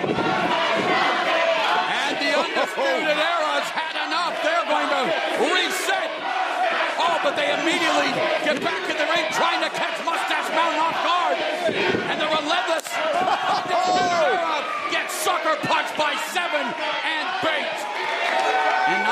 [1.96, 4.34] And the Undisputed Era has had enough.
[4.42, 5.02] They're going to
[5.54, 5.65] reset.
[7.26, 8.14] But they immediately
[8.46, 11.34] get back in the ring trying to catch Mustache Mountain off guard.
[12.06, 12.86] And the relentless
[14.94, 17.85] gets sucker punched by Seven and Bate.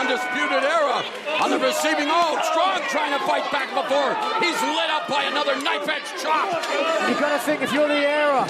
[0.04, 1.00] Undisputed Era
[1.40, 2.12] on the receiving.
[2.12, 6.44] Oh, Strong trying to fight back before he's lit up by another knife edge chop.
[7.08, 8.44] You've got to think if you're the era,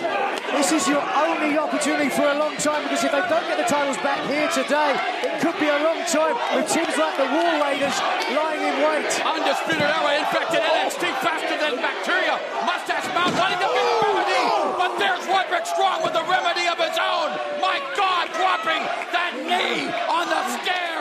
[0.59, 3.71] this is your only opportunity for a long time because if they don't get the
[3.71, 4.99] titles back here today,
[5.31, 7.95] it could be a long time with teams like the War Raiders
[8.35, 9.15] lying in wait.
[9.23, 12.35] Undisputed Era infected NXT faster than bacteria.
[12.67, 14.43] Mustache Mountain running to get the remedy,
[14.75, 17.31] but there's Roderick Strong with a remedy of his own.
[17.63, 18.83] My God, dropping
[19.15, 20.94] that knee on the stairs.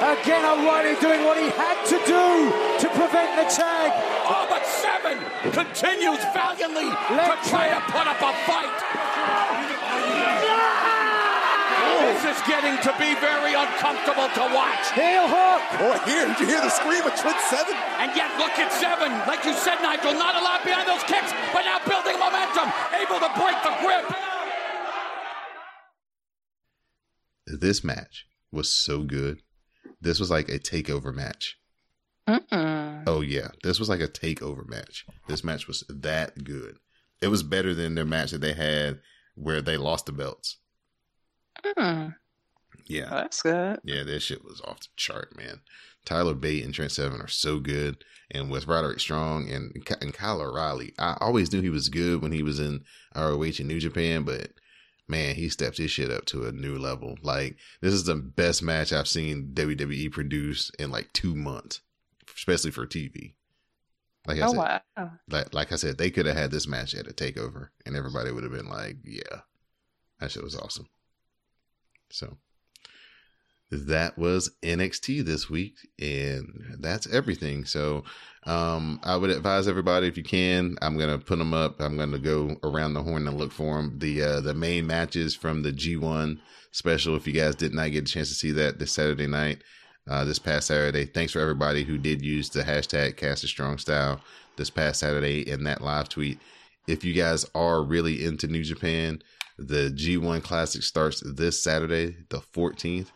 [0.00, 0.20] Again.
[0.20, 2.24] Again, O'Reilly doing what he had to do
[2.80, 3.92] to prevent the tag.
[4.24, 5.18] Oh, but Seven
[5.52, 8.76] continues valiantly to try to put up a fight.
[12.00, 14.92] This is getting to be very uncomfortable to watch.
[14.92, 15.62] Heel hook.
[15.84, 17.74] Oh, here, did you hear the scream of Trent Seven?
[18.00, 19.12] And yet, look at Seven.
[19.28, 23.30] Like you said, Nigel, not allowed behind those kicks, but now building momentum, able to
[23.36, 24.04] break the grip.
[27.46, 29.42] This match was so good.
[30.00, 31.56] This was like a takeover match.
[32.28, 33.04] Mm-mm.
[33.06, 35.04] Oh yeah, this was like a takeover match.
[35.26, 36.76] This match was that good.
[37.20, 39.00] It was better than their match that they had
[39.34, 40.56] where they lost the belts.
[41.64, 42.14] Mm.
[42.86, 43.80] Yeah, That's good.
[43.84, 45.60] yeah, that shit was off the chart, man.
[46.04, 50.40] Tyler Bate and Trent Seven are so good, and with Roderick Strong and and Kyle
[50.40, 54.22] O'Reilly, I always knew he was good when he was in ROH and New Japan,
[54.22, 54.50] but
[55.10, 57.18] man, he stepped his shit up to a new level.
[57.22, 61.80] Like this is the best match I've seen WWE produce in like two months,
[62.34, 63.34] especially for TV.
[64.26, 64.58] Like I Oh, said,
[64.96, 65.10] wow.
[65.28, 68.30] like like I said, they could have had this match at a takeover, and everybody
[68.32, 69.40] would have been like, "Yeah,
[70.20, 70.88] that shit was awesome."
[72.10, 72.38] So
[73.70, 77.64] that was NXT this week, and that's everything.
[77.64, 78.04] So
[78.44, 80.76] um, I would advise everybody if you can.
[80.82, 81.80] I'm gonna put them up.
[81.80, 83.98] I'm gonna go around the horn and look for them.
[83.98, 86.38] The uh, the main matches from the G1
[86.72, 87.16] special.
[87.16, 89.62] If you guys did not get a chance to see that this Saturday night,
[90.08, 91.06] uh, this past Saturday.
[91.06, 94.20] Thanks for everybody who did use the hashtag Cast a Strong Style
[94.56, 96.38] this past Saturday in that live tweet.
[96.88, 99.22] If you guys are really into New Japan,
[99.58, 103.08] the G1 Classic starts this Saturday, the 14th.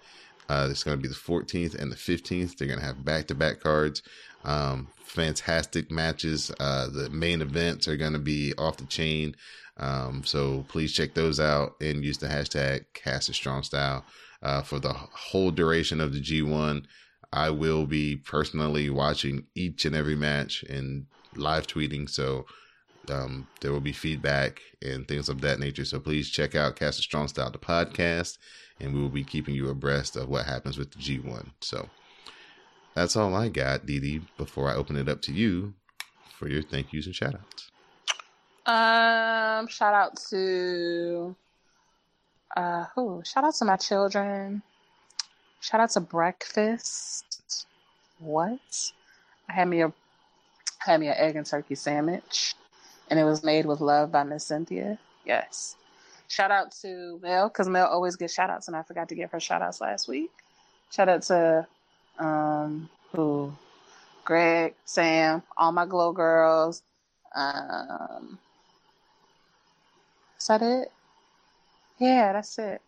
[0.49, 2.57] Uh, it's going to be the 14th and the 15th.
[2.57, 4.03] They're going to have back to back cards.
[4.45, 6.51] Um, fantastic matches.
[6.61, 9.35] Uh, the main events are going to be off the chain.
[9.77, 14.05] Um, so please check those out and use the hashtag Cast a Strong Style
[14.43, 16.85] uh, for the whole duration of the G1.
[17.33, 22.09] I will be personally watching each and every match and live tweeting.
[22.09, 22.47] So
[23.11, 25.85] um, there will be feedback and things of that nature.
[25.85, 28.39] So please check out Cast a Strong Style, the podcast,
[28.81, 31.51] and we will be keeping you abreast of what happens with the G1.
[31.61, 31.89] So
[32.95, 35.75] that's all I got, Dee Dee, before I open it up to you
[36.39, 37.71] for your thank yous and shout outs.
[38.67, 41.37] Um, shout out to
[42.57, 43.23] uh who?
[43.25, 44.63] Shout out to my children.
[45.61, 47.67] Shout out to breakfast.
[48.19, 48.61] What?
[49.49, 52.55] I had me a I had me an egg and turkey sandwich,
[53.11, 54.99] and it was made with love by Miss Cynthia.
[55.25, 55.77] Yes.
[56.35, 59.31] Shout out to Mel because Mel always gets shout outs, and I forgot to give
[59.31, 60.33] her shout outs last week.
[60.91, 61.65] Shout out to
[62.19, 63.53] um who?
[64.25, 66.83] Greg, Sam, all my glow girls.
[67.37, 68.37] Um,
[70.41, 70.91] is that it?
[71.99, 72.83] Yeah, that's it.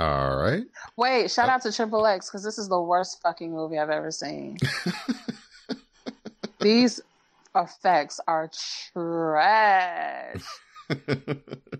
[0.00, 0.64] All right.
[0.96, 4.10] Wait, shout out to Triple X because this is the worst fucking movie I've ever
[4.10, 4.58] seen.
[6.60, 7.00] These
[7.54, 8.50] effects are
[8.92, 10.42] trash.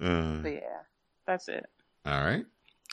[0.00, 0.82] Uh, But yeah,
[1.26, 1.66] that's it.
[2.06, 2.44] all right.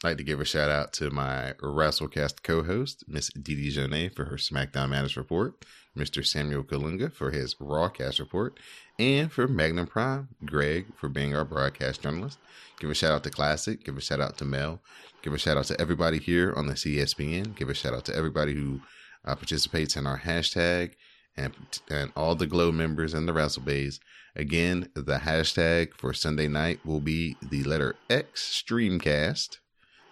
[0.04, 4.26] I'd like to give a shout out to my WrassleCast co-host, Miss Didi Jonee, for
[4.26, 5.66] her SmackDown Matters report,
[5.98, 6.24] Mr.
[6.26, 8.60] Samuel Kalunga for his Rawcast report,
[9.00, 12.38] and for Magnum Prime, Greg for being our broadcast journalist.
[12.80, 13.84] Give a shout out to Classic.
[13.84, 14.82] Give a shout out to Mel.
[15.24, 17.56] Give a shout out to everybody here on the CSPN.
[17.56, 18.82] Give a shout out to everybody who
[19.24, 20.92] uh, participates in our hashtag
[21.38, 21.54] and
[21.90, 24.00] and all the Glow members and the Wrestle Bays.
[24.36, 29.60] Again, the hashtag for Sunday night will be the letter X Streamcast.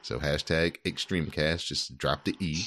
[0.02, 1.66] So hashtag XtremeCast.
[1.66, 2.66] Just drop the E,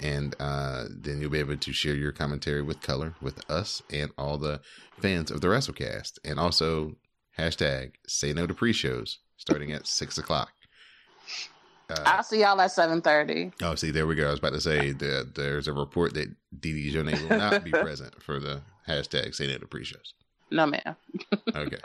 [0.00, 4.12] and uh, then you'll be able to share your commentary with color with us and
[4.18, 4.60] all the
[4.98, 6.18] fans of the WrassleCast.
[6.24, 6.96] And also
[7.38, 10.52] hashtag Say No to Pre-shows starting at six o'clock.
[11.90, 13.52] Uh, I'll see y'all at seven thirty.
[13.62, 14.26] Oh, see, there we go.
[14.28, 17.70] I was about to say that there's a report that Didi Jonee will not be
[17.86, 20.14] present for the hashtag Say No to Pre-shows.
[20.50, 20.96] No, ma'am.
[21.54, 21.78] Okay,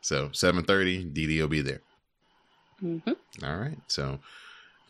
[0.00, 1.80] so seven thirty, Dee Dee will be there.
[2.80, 2.98] hmm
[3.44, 3.78] All right.
[3.86, 4.18] So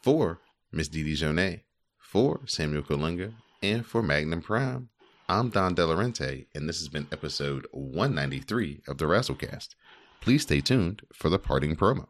[0.03, 0.39] for
[0.73, 1.61] Miss Didi Jonee,
[1.99, 3.33] for Samuel Kolunga,
[3.63, 4.89] and for Magnum Prime,
[5.29, 9.69] I'm Don Delarente, and this has been episode 193 of the WrassleCast.
[10.21, 12.09] Please stay tuned for the parting promo.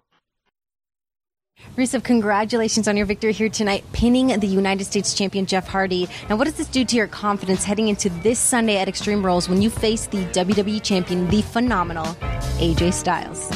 [1.77, 6.09] Rusev, congratulations on your victory here tonight, pinning the United States champion Jeff Hardy.
[6.29, 9.49] Now, what does this do to your confidence heading into this Sunday at Extreme Rules
[9.49, 12.07] when you face the WWE champion, the phenomenal
[12.63, 13.51] AJ Styles?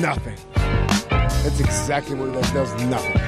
[0.00, 0.36] Nothing.
[0.54, 2.72] That's exactly what that does.
[2.84, 3.20] Nothing.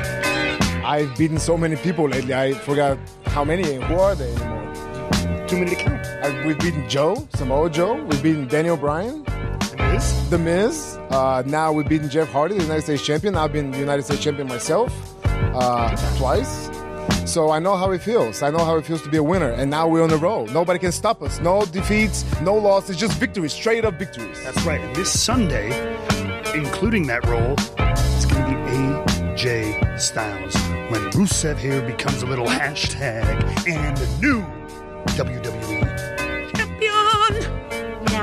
[0.84, 2.32] I've beaten so many people lately.
[2.34, 3.74] I forgot how many.
[3.74, 5.46] and Who are they anymore?
[5.48, 6.06] Too many to count.
[6.24, 8.02] I, we've beaten Joe, Samoa Joe.
[8.04, 9.26] We've beaten Daniel Bryan.
[9.96, 10.30] The Miz.
[10.30, 10.98] The Miz.
[11.10, 13.34] Uh, now we've beaten Jeff Hardy, the United States champion.
[13.34, 14.92] I've been the United States champion myself
[15.24, 16.68] uh, twice.
[17.24, 18.42] So I know how it feels.
[18.42, 19.50] I know how it feels to be a winner.
[19.50, 20.52] And now we're on the road.
[20.52, 21.40] Nobody can stop us.
[21.40, 24.38] No defeats, no losses, just victories, straight up victories.
[24.44, 24.80] That's right.
[24.80, 25.68] And this Sunday,
[26.54, 30.54] including that role, it's going to be AJ Styles
[30.90, 34.42] when Rusev here becomes a little hashtag and the new
[35.16, 35.75] WWE.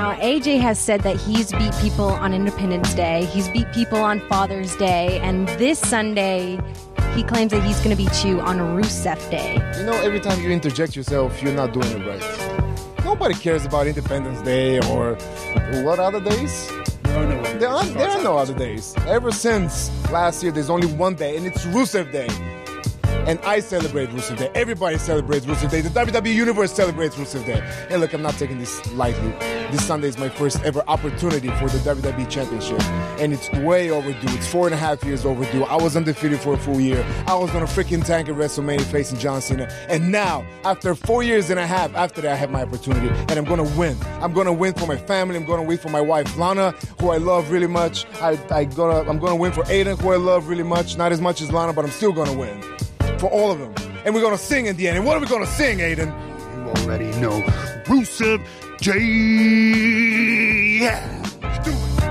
[0.04, 4.20] Now, AJ has said that he's beat people on Independence Day, he's beat people on
[4.28, 6.60] Father's Day, and this Sunday,
[7.14, 9.54] he claims that he's going to beat you on Rusev Day.
[9.78, 13.02] You know, every time you interject yourself, you're not doing it right.
[13.02, 15.14] Nobody cares about Independence Day or
[15.84, 16.68] what other days?
[17.04, 18.94] There are, there are no other days.
[19.06, 22.28] Ever since last year, there's only one day, and it's Rusev Day.
[23.26, 24.50] And I celebrate Rusev Day.
[24.54, 25.80] Everybody celebrates Rusev Day.
[25.80, 27.62] The WWE Universe celebrates Rusev Day.
[27.88, 29.30] And look, I'm not taking this lightly.
[29.70, 32.82] This Sunday is my first ever opportunity for the WWE Championship.
[33.18, 34.34] And it's way overdue.
[34.36, 35.64] It's four and a half years overdue.
[35.64, 37.02] I was undefeated for a full year.
[37.26, 39.72] I was on a freaking tank at WrestleMania facing John Cena.
[39.88, 43.08] And now, after four years and a half after that, I have my opportunity.
[43.08, 43.96] And I'm going to win.
[44.20, 45.36] I'm going to win for my family.
[45.36, 48.04] I'm going to win for my wife, Lana, who I love really much.
[48.20, 50.98] I, I gonna, I'm going to win for Aiden, who I love really much.
[50.98, 52.62] Not as much as Lana, but I'm still going to win
[53.24, 53.74] for all of them.
[54.04, 54.98] And we're gonna sing in the end.
[54.98, 56.12] And what are we gonna sing, Aiden?
[56.54, 57.40] You already know.
[57.86, 58.40] Rusev
[58.80, 59.00] Day.
[60.84, 62.03] Yeah.